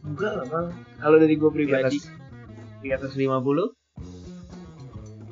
enggak 0.05 0.31
lah 0.33 0.45
Bang. 0.45 0.67
kalau 0.97 1.17
dari 1.17 1.33
gue 1.33 1.49
Di 1.49 1.55
pribadi 1.55 1.97
atas, 1.97 2.13
di 2.79 2.89
atas 2.89 3.11
50? 3.11 3.73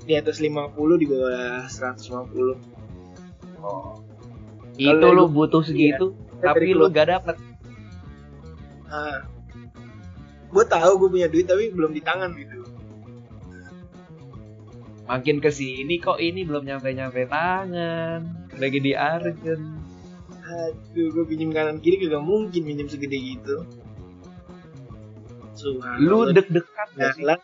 di 0.04 0.14
atas 0.14 0.38
50 0.38 0.74
di 0.98 1.06
bawah 1.06 1.64
150 1.66 2.58
Oh. 3.60 3.96
Kalau 4.74 5.00
Itu 5.00 5.08
lu 5.08 5.26
butuh 5.28 5.62
segitu, 5.62 6.12
Ya, 6.36 6.52
tapi 6.52 6.74
lu 6.74 6.90
gak 6.90 7.08
dapet. 7.08 7.38
ah 8.86 9.24
gue 10.50 10.66
tahu 10.68 10.92
gue 10.98 11.10
punya 11.12 11.28
duit 11.28 11.46
tapi 11.46 11.70
belum 11.70 11.92
di 11.92 12.02
tangan 12.02 12.34
gitu 12.34 12.62
Makin 15.04 15.38
ke 15.38 15.50
sini 15.50 15.98
kok 15.98 16.18
ini 16.18 16.44
belum 16.44 16.64
nyampe-nyampe 16.64 17.24
tangan. 17.26 18.43
Lagi 18.58 18.80
di 18.82 18.94
Arjen. 18.94 19.62
aduh 20.44 21.08
gue 21.10 21.24
pinjam 21.24 21.56
kanan 21.56 21.80
kiri 21.80 22.04
gak 22.04 22.20
mungkin 22.20 22.68
pinjam 22.68 22.88
segede 22.92 23.16
gitu. 23.16 23.64
Lu 26.04 26.28
deg-degan 26.36 26.90
jalan 27.00 27.40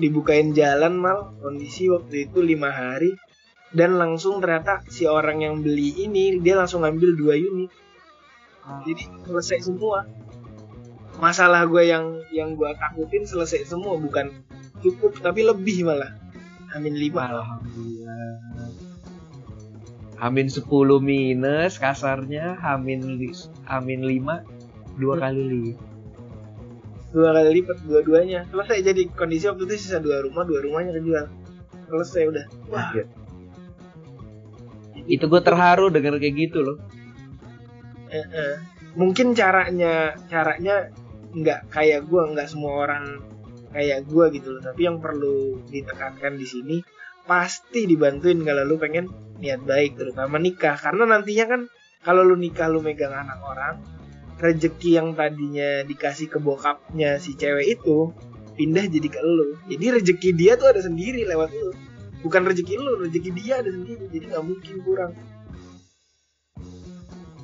dibukain 0.00 0.56
jalan 0.56 0.96
mal. 0.96 1.36
Kondisi 1.44 1.92
waktu 1.92 2.30
itu 2.30 2.40
lima 2.40 2.72
hari. 2.72 3.12
Dan 3.70 4.02
langsung 4.02 4.42
ternyata 4.42 4.82
si 4.90 5.06
orang 5.06 5.46
yang 5.46 5.62
beli 5.62 5.94
ini 6.02 6.42
dia 6.42 6.58
langsung 6.58 6.82
ngambil 6.82 7.14
dua 7.14 7.34
unit. 7.38 7.70
Jadi 8.88 9.02
selesai 9.28 9.70
semua. 9.70 10.08
Masalah 11.20 11.68
gue 11.68 11.84
yang 11.86 12.24
yang 12.32 12.56
gue 12.56 12.70
takutin 12.80 13.28
selesai 13.28 13.68
semua. 13.68 13.94
Bukan 14.00 14.42
cukup 14.80 15.20
tapi 15.22 15.46
lebih 15.46 15.86
malah. 15.86 16.16
Amin 16.74 16.96
lima. 16.98 17.30
Alhamdulillah. 17.30 18.89
Hamin 20.20 20.46
10 20.46 20.68
minus 21.00 21.80
kasarnya, 21.80 22.54
Hamin 22.56 23.16
li- 23.16 23.32
Hamin 23.64 24.04
5 24.04 24.44
dua 24.94 25.16
Hmm. 25.16 25.22
kali 25.22 25.42
lipat. 25.48 25.88
dua 27.10 27.34
kali 27.34 27.50
lipat 27.58 27.78
dua-duanya 27.82 28.46
selesai 28.46 28.86
jadi 28.86 29.02
kondisi 29.10 29.50
waktu 29.50 29.66
itu 29.66 29.82
sisa 29.82 29.98
dua 29.98 30.22
rumah 30.22 30.46
dua 30.46 30.62
rumahnya 30.62 30.94
kejual 30.94 31.26
selesai 31.88 32.22
udah 32.28 32.44
wah 32.70 32.86
Anjir. 32.86 33.06
Itu 35.08 35.26
gue 35.26 35.40
terharu 35.40 35.90
denger 35.90 36.22
kayak 36.22 36.34
gitu 36.38 36.58
loh. 36.62 36.76
Eh, 38.06 38.22
eh. 38.22 38.54
mungkin 38.92 39.34
caranya 39.34 40.18
caranya 40.26 40.90
nggak 41.30 41.70
kayak 41.70 42.06
gue 42.06 42.22
nggak 42.30 42.46
semua 42.46 42.86
orang 42.86 43.22
kayak 43.70 44.02
gue 44.04 44.24
gitu 44.34 44.50
loh 44.50 44.60
tapi 44.60 44.82
yang 44.82 44.98
perlu 44.98 45.62
ditekankan 45.66 46.34
di 46.34 46.42
sini 46.42 46.76
pasti 47.24 47.88
dibantuin 47.88 48.40
kalau 48.44 48.62
lu 48.64 48.76
pengen 48.76 49.08
niat 49.40 49.64
baik 49.64 49.96
terutama 49.96 50.36
nikah. 50.36 50.76
Karena 50.76 51.08
nantinya 51.08 51.46
kan 51.48 51.60
kalau 52.04 52.24
lu 52.24 52.36
nikah 52.36 52.68
lu 52.68 52.80
megang 52.80 53.12
anak 53.12 53.40
orang 53.44 53.74
rezeki 54.40 54.96
yang 54.96 55.12
tadinya 55.12 55.84
dikasih 55.84 56.32
ke 56.32 56.40
bokapnya 56.40 57.20
si 57.20 57.36
cewek 57.36 57.76
itu 57.76 58.12
pindah 58.56 58.88
jadi 58.88 59.08
ke 59.08 59.20
lu. 59.20 59.56
Jadi 59.68 59.84
rezeki 60.00 60.30
dia 60.36 60.56
tuh 60.56 60.72
ada 60.72 60.80
sendiri 60.80 61.28
lewat 61.28 61.52
lu. 61.52 61.70
Bukan 62.24 62.42
rezeki 62.48 62.74
lu 62.76 63.04
rezeki 63.04 63.30
dia 63.36 63.60
ada 63.60 63.70
sendiri. 63.72 64.08
Jadi 64.08 64.24
nggak 64.32 64.44
mungkin 64.44 64.74
kurang. 64.84 65.12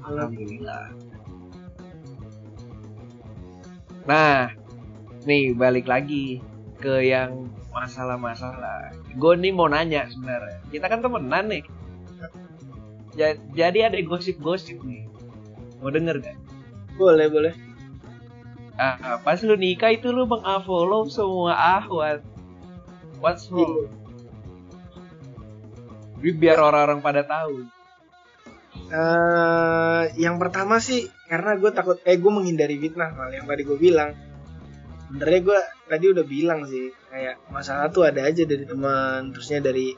Alhamdulillah. 0.07 0.95
Nah, 4.07 4.55
nih 5.27 5.51
balik 5.59 5.91
lagi 5.91 6.39
ke 6.79 7.03
yang 7.11 7.51
masalah-masalah. 7.77 8.97
Gue 9.13 9.37
nih 9.37 9.53
mau 9.53 9.69
nanya 9.69 10.09
sebenarnya. 10.09 10.65
Kita 10.73 10.89
kan 10.89 11.05
temenan 11.05 11.53
nih. 11.53 11.63
Ja- 13.13 13.37
jadi 13.53 13.93
ada 13.93 14.01
gosip-gosip 14.01 14.81
nih. 14.81 15.05
Mau 15.85 15.93
denger 15.93 16.25
gak? 16.25 16.39
boleh 16.97 17.29
boleh 17.29 17.53
Ah, 18.77 19.21
pas 19.21 19.41
lu 19.41 19.57
nikah 19.57 19.93
itu 19.93 20.13
lu 20.13 20.29
mengunfollow 20.29 21.09
semua 21.09 21.57
ahwat. 21.81 22.21
What's 23.25 23.49
wrong? 23.49 23.89
Jadi 26.21 26.31
biar 26.37 26.61
orang-orang 26.61 27.01
pada 27.01 27.25
tahu. 27.25 27.65
eh 28.87 30.03
yang 30.21 30.37
pertama 30.37 30.77
sih 30.79 31.09
karena 31.27 31.57
gue 31.57 31.73
takut 31.73 31.97
eh 32.05 32.21
gue 32.21 32.29
menghindari 32.31 32.77
fitnah 32.77 33.11
mal 33.17 33.33
yang 33.33 33.49
tadi 33.49 33.65
gue 33.65 33.75
bilang 33.81 34.13
sebenarnya 35.07 35.41
gue 35.43 35.61
tadi 35.87 36.05
udah 36.11 36.25
bilang 36.27 36.61
sih 36.67 36.91
kayak 37.11 37.39
masalah 37.49 37.89
tuh 37.95 38.07
ada 38.07 38.27
aja 38.27 38.43
dari 38.43 38.67
teman 38.67 39.31
terusnya 39.31 39.63
dari 39.63 39.95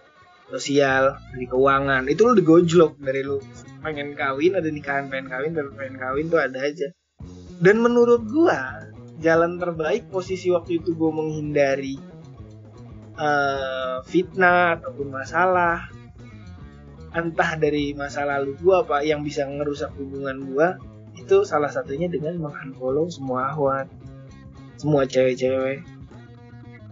sosial 0.48 1.16
dari 1.32 1.46
keuangan. 1.48 2.08
Itu 2.08 2.28
lu 2.28 2.32
digojlok 2.36 3.00
dari 3.00 3.20
lu. 3.24 3.40
Pengen 3.84 4.16
kawin 4.16 4.56
ada 4.56 4.68
nikahan 4.68 5.08
pengen 5.12 5.28
kawin 5.28 5.52
dan 5.52 5.68
pengen 5.76 5.96
kawin 6.00 6.26
tuh 6.32 6.40
ada 6.40 6.58
aja. 6.60 6.88
Dan 7.58 7.84
menurut 7.84 8.24
gue 8.24 8.58
jalan 9.18 9.58
terbaik 9.58 10.08
posisi 10.08 10.48
waktu 10.48 10.80
itu 10.80 10.94
gue 10.94 11.10
menghindari 11.10 11.98
eh, 13.18 13.96
fitnah 14.06 14.78
ataupun 14.78 15.08
masalah 15.10 15.90
entah 17.08 17.56
dari 17.56 17.96
masa 17.96 18.22
lalu 18.22 18.54
gue 18.60 18.74
apa 18.84 19.00
yang 19.02 19.24
bisa 19.24 19.42
ngerusak 19.48 19.90
hubungan 19.96 20.44
gue 20.44 20.68
itu 21.18 21.42
salah 21.42 21.72
satunya 21.72 22.06
dengan 22.06 22.38
mengunfollow 22.38 23.10
semua 23.10 23.50
ahwat 23.50 23.90
semua 24.78 25.04
cewek-cewek. 25.04 25.82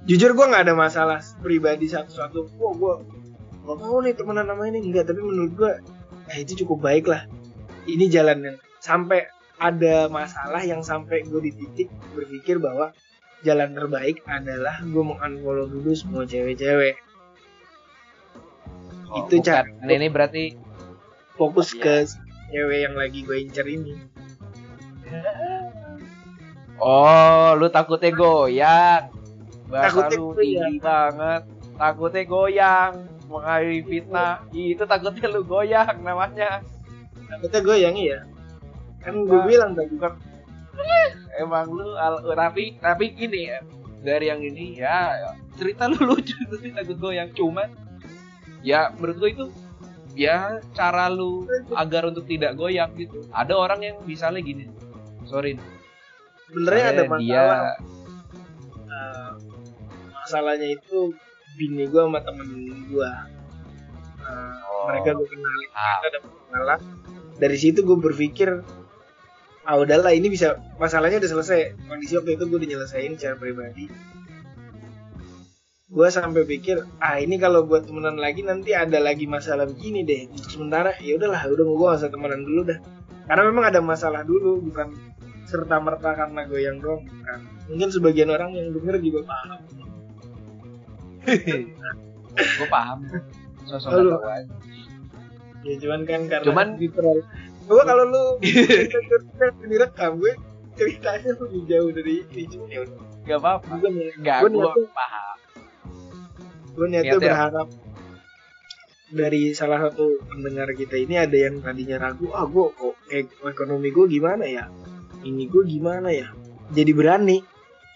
Jujur 0.07 0.34
gue 0.34 0.47
nggak 0.47 0.70
ada 0.70 0.74
masalah 0.74 1.18
pribadi 1.43 1.87
satu-satu. 1.91 2.59
Wah 2.59 2.72
gue 2.74 2.95
gak 3.66 3.76
mau 3.78 3.99
nih 4.03 4.14
temenan 4.14 4.47
sama 4.47 4.66
ini. 4.70 4.82
Enggak 4.82 5.11
tapi 5.11 5.22
menurut 5.22 5.53
gue 5.55 5.72
eh, 6.34 6.39
itu 6.43 6.66
cukup 6.66 6.82
baik 6.82 7.07
lah. 7.07 7.26
Ini 7.87 8.11
jalan 8.11 8.43
yang 8.43 8.57
sampai 8.82 9.30
ada 9.57 10.11
masalah 10.11 10.61
yang 10.62 10.82
sampai 10.84 11.24
gue 11.24 11.41
di 11.49 11.53
titik 11.55 11.89
berpikir 12.12 12.59
bahwa 12.61 12.93
jalan 13.47 13.72
terbaik 13.72 14.22
adalah 14.26 14.82
gue 14.82 15.03
mengunfollow 15.03 15.70
dulu 15.70 15.95
semua 15.95 16.22
cewek-cewek. 16.26 16.99
Oh, 19.07 19.22
itu 19.22 19.39
cara 19.39 19.70
Nah, 19.87 19.95
ini 19.95 20.11
berarti 20.11 20.59
fokus 21.39 21.70
Iya. 21.78 21.82
ke 21.82 21.95
cewek 22.51 22.78
yang 22.91 22.95
lagi 22.99 23.22
gue 23.22 23.37
incer 23.39 23.66
ini 23.70 23.95
Oh, 26.76 27.56
lu 27.56 27.66
takutnya 27.68 28.12
goyang. 28.12 29.02
Bahasa 29.66 30.06
Takutnya 30.06 30.16
lu 30.16 30.26
goyang. 30.32 30.62
tinggi 30.68 30.78
banget. 30.78 31.42
Takutnya 31.76 32.22
goyang, 32.24 32.92
mengakhiri 33.26 33.80
fitnah. 33.84 34.34
Itu 34.50 34.84
takutnya 34.84 35.26
lu 35.28 35.42
goyang 35.42 35.96
namanya. 36.00 36.60
takutnya 37.26 37.58
gue 37.58 37.76
yang 37.82 37.96
iya 37.98 38.18
kan 39.02 39.22
gue 39.22 39.40
bilang 39.46 39.74
tadi 39.74 39.90
Bukan 39.98 40.14
emang 41.38 41.66
lu 41.70 41.94
al- 41.94 42.22
tapi 42.34 42.78
tapi 42.78 43.14
gini 43.14 43.50
ya. 43.50 43.58
Dari 44.02 44.30
yang 44.30 44.38
ini 44.38 44.78
ya, 44.78 45.10
ya, 45.18 45.30
cerita 45.58 45.90
lu 45.90 45.98
lucu 46.14 46.38
tapi 46.46 46.70
takut 46.70 46.94
goyang 47.02 47.26
cuman 47.34 47.66
ya 48.62 48.94
menurut 48.94 49.16
gue 49.18 49.30
itu 49.34 49.44
ya 50.14 50.62
cara 50.70 51.10
lu 51.10 51.50
agar 51.74 52.06
untuk 52.06 52.30
tidak 52.30 52.54
goyang 52.54 52.94
gitu. 52.94 53.26
Ada 53.34 53.58
orang 53.58 53.80
yang 53.82 53.96
misalnya 54.06 54.38
gini. 54.38 54.70
Sorry. 55.26 55.58
Sebenarnya 56.47 56.84
ada 56.92 57.03
masalah. 57.07 57.74
Eh, 58.86 59.30
masalahnya 60.12 60.68
itu 60.72 61.12
bini 61.57 61.84
gue 61.86 62.03
sama 62.03 62.20
temen 62.20 62.49
gue 62.86 63.11
Eh, 64.26 64.55
Oh. 64.66 64.90
mereka 64.90 65.14
gue 65.14 65.28
kenal. 65.30 65.55
Ah. 65.72 66.03
ada 66.03 66.18
masalah. 66.18 66.78
Dari 67.38 67.57
situ 67.57 67.86
gue 67.86 67.94
berpikir 67.94 68.51
ah 69.62 69.76
udahlah 69.78 70.11
ini 70.11 70.26
bisa 70.26 70.59
masalahnya 70.78 71.22
udah 71.22 71.30
selesai. 71.30 71.78
Kondisi 71.86 72.18
waktu 72.18 72.34
itu 72.34 72.44
gue 72.47 72.59
udah 72.59 72.70
nyelesain 72.70 73.14
secara 73.14 73.38
pribadi. 73.38 73.86
Gue 75.86 76.11
sampai 76.11 76.42
pikir 76.42 76.82
ah 76.99 77.22
ini 77.22 77.38
kalau 77.38 77.62
buat 77.62 77.86
temenan 77.86 78.18
lagi 78.18 78.42
nanti 78.42 78.74
ada 78.74 78.99
lagi 78.99 79.30
masalah 79.30 79.70
begini 79.70 80.03
deh. 80.03 80.26
Untuk 80.26 80.51
sementara 80.51 80.99
ya 80.99 81.14
udahlah 81.14 81.47
udah 81.47 81.62
gue 81.62 81.76
gak 81.86 81.99
usah 82.03 82.11
temenan 82.11 82.42
dulu 82.42 82.61
dah. 82.66 82.78
Karena 83.26 83.42
memang 83.47 83.64
ada 83.70 83.78
masalah 83.78 84.26
dulu 84.26 84.59
bukan 84.59 84.90
serta 85.47 85.78
merta 85.78 86.11
karena 86.12 86.42
goyang 86.44 86.78
doang 86.78 87.03
bukan 87.03 87.40
mungkin 87.66 87.88
sebagian 87.88 88.28
orang 88.28 88.51
yang 88.53 88.68
denger 88.70 88.99
juga 88.99 89.20
paham 89.24 89.59
gue 92.36 92.68
paham 92.68 92.99
sosok 93.64 93.90
Lalu. 93.92 94.11
nggak 94.12 94.42
ya 95.62 95.74
cuman 95.80 96.01
kan 96.05 96.20
karena 96.26 96.47
Cuman- 96.47 96.76
di 96.76 96.88
terlalu 96.88 97.22
gue 97.66 97.82
kalau 97.82 98.05
lu 98.05 98.24
direkam 99.64 100.12
gue 100.18 100.32
ceritanya 100.76 101.32
lebih 101.36 101.62
jauh 101.66 101.90
dari 101.90 102.14
ini 102.24 102.42
cuman 102.47 102.68
ya 102.68 102.80
udah 102.82 103.01
Gak 103.26 103.42
apa-apa. 103.42 103.82
gue 103.82 103.90
Gua 104.22 104.70
gue 104.70 104.86
paham. 104.94 105.36
gue 106.76 106.86
niatnya 106.86 107.18
berharap 107.18 107.68
dari 109.09 109.51
salah 109.51 109.82
satu 109.82 110.18
pendengar 110.26 110.70
kita 110.70 110.94
ini 110.94 111.14
ada 111.16 111.34
yang 111.34 111.59
tadinya 111.59 111.99
ragu 112.01 112.30
ah 112.30 112.47
gue 112.47 112.66
kok 112.70 112.94
ekonomi 113.42 113.90
gue 113.90 114.07
gimana 114.09 114.47
ya 114.47 114.70
ini 115.26 115.50
gue 115.50 115.62
gimana 115.66 116.08
ya? 116.14 116.30
Jadi 116.70 116.90
berani 116.94 117.38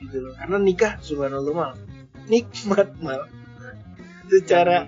gitu 0.02 0.18
loh. 0.18 0.34
Karena 0.34 0.56
nikah 0.58 0.98
subhanallah 0.98 1.54
mal. 1.54 1.72
Nikmat 2.26 2.98
mal. 2.98 3.30
Secara 4.30 4.86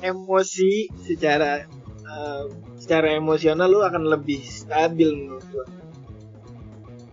emosi 0.00 0.88
secara 1.04 1.64
eh, 2.08 2.42
secara 2.80 3.12
emosional 3.16 3.68
lu 3.68 3.84
akan 3.84 4.08
lebih 4.08 4.40
stabil 4.40 5.12
menurut 5.12 5.44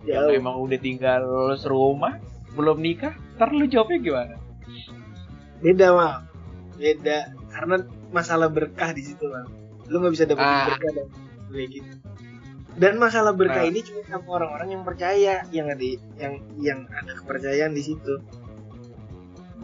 yang 0.06 0.24
jauh. 0.24 0.38
emang 0.38 0.56
udah 0.62 0.78
tinggal 0.78 1.22
serumah, 1.58 2.22
belum 2.54 2.78
nikah, 2.78 3.12
ntar 3.36 3.50
lu 3.50 3.66
jawabnya 3.66 3.98
gimana? 4.00 4.34
beda 5.56 5.88
mal. 5.92 6.14
Beda. 6.78 7.32
Karena 7.50 7.80
masalah 8.12 8.46
berkah 8.52 8.92
di 8.94 9.02
situ 9.02 9.24
mal. 9.26 9.48
Lu 9.90 9.98
nggak 10.00 10.12
bisa 10.14 10.24
dapetin 10.30 10.46
Ah. 10.46 10.66
berkah 10.70 10.90
dan 10.94 11.06
kayak 11.50 11.68
gitu 11.74 11.95
dan 12.76 13.00
masalah 13.00 13.32
berkah 13.32 13.64
Nah. 13.64 13.70
ini 13.72 13.80
cuma 13.80 14.04
sama 14.04 14.28
orang-orang 14.36 14.68
yang 14.76 14.82
percaya 14.84 15.34
yang 15.48 15.66
ada 15.72 15.84
yang 16.20 16.34
yang 16.60 16.78
ada 16.92 17.12
kepercayaan 17.16 17.72
di 17.72 17.82
situ 17.84 18.20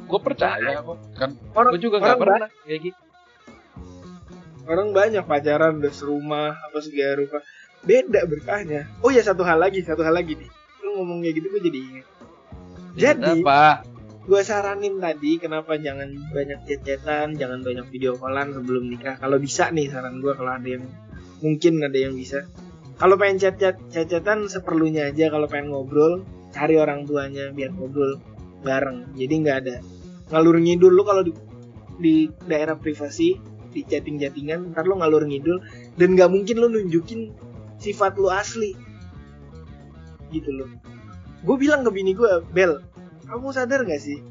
Gue 0.02 0.20
percaya 0.20 0.82
kok. 0.84 0.98
Kan 1.16 1.30
orang 1.56 1.72
gue 1.72 1.80
juga 1.80 1.96
nggak 2.02 2.18
pernah 2.20 2.48
kayak 2.68 2.80
gitu. 2.84 3.00
orang 4.68 4.88
banyak 4.92 5.24
pacaran 5.24 5.80
udah 5.80 5.92
serumah 5.94 6.52
apa 6.54 6.78
segala 6.84 7.18
rupa 7.18 7.38
beda 7.82 8.20
berkahnya 8.30 8.86
oh 9.02 9.10
ya 9.10 9.24
satu 9.26 9.42
hal 9.42 9.58
lagi 9.58 9.82
satu 9.82 10.06
hal 10.06 10.14
lagi 10.14 10.38
nih 10.38 10.50
lu 10.86 11.02
ngomong 11.02 11.18
kayak 11.24 11.34
gitu 11.40 11.46
gue 11.50 11.62
jadi 11.66 11.78
ingat 11.82 12.06
jadi 12.94 13.32
apa? 13.42 13.82
gue 14.22 14.40
saranin 14.46 15.02
tadi 15.02 15.42
kenapa 15.42 15.74
jangan 15.82 16.14
banyak 16.30 16.62
chat-chatan 16.62 17.34
jangan 17.34 17.58
banyak 17.66 17.86
video 17.90 18.14
callan 18.14 18.54
sebelum 18.54 18.86
nikah 18.86 19.18
kalau 19.18 19.42
bisa 19.42 19.74
nih 19.74 19.90
saran 19.90 20.22
gue 20.22 20.30
kalau 20.30 20.52
ada 20.54 20.68
yang 20.68 20.86
mungkin 21.42 21.82
ada 21.82 21.98
yang 21.98 22.14
bisa 22.14 22.46
kalau 23.02 23.18
pengen 23.18 23.42
chat-chat 23.42 23.82
chat-chatan 23.90 24.46
seperlunya 24.46 25.10
aja 25.10 25.26
kalau 25.26 25.50
pengen 25.50 25.74
ngobrol 25.74 26.22
cari 26.54 26.78
orang 26.78 27.02
tuanya 27.02 27.50
biar 27.50 27.74
ngobrol 27.74 28.22
bareng. 28.62 29.10
Jadi 29.18 29.34
nggak 29.42 29.56
ada 29.66 29.76
ngalur 30.30 30.62
ngidul. 30.62 30.94
Lu 30.94 31.02
kalau 31.02 31.26
di, 31.26 31.34
di 31.98 32.14
daerah 32.46 32.78
privasi 32.78 33.42
di 33.74 33.82
chatting-chattingan 33.82 34.70
ntar 34.70 34.86
lu 34.86 35.02
ngalur 35.02 35.26
ngidul 35.26 35.58
dan 35.98 36.14
nggak 36.14 36.30
mungkin 36.30 36.62
lu 36.62 36.70
nunjukin 36.70 37.34
sifat 37.82 38.14
lu 38.22 38.30
asli. 38.30 38.70
Gitu 40.30 40.54
loh. 40.54 40.70
Gue 41.42 41.58
bilang 41.58 41.82
ke 41.82 41.90
bini 41.90 42.14
gue 42.14 42.30
Bel 42.54 42.78
kamu 43.26 43.50
sadar 43.50 43.82
gak 43.82 43.98
sih? 43.98 44.22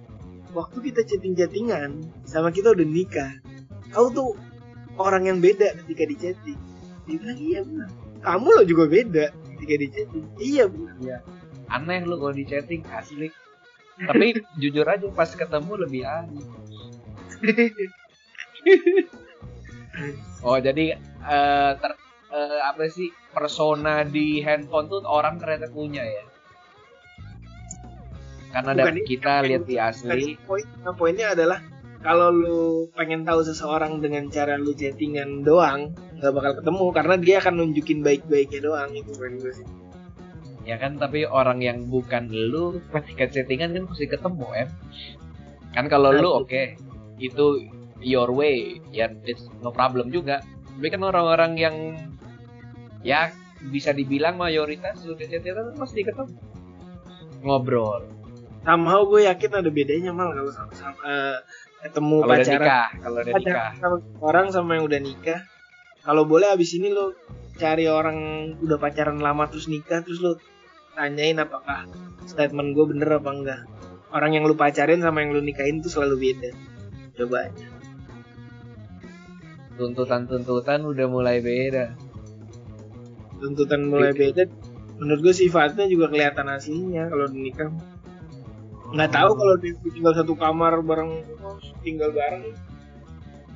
Waktu 0.55 0.79
kita 0.79 1.03
chatting-chattingan 1.03 2.07
sama 2.23 2.55
kita 2.55 2.71
udah 2.71 2.87
nikah 2.87 3.35
kau 3.91 4.07
tuh 4.15 4.31
orang 4.95 5.27
yang 5.27 5.43
beda 5.43 5.75
ketika 5.83 6.07
di 6.07 6.15
chatting. 6.15 6.59
Dia 7.03 7.19
bilang 7.19 7.39
iya 7.43 7.59
benar 7.67 8.00
kamu 8.21 8.47
lo 8.61 8.63
juga 8.63 8.85
beda 8.85 9.25
ketika 9.57 9.75
di 9.77 9.87
chatting 9.89 10.25
iya 10.37 10.65
benar 10.69 11.21
Aneh 11.71 12.03
lu 12.03 12.19
kalau 12.19 12.35
di 12.35 12.43
chatting 12.43 12.83
asli. 12.91 13.31
Tapi 13.95 14.35
jujur 14.61 14.83
aja 14.83 15.07
pas 15.15 15.31
ketemu 15.31 15.73
lebih 15.87 16.03
aneh. 16.03 16.45
Oh 20.41 20.57
jadi 20.57 20.97
eh, 20.97 21.71
ter, 21.77 21.91
eh, 22.33 22.59
apa 22.63 22.89
sih 22.89 23.11
persona 23.35 24.01
di 24.01 24.41
handphone 24.41 24.89
tuh 24.89 25.03
orang 25.05 25.37
ternyata 25.37 25.69
punya 25.69 26.01
ya? 26.01 26.23
Karena 28.55 28.71
Bukan 28.73 28.87
dari 28.87 29.01
kita 29.05 29.33
lihat 29.45 29.63
di 29.67 29.75
asli, 29.77 30.39
poin 30.47 30.65
poinnya 30.97 31.37
adalah 31.37 31.59
kalau 32.01 32.33
lu 32.33 32.89
pengen 32.97 33.21
tahu 33.21 33.45
seseorang 33.45 34.01
dengan 34.01 34.27
cara 34.33 34.57
lu 34.57 34.73
chattingan 34.73 35.45
doang 35.45 35.93
nggak 36.21 36.33
bakal 36.37 36.53
ketemu 36.61 36.85
karena 36.93 37.15
dia 37.17 37.35
akan 37.41 37.53
nunjukin 37.57 37.99
baik-baiknya 38.05 38.59
doang 38.61 38.93
itu 38.93 39.11
poin 39.17 39.33
gue 39.41 39.53
sih 39.57 39.67
ya 40.61 40.77
kan 40.77 41.01
tapi 41.01 41.25
orang 41.25 41.57
yang 41.61 41.89
bukan 41.89 42.29
lu 42.29 42.77
ketika 42.93 43.25
chattingan 43.33 43.73
kan 43.73 43.83
pasti 43.89 44.05
ketemu 44.05 44.45
em. 44.53 44.69
Kan 45.73 45.89
kalau 45.89 46.13
lu 46.13 46.29
Nah, 46.29 46.45
oke 46.45 46.77
itu 47.17 47.45
your 48.01 48.29
way 48.29 48.77
ya 48.93 49.09
it's 49.25 49.49
no 49.65 49.73
problem 49.73 50.13
juga. 50.13 50.45
Tapi 50.77 50.87
kan 50.93 51.01
orang-orang 51.01 51.57
yang 51.57 51.75
ya 53.01 53.33
bisa 53.73 53.93
dibilang 53.93 54.37
mayoritas 54.37 55.01
sudah 55.01 55.25
chattingan 55.25 55.73
kan 55.73 55.77
pasti 55.81 56.05
ketemu 56.05 56.33
ngobrol. 57.41 58.05
somehow 58.61 59.01
gue 59.09 59.25
yakin 59.25 59.57
ada 59.57 59.73
bedanya 59.73 60.13
mal 60.13 60.29
kalau 60.37 60.53
sama, 60.53 60.69
sama 60.77 61.01
eh, 61.01 61.37
ketemu 61.89 62.15
Kalau 62.21 62.29
udah 62.29 62.37
pacaran 62.37 62.61
nikah, 62.61 62.87
kalau 63.01 63.17
udah 63.17 63.33
nikah. 63.41 63.69
sama 63.81 63.97
orang 64.21 64.47
sama 64.53 64.69
yang 64.77 64.85
udah 64.85 65.01
nikah 65.01 65.41
kalau 66.01 66.23
boleh 66.25 66.49
abis 66.53 66.77
ini 66.77 66.89
lo 66.89 67.13
cari 67.57 67.85
orang 67.85 68.51
udah 68.57 68.77
pacaran 68.81 69.21
lama 69.21 69.45
terus 69.45 69.69
nikah 69.69 70.01
terus 70.01 70.21
lo 70.21 70.37
tanyain 70.97 71.37
apakah 71.37 71.85
statement 72.25 72.73
gue 72.73 72.85
bener 72.89 73.21
apa 73.21 73.29
enggak. 73.31 73.61
Orang 74.11 74.35
yang 74.35 74.43
lu 74.43 74.59
pacarin 74.59 74.99
sama 74.99 75.23
yang 75.23 75.31
lu 75.31 75.39
nikahin 75.39 75.79
tuh 75.79 75.87
selalu 75.87 76.29
beda. 76.29 76.51
Coba 77.15 77.47
aja. 77.47 77.67
Tuntutan-tuntutan 79.79 80.83
udah 80.83 81.07
mulai 81.07 81.39
beda. 81.39 81.95
tuntutan 83.41 83.89
mulai 83.89 84.13
beda 84.13 84.45
menurut 85.01 85.19
gue 85.25 85.33
sifatnya 85.33 85.89
juga 85.89 86.13
kelihatan 86.13 86.45
aslinya 86.45 87.09
kalau 87.09 87.25
nikah 87.33 87.73
nggak 88.93 89.09
tahu 89.09 89.31
kalau 89.33 89.55
tinggal 89.89 90.13
satu 90.13 90.33
kamar 90.37 90.77
bareng 90.85 91.25
tinggal 91.81 92.13
bareng 92.13 92.53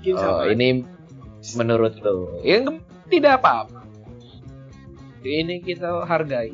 Oh, 0.06 0.46
ini 0.46 0.86
menurut 1.54 1.94
lo? 2.02 2.42
Yang 2.42 2.82
tidak 3.14 3.42
apa-apa. 3.42 3.86
Ini 5.22 5.62
kita 5.62 6.06
hargai. 6.06 6.54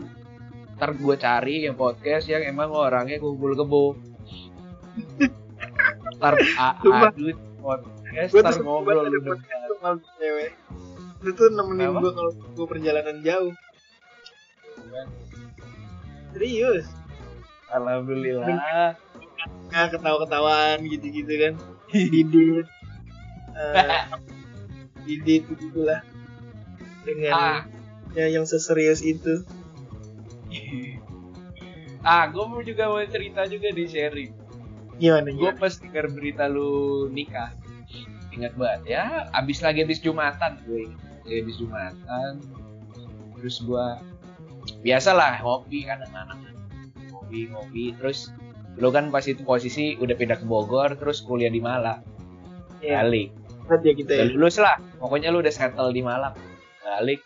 Ntar 0.75 0.97
gue 0.97 1.15
cari 1.15 1.63
yang 1.63 1.79
podcast 1.79 2.27
yang 2.27 2.43
emang 2.43 2.75
orangnya 2.75 3.21
kumpul 3.23 3.55
kebo. 3.55 3.95
Ntar 6.19 6.35
Sumpah. 6.35 7.11
adu 7.11 7.31
podcast 7.63 8.31
ntar 8.35 8.55
ngobrol 8.59 9.07
lu 9.07 9.19
cewek. 10.19 10.51
Itu 11.21 11.29
tuh 11.37 11.47
nemenin 11.53 11.95
gue 11.95 12.11
kalau 12.11 12.31
gue 12.33 12.67
perjalanan 12.67 13.23
jauh. 13.23 13.53
Serius? 16.35 16.87
Alhamdulillah. 17.71 18.47
Nah 19.71 19.85
ketawa-ketawaan 19.87 20.83
gitu-gitu 20.83 21.33
kan. 21.39 21.53
Didit 21.91 22.67
uh, 23.55 24.05
gitu 25.05 25.81
lah. 25.81 26.01
Dengan 27.01 27.33
ah. 27.33 27.61
ya, 28.13 28.29
yang 28.29 28.45
seserius 28.45 29.01
itu. 29.01 29.43
Ah 32.01 32.25
gue 32.25 32.41
mau 32.49 32.65
juga 32.65 32.89
mau 32.89 32.97
cerita 33.05 33.45
juga 33.45 33.69
di 33.69 33.85
sharing. 33.85 34.33
Gimana 34.97 35.29
gue 35.29 35.53
pas 35.53 35.69
denger 35.69 36.09
berita 36.09 36.49
lu 36.49 37.05
nikah 37.13 37.53
ingat 38.31 38.55
banget 38.55 38.97
ya 38.97 39.27
abis 39.37 39.61
lagi 39.61 39.85
habis 39.85 40.01
jumatan 40.01 40.57
gue. 40.65 40.89
Lagi 41.21 41.45
habis 41.45 41.61
jumatan 41.61 42.41
terus 43.37 43.61
gue 43.61 43.85
biasalah 44.81 45.45
ngopi 45.45 45.85
kan 45.85 46.01
anak-anak. 46.09 46.57
Ngopi 47.13 47.53
ngopi 47.53 47.93
terus 48.01 48.33
lu 48.81 48.89
kan 48.89 49.13
pas 49.13 49.21
itu 49.29 49.45
posisi 49.45 49.93
udah 50.01 50.17
pindah 50.17 50.41
ke 50.41 50.45
Bogor 50.49 50.97
terus 50.97 51.21
kuliah 51.21 51.53
di 51.53 51.61
Malang. 51.61 52.01
Ya 52.81 53.05
balik 53.05 53.29
aja 53.71 53.89
gitu 53.95 54.11
ya. 54.11 54.27
Lulus 54.35 54.59
lah 54.59 54.77
pokoknya 54.99 55.31
lu 55.31 55.39
udah 55.39 55.53
settle 55.53 55.95
di 55.95 56.03
Malang. 56.03 56.35
Balik. 56.83 57.23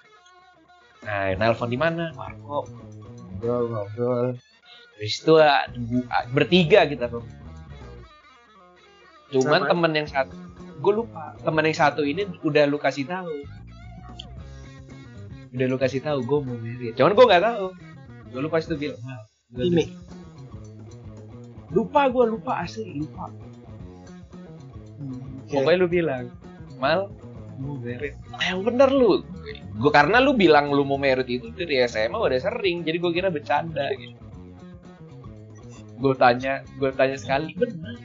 Nah 1.05 1.33
nelpon 1.37 1.69
di 1.73 1.77
mana? 1.77 2.13
Marco. 2.13 2.69
Ngobrol 3.41 3.63
ngobrol. 3.73 4.27
Terus 4.95 5.15
itu 5.19 5.33
ah, 5.41 5.67
bertiga 6.31 6.87
kita 6.87 7.09
tuh. 7.11 7.25
Cuman 9.33 9.65
Sama? 9.65 9.69
temen 9.73 9.91
yang 9.91 10.07
satu 10.07 10.35
gue 10.75 10.93
lupa. 10.93 11.33
Temen 11.41 11.63
yang 11.65 11.77
satu 11.77 12.01
ini 12.05 12.29
udah 12.45 12.63
lu 12.69 12.77
kasih 12.77 13.09
tahu. 13.09 13.33
Udah 15.55 15.65
lu 15.65 15.77
kasih 15.81 16.03
tahu 16.03 16.19
gue 16.23 16.39
mau 16.45 16.57
merit 16.61 16.93
cuman 16.93 17.11
gue 17.17 17.25
nggak 17.25 17.43
tahu. 17.43 17.67
Gue 18.31 18.41
lupa 18.43 18.59
itu 18.59 18.75
bilang. 18.75 18.99
"Mal, 19.01 19.21
gua 19.55 19.63
ini. 19.65 19.85
lupa 21.75 22.07
gue 22.07 22.25
lupa 22.29 22.63
asli 22.63 22.95
lupa. 22.95 23.27
Pokoknya 25.55 25.77
lu 25.79 25.87
bilang, 25.87 26.23
Mal, 26.75 27.07
mau 27.59 27.75
merit. 27.79 28.15
Yang 28.43 28.59
bener 28.67 28.89
lu. 28.91 29.23
Gue 29.75 29.91
karena 29.91 30.19
lu 30.19 30.35
bilang 30.35 30.71
lu 30.71 30.83
mau 30.83 30.99
merit 30.99 31.27
itu 31.27 31.51
dari 31.51 31.83
SMA 31.87 32.15
udah 32.15 32.39
sering, 32.39 32.83
jadi 32.83 32.97
gue 32.99 33.11
kira 33.11 33.29
bercanda 33.31 33.91
gitu. 33.95 34.15
Gue 35.95 36.13
tanya, 36.15 36.63
gue 36.75 36.91
tanya 36.91 37.15
sekali 37.15 37.55
bener. 37.55 37.95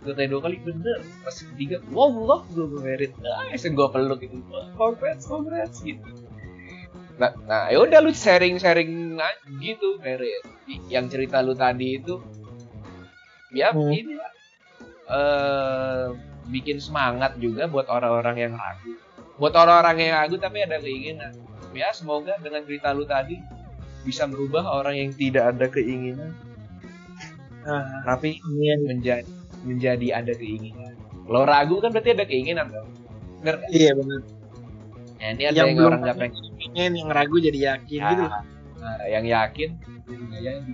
Gue 0.00 0.12
tanya 0.16 0.28
dua 0.32 0.42
kali 0.46 0.56
bener. 0.62 0.98
Pas 1.26 1.34
ketiga, 1.34 1.82
wow, 1.90 2.08
Allah, 2.08 2.40
gue 2.54 2.66
mau 2.66 2.80
merit. 2.80 3.12
Ah, 3.26 3.50
gue 3.50 3.88
peluk 3.90 4.18
gitu. 4.22 4.38
Congrats, 4.78 5.24
congrats 5.26 5.82
gitu. 5.82 6.02
Nah, 7.20 7.36
nah 7.44 7.68
ya 7.68 7.84
udah 7.84 8.00
lu 8.00 8.16
sharing-sharing 8.16 9.20
aja 9.20 9.36
gitu 9.60 10.00
merit. 10.00 10.40
Yang 10.88 11.18
cerita 11.18 11.44
lu 11.44 11.52
tadi 11.52 12.00
itu, 12.00 12.16
ya 13.52 13.74
Hmm. 13.74 13.92
ini 13.92 14.14
lah. 14.16 14.32
Bikin 16.50 16.82
semangat 16.82 17.38
juga 17.38 17.70
buat 17.70 17.86
orang-orang 17.86 18.36
yang 18.50 18.52
ragu. 18.58 18.98
Buat 19.38 19.54
orang-orang 19.56 19.96
yang 20.02 20.12
ragu 20.18 20.36
tapi 20.36 20.66
ada 20.66 20.76
keinginan. 20.82 21.32
Ya 21.70 21.94
semoga 21.94 22.34
dengan 22.42 22.66
cerita 22.66 22.90
lu 22.90 23.06
tadi 23.06 23.38
bisa 24.02 24.26
merubah 24.26 24.64
orang 24.66 24.96
yang 24.96 25.10
tidak 25.12 25.54
ada 25.54 25.68
keinginan 25.68 26.32
nah, 27.60 27.84
tapi 28.08 28.40
amin. 28.40 28.88
menjadi 28.88 29.28
menjadi 29.60 30.06
ada 30.24 30.32
keinginan. 30.34 30.96
Kalau 31.28 31.44
ragu 31.44 31.76
kan 31.84 31.92
berarti 31.92 32.10
ada 32.16 32.24
keinginan 32.24 32.66
kan? 32.72 32.84
Bener 33.44 33.54
kan? 33.60 33.68
iya 33.70 33.92
benar 33.94 34.20
Ya, 35.20 35.36
ini 35.36 35.42
ada 35.44 35.52
Yang 35.52 35.68
yang, 35.68 35.84
orang 35.84 36.00
nggak 36.00 36.16
pengen. 36.16 36.42
pengen 36.56 36.92
yang 36.96 37.08
ragu 37.12 37.36
jadi 37.38 37.58
yakin 37.76 38.00
Ya, 38.00 38.08
gitu 38.08 38.24
Nah, 38.80 38.96
yang 39.04 39.24
yakin 39.28 39.70
nggak 40.08 40.40
jadi. 40.40 40.72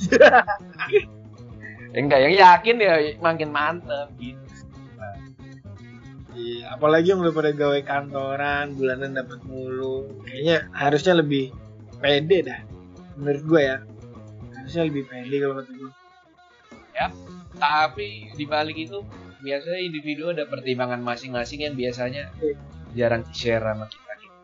yang 1.94 2.02
enggak 2.08 2.20
yang 2.24 2.34
yakin 2.40 2.74
ya 2.80 2.94
makin 3.20 3.48
mantep 3.52 4.08
gitu. 4.16 4.40
Iya, 6.40 6.72
apalagi 6.72 7.12
yang 7.12 7.20
udah 7.20 7.34
pada 7.36 7.52
gawe 7.52 7.80
kantoran, 7.84 8.72
bulanan 8.72 9.12
dapat 9.12 9.44
mulu. 9.44 10.08
Kayaknya 10.24 10.72
harusnya 10.72 11.20
lebih 11.20 11.52
pede 12.00 12.38
dah. 12.48 12.60
Menurut 13.20 13.44
gue 13.44 13.60
ya. 13.60 13.76
Harusnya 14.56 14.82
lebih 14.88 15.04
pede 15.04 15.36
kalau 15.36 15.54
kata 15.60 15.72
gue. 15.76 15.90
Tapi 17.60 18.32
di 18.40 18.44
balik 18.48 18.76
itu 18.80 19.04
biasanya 19.44 19.80
individu 19.84 20.32
ada 20.32 20.48
pertimbangan 20.48 21.04
masing-masing 21.04 21.68
yang 21.68 21.76
biasanya 21.76 22.32
jarang 22.96 23.20
share 23.36 23.60
sama 23.60 23.84
kita. 23.84 24.12
gitu. 24.16 24.38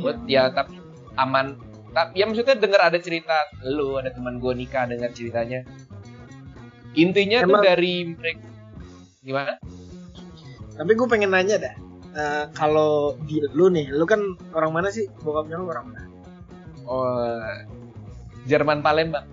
Buat 0.00 0.24
ya 0.24 0.48
tapi 0.48 0.80
aman. 1.20 1.60
Tapi 1.92 2.22
ya 2.22 2.24
maksudnya 2.24 2.56
denger 2.56 2.80
ada 2.80 2.98
cerita 3.02 3.36
lu 3.68 4.00
ada 4.00 4.08
teman 4.14 4.40
gue 4.40 4.52
nikah 4.56 4.88
dengar 4.88 5.12
ceritanya. 5.12 5.60
Intinya 6.96 7.44
tuh 7.44 7.52
Emang- 7.52 7.66
dari 7.68 7.94
mereka 8.16 8.46
gimana? 9.20 9.52
Tapi 10.80 10.96
gue 10.96 11.08
pengen 11.12 11.36
nanya 11.36 11.60
dah. 11.60 11.74
Eh, 12.10 12.44
kalau 12.56 13.20
di 13.28 13.44
lu 13.52 13.68
nih, 13.68 13.92
lu 13.92 14.08
kan 14.08 14.34
orang 14.56 14.72
mana 14.72 14.88
sih? 14.88 15.04
Bokapnya 15.20 15.60
lu 15.60 15.68
orang 15.68 15.92
mana? 15.92 16.02
Oh 16.88 17.36
Jerman 18.48 18.80
Palembang. 18.80 19.28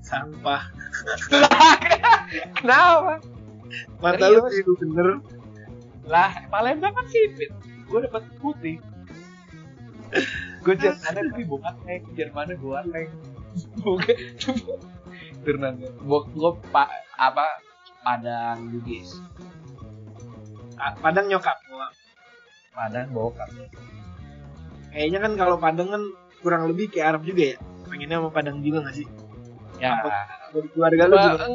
Sampah. 0.00 0.66
Kenapa? 2.58 3.20
Mata 4.00 4.26
lu 4.32 4.42
Serius? 4.48 4.64
biru 4.64 4.72
bener. 4.80 5.08
Lah 6.08 6.32
Palembang 6.48 6.96
kan 6.96 7.06
sipit. 7.12 7.52
Gue 7.86 8.02
dapat 8.08 8.24
putih. 8.40 8.80
Gue 10.64 10.74
Jermannya 10.82 11.22
tapi 11.30 11.44
bukan 11.52 11.74
leng, 11.86 12.02
Jermannya 12.18 12.56
gue 12.58 12.78
leng. 12.90 13.10
Bukan. 13.84 14.16
Ternangnya. 15.46 15.90
Gue 16.02 16.20
gue 16.34 16.52
pak 16.74 16.88
apa 17.14 17.46
Padang 18.00 18.72
Bugis. 18.74 19.20
Padang 20.98 21.26
nyokap. 21.26 21.56
Wah, 21.70 21.90
Padang 22.70 23.08
bokap. 23.10 23.48
Kayaknya 24.90 25.18
kan 25.20 25.32
kalau 25.36 25.56
Padang 25.56 25.88
kan 25.88 26.02
kurang 26.40 26.66
lebih 26.66 26.88
kayak 26.88 27.14
Arab 27.14 27.22
juga 27.22 27.54
ya. 27.54 27.56
Pengennya 27.86 28.16
sama 28.18 28.30
Padang 28.30 28.56
juga 28.60 28.78
gak 28.84 28.96
sih? 28.96 29.06
Ya. 29.78 29.96
Dari 30.50 30.68
keluarga 30.70 31.02
lu 31.04 31.14
Gua- 31.14 31.26
juga. 31.30 31.46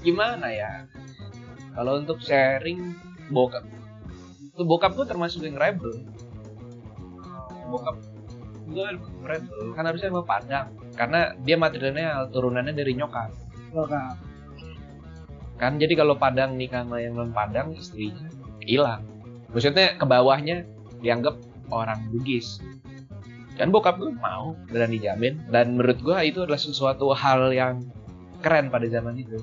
gimana 0.00 0.46
ya? 0.48 0.70
Kalau 1.74 1.98
untuk 1.98 2.18
sharing 2.20 2.94
bokap, 3.28 3.64
itu 4.46 4.62
bokap 4.62 4.94
gue 4.94 5.06
termasuk 5.06 5.42
yang 5.42 5.56
rebel. 5.56 5.90
Bokap 7.66 7.96
gue 8.64 8.86
rebel 9.20 9.60
kan 9.72 9.84
harusnya 9.84 10.08
sama 10.08 10.22
Padang 10.22 10.66
karena 10.94 11.34
dia 11.38 11.54
materialnya 11.54 12.06
turunannya 12.30 12.72
dari 12.72 12.94
nyokap 12.94 13.28
Nyokap. 13.70 14.16
kan 15.54 15.76
jadi 15.76 15.94
kalau 15.94 16.14
Padang 16.14 16.54
nikah 16.54 16.80
sama 16.80 16.96
yang 16.98 17.12
non 17.12 17.28
Padang 17.28 17.74
istrinya 17.74 18.24
hilang 18.66 19.02
maksudnya 19.52 19.94
ke 19.94 20.04
bawahnya 20.04 20.66
dianggap 21.04 21.38
orang 21.70 22.00
Bugis 22.10 22.58
dan 23.54 23.70
bokap 23.70 24.02
gue 24.02 24.10
mau 24.18 24.58
berani 24.66 24.98
jamin 24.98 25.38
dan 25.52 25.78
menurut 25.78 26.02
gue 26.02 26.16
itu 26.26 26.42
adalah 26.42 26.58
sesuatu 26.58 27.14
hal 27.14 27.54
yang 27.54 27.86
keren 28.42 28.68
pada 28.72 28.90
zaman 28.90 29.14
itu 29.20 29.38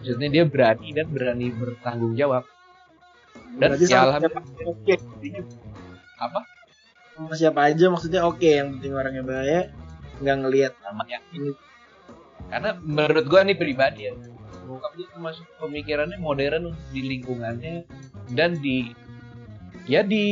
maksudnya 0.00 0.28
dia 0.32 0.44
berani 0.48 0.88
dan 0.96 1.06
berani 1.12 1.52
bertanggung 1.52 2.16
jawab 2.16 2.48
dan 3.60 3.76
Berarti 3.76 3.84
ya 3.84 3.92
sama 3.92 4.04
alhamdulillah 4.08 4.72
oke. 4.72 4.94
apa 6.22 6.40
Sama 7.12 7.34
siapa 7.36 7.60
aja 7.68 7.84
maksudnya 7.92 8.24
oke. 8.24 8.40
Yang 8.48 8.80
penting 8.80 8.92
orangnya 8.96 9.24
baik. 9.24 9.66
Nggak 10.24 10.36
ngelihat 10.40 10.72
namanya 10.80 11.18
ini. 11.36 11.52
karena 12.50 12.70
menurut 12.84 13.24
gue 13.28 13.40
nih 13.48 13.56
pribadi 13.56 14.00
ya 14.08 14.12
bokap 14.66 14.92
gue 14.94 15.06
termasuk 15.10 15.46
pemikirannya 15.58 16.18
modern 16.18 16.74
di 16.94 17.00
lingkungannya 17.02 17.86
dan 18.34 18.58
di 18.58 18.94
ya 19.86 20.06
di 20.06 20.26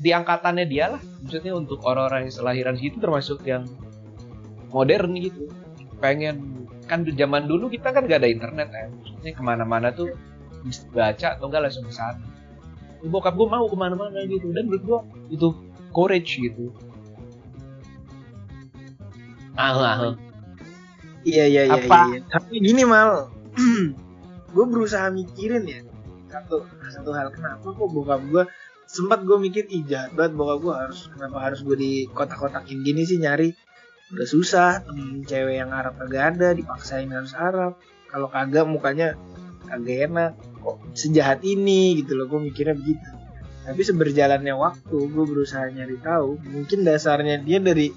di 0.00 0.10
angkatannya 0.12 0.66
dia 0.68 0.96
lah. 0.96 1.02
Maksudnya 1.24 1.52
untuk 1.56 1.84
orang-orang 1.84 2.28
yang 2.28 2.34
selahiran 2.34 2.76
situ 2.76 2.96
termasuk 3.00 3.44
yang 3.44 3.68
modern 4.72 5.12
gitu. 5.20 5.48
Pengen 6.00 6.66
kan 6.88 7.04
zaman 7.04 7.44
dulu 7.44 7.68
kita 7.68 7.92
kan 7.92 8.08
gak 8.08 8.24
ada 8.24 8.30
internet 8.32 8.72
ya 8.72 8.88
maksudnya 8.88 9.32
ke 9.36 9.42
mana-mana 9.44 9.92
tuh 9.92 10.08
baca 10.96 11.36
atau 11.36 11.46
enggak 11.52 11.68
langsung 11.68 11.84
sana. 11.92 12.24
Bokap 13.04 13.36
gue 13.38 13.46
mau 13.46 13.66
ke 13.68 13.76
mana-mana 13.78 14.24
gitu. 14.26 14.50
Dan 14.50 14.72
menurut 14.72 14.82
gue 14.84 15.00
itu 15.36 15.48
courage 15.92 16.40
gitu. 16.40 16.72
Ah, 19.58 19.74
ah, 19.74 20.14
ah. 20.14 20.27
Iya 21.26 21.44
iya 21.50 21.62
iya. 21.70 21.80
Apa? 21.86 22.00
iya. 22.14 22.20
Tapi 22.30 22.62
gini 22.62 22.82
mal, 22.86 23.32
gue 24.54 24.64
berusaha 24.64 25.08
mikirin 25.12 25.64
ya. 25.68 25.80
satu 26.28 26.60
satu 26.92 27.10
hal 27.16 27.32
kenapa 27.32 27.72
kok 27.72 27.88
bokap 27.88 28.20
gue 28.28 28.44
sempat 28.84 29.24
gue 29.24 29.36
mikir 29.40 29.64
ih 29.72 29.80
jahat 29.88 30.12
banget 30.12 30.36
bokap 30.36 30.58
gue 30.60 30.74
harus 30.76 31.00
kenapa 31.16 31.36
harus 31.40 31.60
gue 31.64 31.76
di 31.76 31.92
kotak-kotakin 32.12 32.84
gini 32.84 33.08
sih 33.08 33.16
nyari 33.16 33.48
udah 34.12 34.28
susah 34.28 34.84
temen 34.84 35.24
cewek 35.24 35.60
yang 35.60 35.72
Arab 35.72 35.96
kagak 35.96 36.36
ada 36.36 36.56
dipaksain 36.56 37.08
harus 37.12 37.32
Arab 37.32 37.80
kalau 38.12 38.28
kagak 38.28 38.64
mukanya 38.64 39.16
kagak 39.68 40.08
enak 40.08 40.32
kok 40.36 40.76
sejahat 40.96 41.44
ini 41.44 42.00
gitu 42.00 42.16
loh 42.16 42.28
gue 42.28 42.40
mikirnya 42.48 42.76
begitu 42.76 43.08
tapi 43.68 43.80
seberjalannya 43.84 44.56
waktu 44.56 44.96
gue 44.96 45.24
berusaha 45.28 45.68
nyari 45.68 46.00
tahu 46.00 46.40
mungkin 46.48 46.88
dasarnya 46.88 47.44
dia 47.44 47.60
dari 47.60 47.92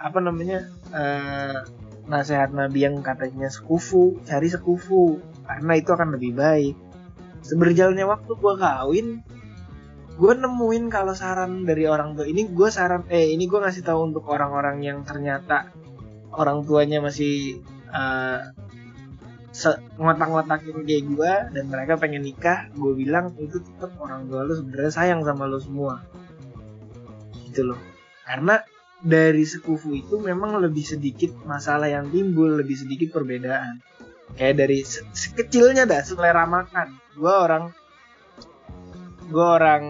apa 0.00 0.16
namanya 0.20 0.64
eh, 0.96 1.60
nasihat 2.08 2.54
nabi 2.54 2.86
yang 2.86 3.02
katanya 3.04 3.50
sekufu 3.50 4.20
cari 4.24 4.48
sekufu. 4.48 5.20
Karena 5.44 5.72
itu 5.76 5.90
akan 5.90 6.14
lebih 6.14 6.32
baik. 6.38 6.74
Seberjalannya 7.44 8.06
waktu 8.06 8.32
gue 8.36 8.54
kawin 8.60 9.08
gue 10.20 10.32
nemuin 10.36 10.92
kalau 10.92 11.16
saran 11.16 11.64
dari 11.64 11.88
orang 11.88 12.12
tua 12.12 12.28
ini 12.28 12.44
gue 12.44 12.68
saran 12.68 13.08
eh 13.08 13.32
ini 13.32 13.48
gue 13.48 13.56
ngasih 13.56 13.80
tahu 13.80 14.12
untuk 14.12 14.28
orang-orang 14.28 14.84
yang 14.84 15.00
ternyata 15.00 15.72
orang 16.36 16.60
tuanya 16.68 17.00
masih 17.00 17.64
se- 19.50 19.80
ngotak-ngotakin 19.96 20.84
kayak 20.84 21.04
gue 21.08 21.32
dan 21.56 21.64
mereka 21.72 21.96
pengen 21.96 22.22
nikah 22.22 22.68
gue 22.76 22.92
bilang 22.94 23.32
itu 23.40 23.64
tetap 23.64 23.96
orang 23.96 24.28
tua 24.28 24.46
lu 24.46 24.54
sebenarnya 24.54 24.92
sayang 24.92 25.20
sama 25.24 25.48
lo 25.48 25.58
semua. 25.58 26.04
Gitu 27.48 27.66
loh. 27.66 27.80
Karena 28.28 28.62
dari 29.00 29.48
sekufu 29.48 29.96
itu 29.96 30.20
memang 30.20 30.60
lebih 30.60 30.84
sedikit 30.84 31.32
masalah 31.48 31.88
yang 31.88 32.12
timbul 32.12 32.60
lebih 32.60 32.76
sedikit 32.76 33.16
perbedaan. 33.16 33.80
Kayak 34.36 34.54
dari 34.66 34.84
se- 34.84 35.08
sekecilnya 35.10 35.88
dah 35.88 36.04
selera 36.04 36.44
makan. 36.44 36.94
Gue 37.16 37.32
orang 37.32 37.72
gue 39.30 39.46
orang 39.46 39.84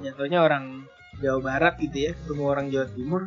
jatuhnya 0.00 0.40
orang 0.40 0.86
Jawa 1.18 1.40
Barat 1.42 1.74
gitu 1.82 2.10
ya 2.10 2.12
ketemu 2.16 2.42
orang 2.48 2.66
Jawa 2.72 2.86
Timur. 2.96 3.22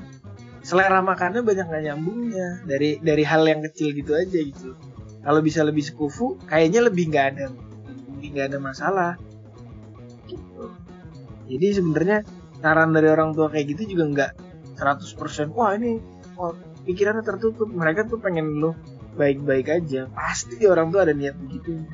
Selera 0.61 1.01
makannya 1.01 1.41
banyak 1.45 1.65
gak 1.69 1.83
nyambungnya. 1.85 2.65
Dari 2.65 2.97
dari 3.01 3.23
hal 3.25 3.45
yang 3.45 3.61
kecil 3.61 3.93
gitu 3.93 4.17
aja 4.17 4.39
gitu. 4.41 4.73
Kalau 5.21 5.39
bisa 5.45 5.61
lebih 5.61 5.85
sekufu 5.85 6.41
kayaknya 6.49 6.89
lebih 6.89 7.13
nggak 7.13 7.25
ada 7.37 7.53
lebih 8.17 8.27
nggak 8.33 8.47
ada 8.49 8.57
masalah. 8.57 9.11
Gitu. 10.25 10.65
Jadi 11.51 11.67
sebenarnya 11.77 12.25
saran 12.61 12.89
dari 12.93 13.09
orang 13.09 13.37
tua 13.37 13.49
kayak 13.53 13.77
gitu 13.77 13.93
juga 13.97 14.05
nggak 14.09 14.31
100% 14.81 15.53
wah 15.53 15.77
ini 15.77 16.01
wah, 16.33 16.57
pikirannya 16.89 17.21
tertutup. 17.21 17.69
Mereka 17.69 18.09
tuh 18.09 18.17
pengen 18.17 18.57
lo 18.57 18.73
baik-baik 19.13 19.69
aja. 19.69 20.09
Pasti 20.09 20.65
orang 20.65 20.89
tua 20.89 21.05
ada 21.05 21.13
niat 21.13 21.37
begitu. 21.37 21.85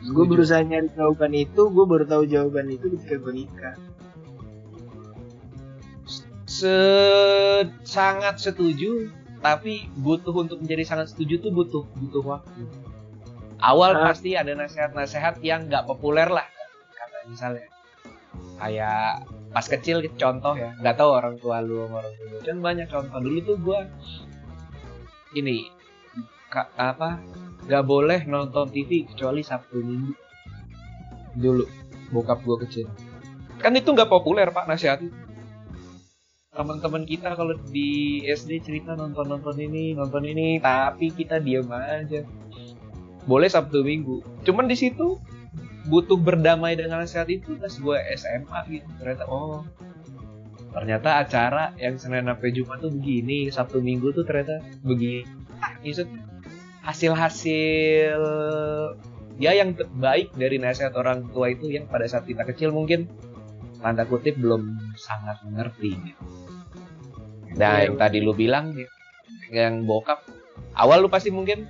Gue 0.00 0.24
berusaha 0.28 0.60
nyari 0.60 0.92
jawaban 0.92 1.32
itu 1.32 1.72
gue 1.72 1.84
baru 1.88 2.04
tahu 2.04 2.24
jawaban 2.28 2.68
itu 2.68 2.92
ketika 2.96 3.16
gue 3.16 3.32
nikah. 3.32 3.76
Se- 6.44 7.70
sangat 7.86 8.42
setuju 8.42 9.08
tapi 9.40 9.88
butuh 9.96 10.34
untuk 10.36 10.60
menjadi 10.60 10.84
sangat 10.84 11.16
setuju 11.16 11.40
tuh 11.40 11.52
butuh 11.54 11.84
butuh 11.96 12.22
waktu. 12.26 12.62
Awal 13.60 13.96
Ah. 13.96 14.12
pasti 14.12 14.36
ada 14.36 14.52
nasihat-nasihat 14.52 15.40
yang 15.40 15.68
nggak 15.68 15.84
populer 15.88 16.28
lah 16.28 16.44
kata 16.92 17.28
misalnya. 17.28 17.68
Kayak 18.60 19.24
pas 19.50 19.66
kecil 19.66 20.06
contoh 20.14 20.54
ya. 20.54 20.74
Nggak 20.78 20.96
tahu 20.98 21.10
orang 21.10 21.34
tua 21.38 21.58
lu 21.62 21.86
sama 21.86 22.02
orang 22.02 22.14
tua 22.14 22.40
kan 22.42 22.58
banyak 22.62 22.86
contoh. 22.86 23.18
Dulu 23.18 23.38
tuh 23.42 23.56
gua 23.58 23.80
ini 25.34 25.66
ka- 26.50 26.70
apa 26.78 27.18
nggak 27.66 27.84
boleh 27.86 28.20
nonton 28.26 28.70
TV 28.70 29.06
kecuali 29.10 29.42
Sabtu 29.42 29.82
Minggu. 29.82 30.14
Dulu 31.34 31.64
bokap 32.14 32.42
gua 32.46 32.62
kecil. 32.62 32.86
Kan 33.58 33.76
itu 33.76 33.90
nggak 33.90 34.08
populer 34.10 34.48
pak 34.50 34.70
nasihat 34.70 35.02
teman-teman 36.50 37.06
kita 37.06 37.38
kalau 37.38 37.54
di 37.70 38.20
SD 38.26 38.60
cerita 38.60 38.98
nonton 38.98 39.22
nonton 39.22 39.54
ini 39.54 39.94
nonton 39.94 40.26
ini 40.26 40.58
tapi 40.58 41.14
kita 41.14 41.38
diam 41.38 41.70
aja. 41.70 42.26
Boleh 43.24 43.46
Sabtu 43.46 43.86
Minggu. 43.86 44.42
Cuman 44.42 44.66
di 44.66 44.74
situ 44.74 45.20
butuh 45.90 46.16
berdamai 46.16 46.78
dengan 46.78 47.02
nasihat 47.02 47.26
itu 47.26 47.58
pas 47.58 47.74
gue 47.74 47.98
SMA 48.14 48.60
gitu 48.70 48.90
ternyata 49.02 49.24
oh. 49.26 49.66
Ternyata 50.70 51.26
acara 51.26 51.74
yang 51.82 51.98
Senin 51.98 52.30
sampai 52.30 52.54
Jumat 52.54 52.78
tuh 52.78 52.94
begini 52.94 53.50
Sabtu 53.50 53.82
Minggu 53.82 54.14
tuh 54.14 54.22
ternyata 54.22 54.62
begini. 54.86 55.26
Ah, 55.58 55.74
maksudnya 55.82 56.22
hasil-hasil 56.86 58.22
ya 59.42 59.52
yang 59.56 59.74
terbaik 59.74 60.30
dari 60.36 60.62
nasihat 60.62 60.94
orang 60.94 61.26
tua 61.32 61.50
itu 61.50 61.68
yang 61.68 61.90
pada 61.90 62.06
saat 62.06 62.24
kita 62.28 62.46
kecil 62.46 62.70
mungkin 62.70 63.10
tanda 63.80 64.04
kutip 64.04 64.36
belum 64.36 64.78
sangat 64.94 65.42
mengerti 65.48 65.96
gitu. 65.96 66.22
Nah, 67.56 67.82
yang 67.82 67.98
tadi 67.98 68.22
lu 68.22 68.36
bilang 68.36 68.76
yang 69.50 69.82
bokap 69.84 70.22
awal 70.78 71.02
lu 71.02 71.10
pasti 71.10 71.34
mungkin 71.34 71.66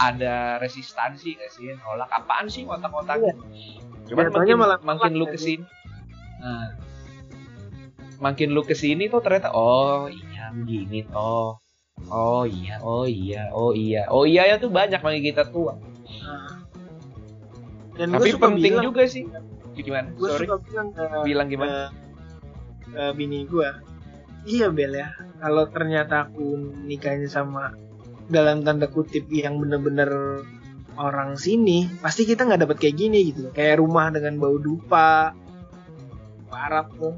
ada 0.00 0.56
resistansi 0.62 1.36
gak 1.36 1.50
sih? 1.52 1.72
Nolak 1.76 2.08
apaan 2.08 2.48
sih 2.48 2.64
otak-otaknya 2.64 3.36
cuman 4.02 4.28
Jatuhnya 4.28 4.54
makin, 4.58 4.60
malah 4.60 4.78
makin 4.82 5.12
lu 5.14 5.24
ya, 5.24 5.32
ke 5.32 5.38
sini. 5.38 5.64
Nah, 6.42 6.68
makin 8.18 8.48
lu 8.50 8.62
ke 8.66 8.74
sini 8.74 9.06
tuh 9.06 9.22
ternyata 9.22 9.54
oh 9.54 10.10
iya 10.10 10.50
begini 10.52 11.06
toh. 11.06 11.56
Oh 12.10 12.42
iya 12.44 12.82
oh 12.82 13.06
iya 13.06 13.48
oh 13.54 13.70
iya. 13.72 14.10
Oh 14.10 14.26
iya 14.26 14.50
ya 14.50 14.56
tuh 14.58 14.68
banyak 14.68 14.98
bagi 15.00 15.22
kita 15.32 15.48
tua. 15.48 15.78
Dan 17.94 18.16
tapi 18.16 18.34
penting 18.36 18.80
bilang, 18.80 18.84
juga 18.90 19.02
sih. 19.06 19.24
Gimana? 19.72 20.12
Gue 20.18 20.28
sorry. 20.28 20.44
suka 20.48 20.56
bilang 20.66 20.88
ke, 20.92 21.04
bilang 21.24 21.48
gimana? 21.48 21.72
ke, 22.84 22.90
ke 22.92 23.02
bini 23.16 23.48
gue 23.48 23.68
iya 24.44 24.68
Bel 24.68 24.92
ya. 24.98 25.14
Kalau 25.38 25.64
ternyata 25.70 26.28
aku 26.28 26.58
nikahnya 26.86 27.30
sama 27.30 27.74
dalam 28.32 28.64
tanda 28.64 28.88
kutip 28.88 29.28
yang 29.28 29.60
bener-bener 29.60 30.42
orang 30.96 31.36
sini 31.40 31.88
pasti 32.00 32.28
kita 32.28 32.44
nggak 32.44 32.64
dapat 32.68 32.76
kayak 32.80 32.96
gini 32.96 33.18
gitu. 33.32 33.52
Kayak 33.52 33.80
rumah 33.84 34.08
dengan 34.08 34.40
bau 34.40 34.56
dupa 34.56 35.36
Arab 36.52 36.92
tuh. 36.96 37.16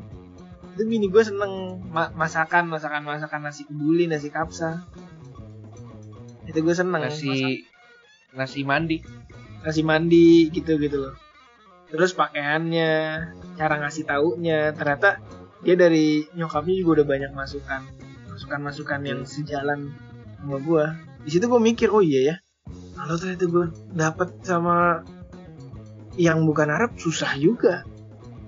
Itu 0.75 0.83
bini 0.87 1.07
gue 1.07 1.23
seneng 1.23 1.83
ma- 1.91 2.11
masakan 2.15 2.67
masakan 2.67 3.07
masakan 3.07 3.47
nasi 3.47 3.67
kebuli 3.67 4.11
nasi 4.11 4.31
kapsa. 4.31 4.83
Itu 6.47 6.59
gue 6.63 6.75
seneng 6.75 7.07
masak- 7.07 7.23
nasi 7.23 7.67
nasi 8.35 8.61
mandi. 8.67 8.99
Nasi 9.63 9.83
mandi 9.87 10.51
gitu 10.51 10.79
gitu 10.79 10.99
loh. 10.99 11.15
Terus 11.91 12.15
pakaiannya 12.15 12.91
cara 13.55 13.75
ngasih 13.79 14.07
taunya. 14.07 14.75
Ternyata 14.75 15.23
dia 15.63 15.75
dari 15.79 16.27
nyokapnya 16.35 16.75
juga 16.79 16.91
udah 17.03 17.07
banyak 17.07 17.31
masukan. 17.35 17.83
Masukan 18.35 18.61
masukan 18.67 19.01
yang 19.07 19.21
sejalan 19.23 19.95
sama 20.45 20.61
gue 20.61 20.85
di 21.25 21.31
situ 21.33 21.49
gue 21.49 21.61
mikir 21.61 21.89
oh 21.89 22.05
iya 22.05 22.21
ya. 22.21 22.37
Kalau 22.95 23.17
ternyata 23.17 23.45
gue 23.49 23.67
dapet 23.97 24.29
sama 24.45 25.01
yang 26.21 26.45
bukan 26.45 26.69
Arab 26.69 26.93
susah 27.01 27.33
juga. 27.41 27.83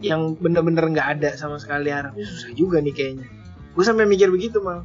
Yang 0.04 0.36
bener-bener 0.44 0.92
nggak 0.92 1.08
ada 1.18 1.30
sama 1.40 1.56
sekali 1.56 1.88
Arabnya 1.88 2.28
susah 2.28 2.52
juga 2.52 2.84
nih 2.84 2.92
kayaknya. 2.92 3.26
Gue 3.72 3.84
sampai 3.84 4.04
mikir 4.04 4.28
begitu 4.28 4.60
mal 4.60 4.84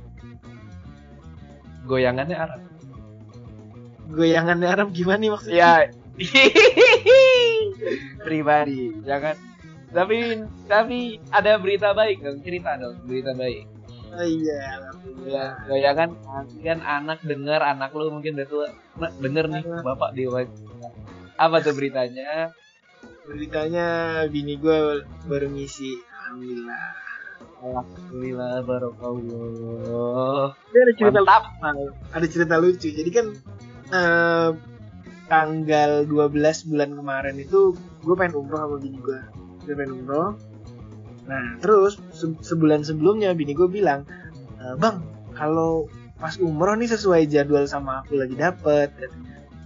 goyangannya 1.83 2.37
Arab. 2.39 2.61
Goyangan 4.11 4.63
Arab 4.63 4.95
gimana 4.95 5.19
nih 5.19 5.31
maksudnya? 5.35 5.59
Ya. 5.59 5.71
Pribadi 8.25 8.93
jangan 9.03 9.35
tapi 9.91 10.47
tapi 10.71 11.19
ada 11.35 11.59
berita 11.59 11.91
baik 11.91 12.23
dong 12.23 12.39
cerita 12.39 12.79
dong 12.79 12.95
berita 13.03 13.35
baik 13.35 13.67
oh, 14.11 14.27
iya 14.27 14.59
alhamdulillah 14.79 15.49
ya 15.71 15.91
kan 15.95 16.09
nanti 16.13 16.57
kan 16.63 16.79
anak 16.83 17.19
dengar 17.23 17.59
anak 17.63 17.89
lu 17.95 18.11
mungkin 18.11 18.35
udah 18.37 18.47
tua. 18.47 18.67
Nah, 18.99 19.11
denger 19.19 19.45
nih 19.47 19.63
bapak 19.83 20.09
di 20.13 20.27
apa 21.39 21.55
tuh 21.63 21.73
beritanya? 21.73 22.53
Beritanya 23.25 23.87
bini 24.27 24.59
gue 24.59 25.05
baru 25.25 25.47
ngisi 25.49 25.97
alhamdulillah. 25.97 26.85
Alhamdulillah 27.61 28.53
barokallah. 28.65 30.53
Ada 30.53 30.91
cerita 30.97 31.19
mantap. 31.21 31.43
ada 32.13 32.25
cerita 32.27 32.55
lucu. 32.57 32.89
Jadi 32.89 33.09
kan 33.09 33.25
eh, 33.93 34.49
tanggal 35.31 36.03
12 36.11 36.67
bulan 36.67 36.89
kemarin 36.91 37.35
itu 37.39 37.71
gue 38.03 38.15
pengen 38.19 38.35
umroh 38.35 38.59
sama 38.59 38.75
bini 38.83 38.99
gue 38.99 39.19
gue 39.63 39.73
pengen 39.79 40.03
umroh 40.03 40.35
nah 41.31 41.55
terus 41.63 41.95
se- 42.11 42.43
sebulan 42.43 42.83
sebelumnya 42.83 43.31
bini 43.31 43.55
gue 43.55 43.71
bilang 43.71 44.03
"E, 44.59 44.75
bang 44.75 44.99
kalau 45.31 45.87
pas 46.19 46.35
umroh 46.43 46.75
nih 46.75 46.91
sesuai 46.91 47.31
jadwal 47.31 47.63
sama 47.71 48.03
aku 48.03 48.19
lagi 48.19 48.35
dapet 48.35 48.91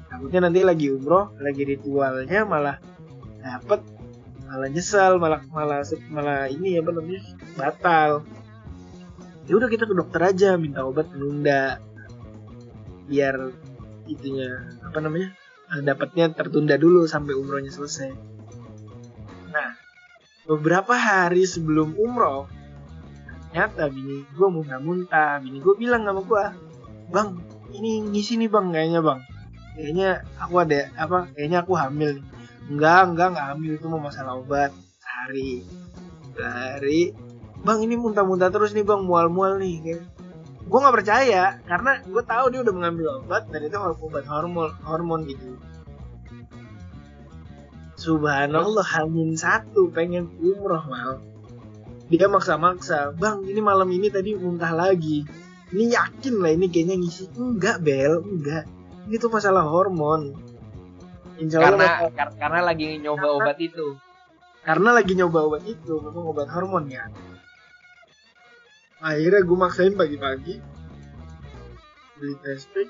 takutnya 0.07 0.45
nanti 0.45 0.61
lagi 0.61 0.93
umroh 0.93 1.33
lagi 1.41 1.65
ritualnya 1.65 2.45
malah 2.45 2.77
dapet 3.41 3.81
malah 4.45 4.69
nyesal 4.69 5.17
malah 5.17 5.41
malah 5.49 5.81
malah 6.13 6.45
ini 6.45 6.77
apa 6.77 6.89
namanya 6.93 7.21
batal 7.57 8.21
ya 9.49 9.53
udah 9.57 9.69
kita 9.73 9.89
ke 9.89 9.93
dokter 9.97 10.21
aja 10.21 10.49
minta 10.55 10.85
obat 10.85 11.09
penunda 11.09 11.81
biar 13.09 13.53
itunya 14.05 14.69
apa 14.85 14.97
namanya 15.01 15.33
eh, 15.73 15.81
dapatnya 15.81 16.33
tertunda 16.33 16.77
dulu 16.77 17.05
sampai 17.09 17.33
umrohnya 17.33 17.73
selesai. 17.73 18.13
Beberapa 20.45 20.93
hari 20.93 21.49
sebelum 21.49 21.97
umroh, 21.97 22.45
ternyata 23.49 23.89
bini 23.89 24.21
gue 24.29 24.47
muntah-muntah. 24.49 25.41
Bini 25.41 25.57
gue 25.57 25.75
bilang 25.77 26.05
sama 26.05 26.21
gue, 26.21 26.43
bang, 27.09 27.29
ini 27.73 28.05
ngisi 28.13 28.37
nih 28.37 28.49
bang 28.49 28.69
kayaknya 28.69 29.01
bang. 29.01 29.19
Kayaknya 29.75 30.09
aku 30.37 30.55
ada 30.61 30.79
apa? 30.95 31.17
Kayaknya 31.33 31.57
aku 31.65 31.73
hamil. 31.73 32.09
nih." 32.21 32.25
Enggak, 32.65 33.01
enggak, 33.13 33.27
enggak 33.33 33.47
hamil 33.53 33.71
itu 33.77 33.85
mau 33.89 34.01
masalah 34.01 34.37
obat 34.37 34.71
sehari. 35.01 35.65
Sehari. 36.37 37.01
Bang 37.65 37.81
ini 37.81 37.97
muntah-muntah 37.97 38.53
terus 38.53 38.77
nih 38.77 38.85
bang, 38.85 39.01
mual-mual 39.01 39.57
nih. 39.57 39.81
Kayak, 39.81 40.01
gue 40.65 40.79
nggak 40.81 40.95
percaya 40.97 41.43
karena 41.69 41.91
gue 42.01 42.23
tahu 42.25 42.45
dia 42.49 42.59
udah 42.65 42.73
mengambil 42.73 43.05
obat 43.21 43.45
dan 43.53 43.61
itu 43.69 43.77
obat 43.77 44.25
hormon 44.25 44.73
hormon 44.81 45.21
gitu 45.29 45.53
subhanallah 48.05 48.85
hamin 48.85 49.33
satu 49.33 49.89
pengen 49.89 50.29
umroh 50.37 50.85
mal. 50.85 51.25
Dia 52.05 52.29
maksa-maksa 52.29 53.17
bang 53.17 53.41
ini 53.49 53.57
malam 53.65 53.89
ini 53.89 54.13
tadi 54.13 54.37
muntah 54.37 54.69
lagi. 54.69 55.25
Ini 55.73 55.97
yakin 55.97 56.37
lah 56.37 56.53
ini 56.53 56.69
kayaknya 56.69 57.01
ngisi. 57.01 57.33
Enggak 57.33 57.81
bel 57.81 58.21
enggak. 58.21 58.69
Ini 59.09 59.17
tuh 59.17 59.33
masalah 59.33 59.65
hormon. 59.65 60.37
Insya 61.41 61.65
Allah 61.65 61.73
karena 61.73 61.87
kar- 62.13 62.35
karena 62.37 62.59
lagi 62.61 62.85
nyoba 63.01 63.27
obat 63.41 63.57
itu. 63.57 63.97
Karena 64.61 64.89
lagi 64.93 65.13
nyoba 65.17 65.39
obat 65.49 65.63
itu 65.65 65.93
memang 65.97 66.25
obat 66.29 66.47
hormon 66.53 66.85
ya. 66.93 67.09
Akhirnya 69.01 69.41
gue 69.41 69.57
maksain 69.57 69.97
pagi-pagi. 69.97 70.55
Beli 72.21 72.35
tespek 72.45 72.87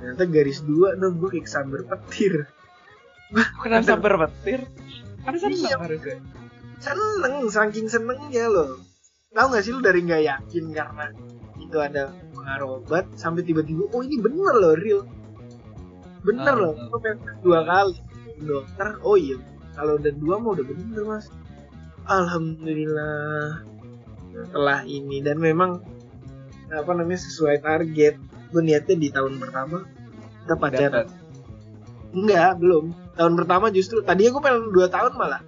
ternyata 0.00 0.24
garis 0.24 0.64
dua 0.64 0.96
dong 0.96 1.20
gue 1.20 1.28
kayak 1.28 1.50
sambar 1.50 1.84
petir 1.84 2.48
kenapa 3.62 3.84
sambar 3.86 4.12
petir. 4.26 4.60
Iya. 5.26 5.38
seneng 5.38 5.80
harusnya. 5.84 6.16
Seneng 6.80 7.34
saking 7.52 7.86
senengnya 7.86 8.44
loh. 8.50 8.80
Tahu 9.30 9.46
nggak 9.54 9.62
sih 9.62 9.72
lu 9.76 9.80
dari 9.84 10.02
nggak 10.02 10.22
yakin 10.26 10.64
karena 10.74 11.06
itu 11.60 11.76
ada 11.78 12.10
pengaruh 12.34 12.82
obat 12.82 13.06
sampai 13.14 13.46
tiba-tiba 13.46 13.86
oh 13.94 14.02
ini 14.02 14.18
bener 14.18 14.54
loh 14.58 14.74
real. 14.74 15.06
Bener 16.26 16.56
Ah, 16.56 16.58
loh 16.58 16.72
gue 16.74 16.98
pengen 16.98 17.18
dua 17.44 17.62
kali. 17.62 17.94
Dokter 18.40 18.88
oh 19.06 19.14
iya. 19.14 19.38
Kalau 19.76 20.00
udah 20.00 20.12
dua 20.18 20.34
mau 20.42 20.56
udah 20.56 20.66
bener 20.66 21.02
mas. 21.06 21.30
Alhamdulillah. 22.10 23.62
Setelah 24.34 24.82
ini 24.88 25.22
dan 25.22 25.38
memang 25.38 25.84
apa 26.72 26.90
namanya 26.96 27.20
sesuai 27.22 27.62
target. 27.62 28.18
Gue 28.50 28.62
niatnya 28.66 28.96
di 28.98 29.08
tahun 29.14 29.38
pertama 29.38 29.86
kita 30.42 30.54
pacaran. 30.58 31.06
Enggak, 32.10 32.58
belum. 32.58 32.90
Tahun 33.18 33.32
pertama 33.36 33.66
justru 33.74 34.00
tadinya 34.02 34.30
gue 34.38 34.42
pengen 34.42 34.62
dua 34.70 34.86
tahun 34.86 35.12
malah. 35.18 35.42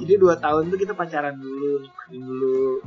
Jadi 0.00 0.16
dua 0.16 0.34
tahun 0.40 0.72
tuh 0.72 0.78
kita 0.80 0.92
pacaran 0.96 1.36
dulu, 1.36 1.84
nikmatin 1.84 2.20
dulu. 2.24 2.80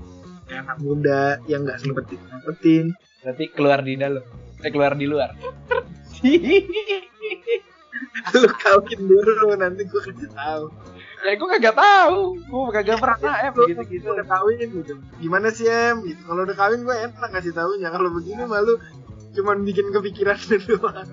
Kayak 0.44 0.60
anak 0.68 0.78
muda 0.84 1.22
yang 1.48 1.64
nggak 1.64 1.80
sempetin 1.80 2.20
sempetin. 2.28 2.86
berarti 3.24 3.46
keluar 3.56 3.80
di 3.80 3.96
dalam 3.96 4.20
eh 4.60 4.68
keluar 4.68 4.92
di 5.00 5.08
luar 5.08 5.32
Lu 8.34 8.50
kawin 8.52 9.00
dulu 9.08 9.56
nanti 9.56 9.88
gue 9.88 10.02
kasih 10.04 10.30
tahu. 10.36 10.66
ya 11.24 11.40
gue 11.40 11.48
kagak 11.56 11.76
tahu 11.80 12.36
gue 12.36 12.72
kagak 12.76 13.00
pernah 13.00 13.36
em 13.48 13.56
gitu 13.56 13.84
gitu 13.88 14.08
udah 14.12 14.28
kawin 14.28 14.68
gitu. 14.68 15.00
Gimana 15.24 15.48
sih 15.56 15.64
em? 15.64 16.04
Gitu. 16.04 16.20
Kalau 16.28 16.44
udah 16.44 16.58
kawin 16.60 16.84
gue 16.84 16.92
enak 16.92 17.32
kasih 17.32 17.56
tahunya. 17.56 17.88
Kalau 17.88 18.12
begini 18.12 18.44
malu 18.44 18.76
cuman 19.34 19.64
bikin 19.64 19.88
kepikiran 19.96 20.36
doang. 20.68 21.08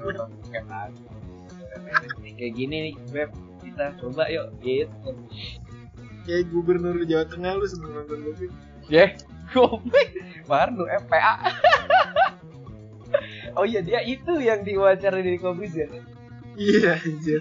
Kayak 2.39 2.53
gini 2.57 2.77
nih 2.91 2.95
web 3.13 3.31
kita 3.61 3.95
coba 4.01 4.27
yuk 4.33 4.49
gitu. 4.63 5.11
Kayak 6.29 6.53
gubernur 6.53 6.97
Jawa 7.05 7.25
Tengah 7.27 7.53
lu 7.57 7.67
seneng 7.67 7.93
nonton 7.97 8.19
gue. 8.25 8.49
ya 8.91 9.07
goblok 9.55 10.11
baru 10.51 10.83
FPA 11.07 11.35
oh 13.59 13.65
iya 13.67 13.81
dia 13.83 14.01
itu 14.03 14.33
yang 14.39 14.63
diwawancara 14.63 15.19
di 15.23 15.39
Kobris 15.39 15.75
ya? 15.75 15.89
Iya, 16.61 16.99
anjir. 16.99 17.41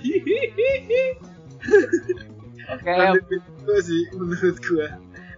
oke. 2.71 2.93
Itu 3.27 3.73
sih 3.83 4.03
menurut 4.15 4.57
gue. 4.63 4.87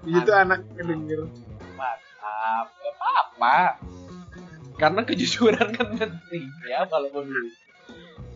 Itu 0.05 0.31
anak 0.31 0.67
kedenger. 0.75 1.27
mantap 1.75 2.67
gak 2.77 2.93
apa-apa 2.99 3.57
karena 4.77 5.01
kejujuran 5.05 5.67
kan 5.77 5.87
penting 5.97 6.45
ya 6.65 6.85
walaupun 6.89 7.29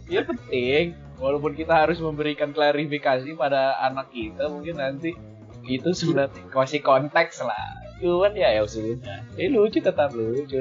ya 0.10 0.22
penting. 0.26 0.98
Walaupun 1.16 1.56
kita 1.56 1.72
harus 1.72 1.96
memberikan 2.04 2.52
klarifikasi 2.52 3.40
pada 3.40 3.80
anak 3.80 4.12
kita 4.12 4.52
mungkin 4.52 4.84
nanti 4.84 5.16
itu 5.64 5.90
sebenarnya 5.96 6.36
kasih 6.52 6.84
konteks 6.84 7.40
lah. 7.40 7.80
Cuman 8.04 8.36
ya 8.36 8.52
ya 8.52 8.68
sudah. 8.68 9.24
Ini 9.40 9.56
lucu 9.56 9.80
tetap 9.80 10.12
lucu. 10.12 10.60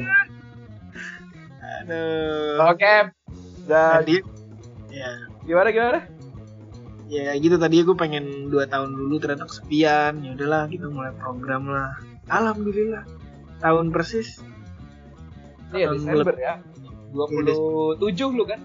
Aduh. 1.59 2.71
oke. 2.71 2.95
Dan 3.67 3.93
Tadi 4.01 4.17
ya. 4.95 5.11
Gimana 5.43 5.69
gimana? 5.75 6.01
Ya 7.11 7.35
gitu. 7.37 7.59
Tadi 7.59 7.83
aku 7.83 7.99
pengen 7.99 8.49
dua 8.49 8.71
tahun 8.71 8.95
dulu 8.95 9.19
ternyata 9.19 9.51
kesepian. 9.51 10.23
Ya 10.23 10.31
udahlah 10.39 10.71
kita 10.71 10.87
mulai 10.87 11.13
program 11.19 11.67
lah. 11.67 11.99
Alhamdulillah. 12.31 13.03
Tahun 13.59 13.91
persis. 13.91 14.39
Iya 15.75 15.91
Tahun 15.91 15.99
Desember 15.99 16.35
ya. 16.39 16.55
27 17.15 18.35
lu 18.35 18.43
kan 18.47 18.59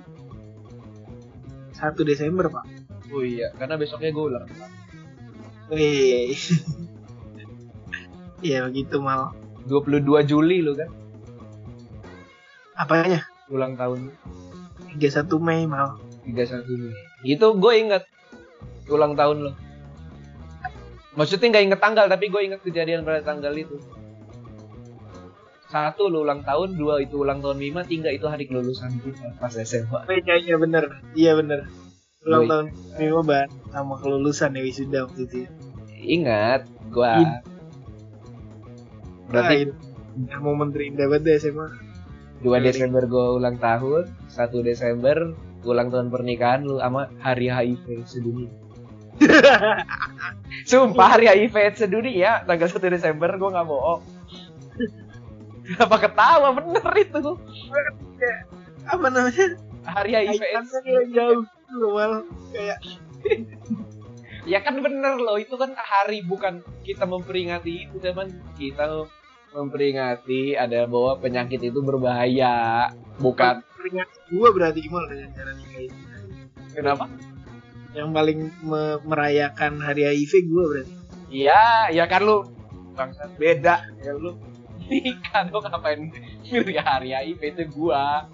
1 1.80 1.95
Desember 2.03 2.51
pak 2.51 2.65
oh 3.09 3.23
iya 3.25 3.49
karena 3.57 3.75
besoknya 3.80 4.13
gue 4.13 4.25
ulang. 4.30 4.45
Wih. 5.69 6.38
ya 8.49 8.65
begitu 8.65 9.03
mal 9.03 9.36
22 9.67 10.23
Juli 10.23 10.63
lu 10.63 10.73
kan 10.73 10.89
apanya 12.80 13.27
ulang 13.51 13.75
tahun 13.75 14.15
31 14.95 15.27
Mei 15.43 15.67
mal 15.67 15.99
31 16.23 16.63
Mei. 16.67 16.95
Itu 17.27 17.57
gue 17.59 17.73
inget 17.75 18.03
ulang 18.89 19.13
tahun 19.13 19.49
lo. 19.49 19.51
Maksudnya 21.17 21.51
nggak 21.51 21.65
inget 21.67 21.82
tanggal, 21.84 22.05
tapi 22.07 22.32
gue 22.32 22.41
inget 22.47 22.61
kejadian 22.63 23.03
pada 23.03 23.19
tanggal 23.19 23.51
itu. 23.51 23.75
Satu 25.70 26.09
lu 26.09 26.26
ulang 26.26 26.41
tahun, 26.41 26.76
dua 26.76 26.97
itu 26.97 27.22
ulang 27.22 27.45
tahun 27.45 27.61
Mima, 27.61 27.86
tiga 27.86 28.09
itu 28.09 28.26
hari 28.26 28.49
kelulusan 28.49 28.97
kita 29.05 29.38
pas 29.38 29.53
SMA. 29.53 29.86
Oh, 30.01 30.01
iya 30.09 30.36
iya 30.41 30.55
bener 30.57 30.84
iya 31.13 31.38
bener 31.38 31.70
ulang 32.26 32.49
tahun 32.49 32.65
Minggu 32.97 33.22
ban 33.24 33.47
sama 33.70 33.95
kelulusan 34.01 34.57
ya 34.57 34.61
wisuda 34.65 35.05
waktu 35.05 35.22
itu 35.30 35.36
ya. 35.45 35.49
Ingat, 35.99 36.61
gua. 36.89 37.43
Berarti 39.30 39.70
Ah, 40.28 40.41
momen 40.43 40.76
terindah 40.76 41.07
banget 41.07 41.24
deh 41.24 41.36
SMA 41.39 41.67
2 42.43 42.65
Desember 42.65 43.03
gue 43.07 43.26
ulang 43.39 43.55
tahun, 43.55 44.07
1 44.32 44.67
Desember 44.67 45.36
ulang 45.63 45.91
tahun 45.91 46.07
pernikahan 46.11 46.63
lu 46.63 46.80
sama 46.80 47.11
hari 47.20 47.51
HIV 47.51 48.03
sedunia. 48.07 48.51
Sumpah 50.70 51.20
hari 51.20 51.28
HIV 51.28 51.55
sedunia 51.76 52.43
tanggal 52.47 52.67
1 52.67 52.95
Desember 52.95 53.32
gue 53.36 53.49
nggak 53.51 53.67
bohong. 53.67 54.01
Kenapa 55.70 55.95
ketawa? 56.01 56.49
Bener 56.57 56.86
itu? 56.97 57.32
apa 58.89 59.05
namanya? 59.13 59.45
Hari 59.86 60.11
HIV 60.17 60.41
kayak 60.41 61.05
jauh 61.13 61.45
dulu 61.70 61.88
mal. 61.93 62.13
Kayak 62.49 62.78
Ya 64.49 64.65
kan 64.65 64.82
bener 64.82 65.20
loh, 65.22 65.38
itu 65.38 65.53
kan 65.61 65.78
hari 65.78 66.26
bukan 66.26 66.65
kita 66.82 67.05
memperingati 67.05 67.86
itu, 67.86 68.01
cuman 68.01 68.34
kita 68.57 69.05
memperingati 69.53 70.57
ada 70.57 70.89
bahwa 70.89 71.22
penyakit 71.22 71.70
itu 71.70 71.78
berbahaya, 71.86 72.89
bukan. 73.22 73.61
Peringat 73.78 74.09
gua 74.34 74.49
berarti 74.49 74.80
gimana 74.82 75.05
dengan 75.05 75.30
cara 75.38 75.51
nikah 75.53 75.82
itu 75.86 75.97
kenapa? 76.74 77.05
yang 77.93 78.09
paling 78.13 78.53
me- 78.61 79.01
merayakan 79.05 79.82
hari 79.82 80.05
HIV 80.05 80.34
gue 80.45 80.63
berarti. 80.70 80.93
Iya, 81.30 81.93
ya 81.93 82.05
kan 82.05 82.22
lu? 82.26 82.45
Bangsat. 82.93 83.34
Beda. 83.38 83.86
Ya 84.01 84.13
lu 84.13 84.38
nikah 84.90 85.48
lu 85.54 85.62
ngapain 85.62 86.10
milih 86.44 86.82
hari 86.82 87.14
HIV 87.14 87.42
itu 87.56 87.64
gua? 87.72 88.26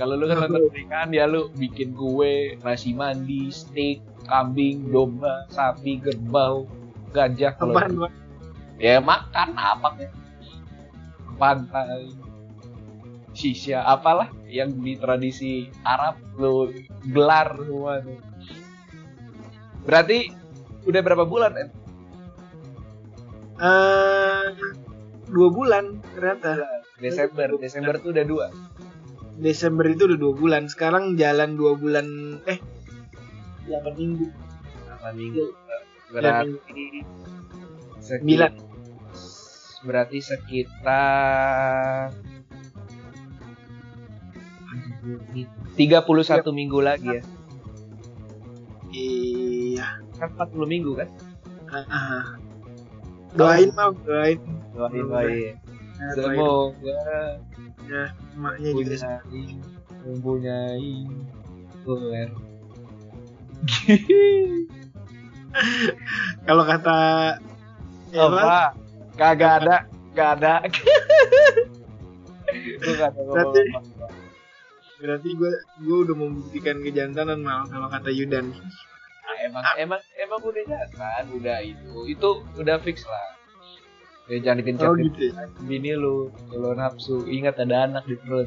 Kalau 0.00 0.16
lu 0.16 0.24
kan 0.26 0.48
nonton 0.48 0.72
pernikahan 0.72 1.10
ya 1.12 1.28
lu 1.28 1.52
bikin 1.52 1.92
kue 1.92 2.56
nasi 2.64 2.96
mandi 2.96 3.52
steak 3.52 4.00
kambing 4.24 4.88
domba 4.88 5.44
sapi 5.52 6.00
kerbau 6.00 6.64
gajah 7.12 7.52
kalau 7.60 8.08
ya 8.80 8.96
makan 9.02 9.52
apa 9.58 10.08
pantai 11.36 12.16
sisya 13.36 13.84
apalah 13.84 14.28
yang 14.50 14.74
di 14.82 14.98
tradisi 14.98 15.70
Arab 15.86 16.18
lu 16.36 16.72
gelar 17.08 17.54
semua 17.60 18.02
tuh. 18.02 18.20
Berarti 19.86 20.18
udah 20.84 21.00
berapa 21.00 21.24
bulan? 21.24 21.52
Eh, 23.60 24.44
dua 25.30 25.48
bulan 25.54 26.02
ternyata 26.14 26.82
Desember 26.98 27.48
Desember 27.56 27.94
tuh 28.02 28.10
udah 28.12 28.26
dua 28.26 28.46
Desember 29.40 29.88
itu 29.88 30.04
udah 30.04 30.20
dua 30.20 30.34
bulan. 30.36 30.68
Sekarang 30.68 31.16
jalan 31.16 31.56
dua 31.56 31.72
bulan 31.72 32.38
eh 32.44 32.60
8 33.64 33.96
minggu. 33.96 34.28
8 35.00 35.16
minggu. 35.16 35.44
Delapan 36.12 36.46
Berarti 36.60 37.00
Sembilan. 38.04 38.52
Berarti 39.80 40.18
sekitar 40.20 42.12
31 45.72 46.52
minggu 46.52 46.78
lagi 46.84 47.08
ya. 47.08 47.22
Iya. 48.92 49.86
Kan 50.20 50.28
40 50.36 50.68
minggu 50.68 50.92
kan? 51.00 51.08
Ah, 51.70 51.86
ah. 51.88 52.24
Doain 53.34 53.70
mau 53.72 53.92
doain. 53.94 54.38
Doain 54.74 55.02
Oh, 55.02 55.08
doain. 55.08 55.54
Doain. 56.16 56.16
Semoga 56.16 57.00
Ya, 57.80 58.06
emaknya 58.36 58.70
juga 58.70 58.96
mempunyai 60.06 60.94
power. 61.82 62.28
Kalau 66.46 66.64
kata 66.64 66.98
ya, 68.10 68.24
Mas, 68.30 68.38
Apa? 68.38 68.62
Kagak 69.18 69.52
ada, 69.60 69.76
gak 70.14 70.30
ada. 70.38 70.54
Berarti- 72.80 73.70
berarti 75.00 75.28
gue 75.32 75.52
gue 75.80 75.96
udah 76.04 76.16
membuktikan 76.16 76.76
kejantanan 76.80 77.40
mal 77.40 77.66
kalau 77.66 77.88
kata 77.88 78.12
Yudan. 78.12 78.52
Nah, 78.52 79.36
emang 79.40 79.62
emang 79.76 80.00
emang 80.30 80.42
udah 80.44 80.62
jangan, 80.64 81.24
udah 81.34 81.58
itu 81.60 81.98
itu 82.06 82.28
udah 82.54 82.76
fix 82.78 83.02
lah. 83.02 83.26
Ya, 84.24 84.38
jangan 84.40 84.62
dikencet 84.62 84.86
Oh 84.86 84.94
gitu. 84.94 85.26
ya? 85.26 85.42
bini 85.60 85.90
lu 85.92 86.30
kalau 86.46 86.70
nafsu 86.72 87.26
ingat 87.26 87.58
ada 87.58 87.90
anak 87.90 88.06
di 88.06 88.14
perut 88.14 88.46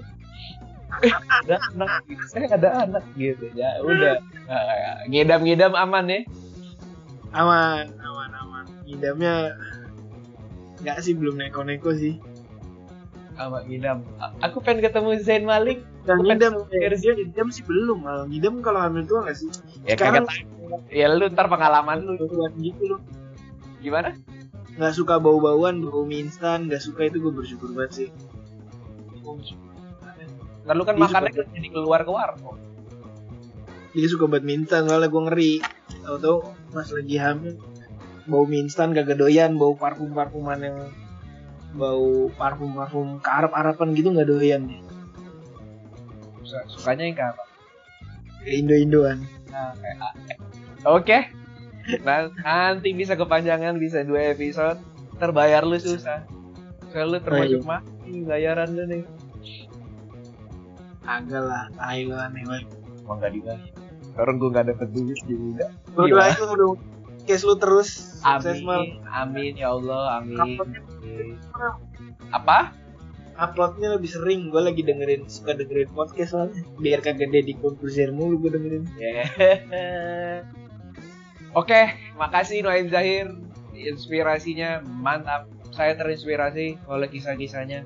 eh 1.04 1.12
ada 1.44 1.60
anak 1.68 2.08
saya 2.26 2.48
ada 2.48 2.88
anak 2.88 3.04
gitu 3.14 3.52
ya 3.52 3.84
udah 3.84 4.16
Nah, 4.48 4.64
ngidam-ngidam 5.12 5.76
aman 5.76 6.08
ya 6.08 6.20
Aman, 7.34 7.92
aman, 8.00 8.30
aman. 8.32 8.64
Ngidamnya 8.86 9.58
nggak 10.80 11.04
sih 11.04 11.12
belum 11.12 11.36
neko-neko 11.36 11.92
sih. 11.92 12.16
sama 13.34 13.66
ngidam 13.66 14.06
aku 14.40 14.62
pengen 14.62 14.86
ketemu 14.86 15.20
Zain 15.20 15.44
Malik 15.44 15.84
Bukan 16.06 16.16
ngidam, 16.22 16.54
eh, 16.70 16.96
ngidam 16.96 17.48
sih 17.50 17.66
belum. 17.66 18.08
Ngidam 18.30 18.62
kalau 18.62 18.80
hamil 18.80 19.04
tua 19.04 19.28
nggak 19.28 19.36
sih? 19.36 19.50
ya 19.84 19.98
Sekarang- 19.98 20.30
kagak. 20.30 20.48
Ya 20.90 21.12
lu 21.12 21.26
ntar 21.32 21.48
pengalaman 21.52 22.04
lu 22.04 22.16
gitu 22.60 22.84
loh. 22.96 23.02
gimana 23.84 24.16
Nggak 24.74 24.94
suka 24.98 25.22
bau-bauan, 25.22 25.86
bau 25.86 26.02
mie 26.02 26.26
instan, 26.26 26.66
nggak 26.66 26.82
suka 26.82 27.06
itu 27.06 27.22
gue 27.22 27.30
bersyukur 27.30 27.70
banget 27.78 27.92
sih. 27.94 28.08
ntar 30.66 30.74
lu 30.74 30.84
kan 30.88 30.96
Dia 30.98 31.04
makannya 31.06 31.32
suka- 31.36 31.52
jadi 31.54 31.68
keluar 31.70 32.02
ke 32.02 32.12
warung 32.12 32.58
Dia 33.94 34.08
suka 34.10 34.26
buat 34.26 34.42
mie 34.42 34.66
instan, 34.66 34.90
soalnya 34.90 35.14
gue 35.14 35.24
ngeri. 35.30 35.54
Tahu-tahu 36.02 36.38
pas 36.74 36.88
lagi 36.90 37.16
hamil, 37.22 37.54
bau 38.26 38.44
mie 38.50 38.66
instan 38.66 38.98
gak 38.98 39.14
doyan, 39.14 39.54
bau 39.62 39.78
parfum-parfuman 39.78 40.58
yang 40.58 40.78
bau 41.78 42.34
parfum-parfum 42.34 43.22
ke 43.22 43.30
Arab-Araban 43.30 43.94
gitu 43.94 44.10
nggak 44.10 44.26
doyan. 44.26 44.74
Suka- 46.42 46.66
sukanya 46.66 47.04
yang 47.06 47.18
kayak 47.18 47.32
apa 47.38 47.44
Kayak 48.44 48.56
Indo-Indoan. 48.60 49.18
Nah, 49.54 49.72
kayak 49.78 49.98
Oke. 50.84 51.32
Nah, 52.04 52.32
nanti 52.44 52.96
bisa 52.96 53.16
kepanjangan 53.20 53.76
bisa 53.76 54.04
dua 54.08 54.32
episode. 54.32 54.80
Terbayar 55.20 55.64
lu 55.64 55.76
susah. 55.80 56.24
Soalnya 56.92 57.08
lu 57.10 57.18
termasuk 57.24 57.62
mati 57.64 58.14
bayaran 58.24 58.70
lu 58.72 58.84
nih. 58.88 59.04
Agak 61.04 61.44
lah, 61.44 61.68
tai 61.76 62.08
lu 62.08 62.16
aneh 62.16 62.44
banget. 62.48 62.68
Mau 63.04 63.20
nggak 63.20 63.32
dibayar. 63.36 63.72
Orang 64.16 64.36
gue 64.40 64.50
nggak 64.54 64.66
dapet 64.72 64.88
duit 64.94 65.20
juga. 65.28 65.68
Udah 65.98 66.08
Gimana? 66.08 66.32
itu 66.32 66.46
udah 66.48 66.70
case 67.28 67.44
lu 67.44 67.56
terus 67.60 67.90
sukses 68.24 68.60
mal. 68.64 68.84
Amin, 68.84 69.04
amin 69.12 69.54
ya 69.60 69.76
Allah, 69.76 70.22
amin. 70.22 70.38
Uploadnya, 70.40 70.82
Apa? 72.32 72.60
uploadnya 73.34 73.98
lebih 73.98 74.10
sering. 74.14 74.54
Gue 74.54 74.62
lagi 74.62 74.86
dengerin 74.86 75.26
suka 75.26 75.58
dengerin 75.58 75.90
podcast 75.92 76.38
soalnya. 76.38 76.62
Biar 76.78 77.02
kagak 77.02 77.34
dedi 77.34 77.58
konfuser 77.58 78.14
mulu 78.14 78.40
gue 78.40 78.52
dengerin. 78.54 78.84
Yeah. 79.02 80.46
Oke, 81.54 81.94
makasih 82.18 82.66
Noaim 82.66 82.90
Zahir. 82.90 83.30
Inspirasinya 83.74 84.82
mantap. 84.82 85.50
Saya 85.74 85.98
terinspirasi 85.98 86.86
oleh 86.86 87.10
kisah-kisahnya 87.10 87.86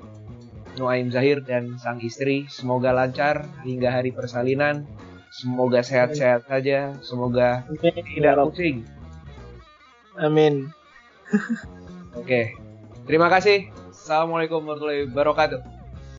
Noaim 0.76 1.12
Zahir 1.12 1.44
dan 1.44 1.76
sang 1.76 2.00
istri. 2.00 2.48
Semoga 2.48 2.96
lancar 2.96 3.44
hingga 3.64 3.92
hari 3.92 4.12
persalinan. 4.12 4.88
Semoga 5.28 5.84
sehat-sehat 5.84 6.48
saja. 6.48 6.96
Semoga 7.04 7.68
tidak 7.80 8.40
pusing. 8.48 8.88
Amin. 10.16 10.72
Oke. 12.16 12.56
Terima 13.04 13.28
kasih. 13.28 13.68
Assalamualaikum 13.92 14.64
warahmatullahi 14.64 15.12
wabarakatuh. 15.12 15.77